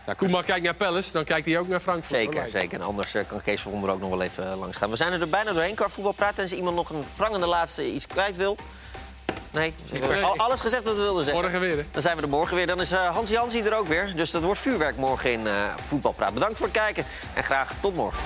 Ja, 0.06 0.14
Koeman 0.14 0.44
kijkt 0.44 0.64
naar 0.64 0.74
Palace, 0.74 1.12
dan 1.12 1.24
kijkt 1.24 1.46
hij 1.46 1.58
ook 1.60 1.68
naar 1.68 1.80
Frankfurt. 1.80 2.20
zeker, 2.20 2.50
zeker. 2.50 2.80
En 2.80 2.86
anders 2.86 3.14
eh, 3.14 3.24
kan 3.28 3.42
Kees 3.42 3.62
van 3.62 3.72
Wonder 3.72 3.90
ook 3.90 4.00
nog 4.00 4.10
wel 4.10 4.22
even 4.22 4.56
langs 4.58 4.78
gaan. 4.78 4.90
We 4.90 4.96
zijn 4.96 5.22
er 5.22 5.30
bijna 5.30 5.52
doorheen 5.54 5.76
qua 5.76 5.90
voetbalpraat. 5.90 6.36
Tenzij 6.36 6.58
iemand 6.58 6.76
nog 6.76 6.90
een 6.90 7.04
prangende 7.16 7.46
laatste 7.46 7.92
iets 7.94 8.08
kwijt 8.08 8.38
wil. 8.38 8.58
Nee, 9.52 9.74
we 9.90 9.98
hebben 10.06 10.38
alles 10.38 10.62
gezegd 10.62 10.84
wat 10.84 10.96
we 10.96 11.02
wilden 11.02 11.24
zeggen. 11.24 11.42
Morgen 11.42 11.60
weer, 11.60 11.78
hè? 11.78 11.84
Dan 11.92 12.02
zijn 12.02 12.16
we 12.16 12.22
er 12.22 12.30
morgen 12.30 12.56
weer. 12.56 12.68
Dan 12.68 12.82
is 12.82 12.92
eh, 12.92 13.10
Hans 13.10 13.30
Jansie 13.30 13.64
er 13.64 13.78
ook 13.78 13.88
weer. 13.88 14.16
Dus 14.16 14.32
dat 14.32 14.44
wordt 14.44 14.60
vuurwerk 14.60 14.98
morgen 14.98 15.32
in 15.32 15.48
eh 15.48 15.54
Voetbalpraat. 15.78 16.34
Bedankt 16.34 16.58
voor 16.58 16.68
het 16.68 16.76
kijken 16.76 17.06
en 17.34 17.44
graag 17.44 17.72
tot 17.80 17.96
morgen. 17.96 18.20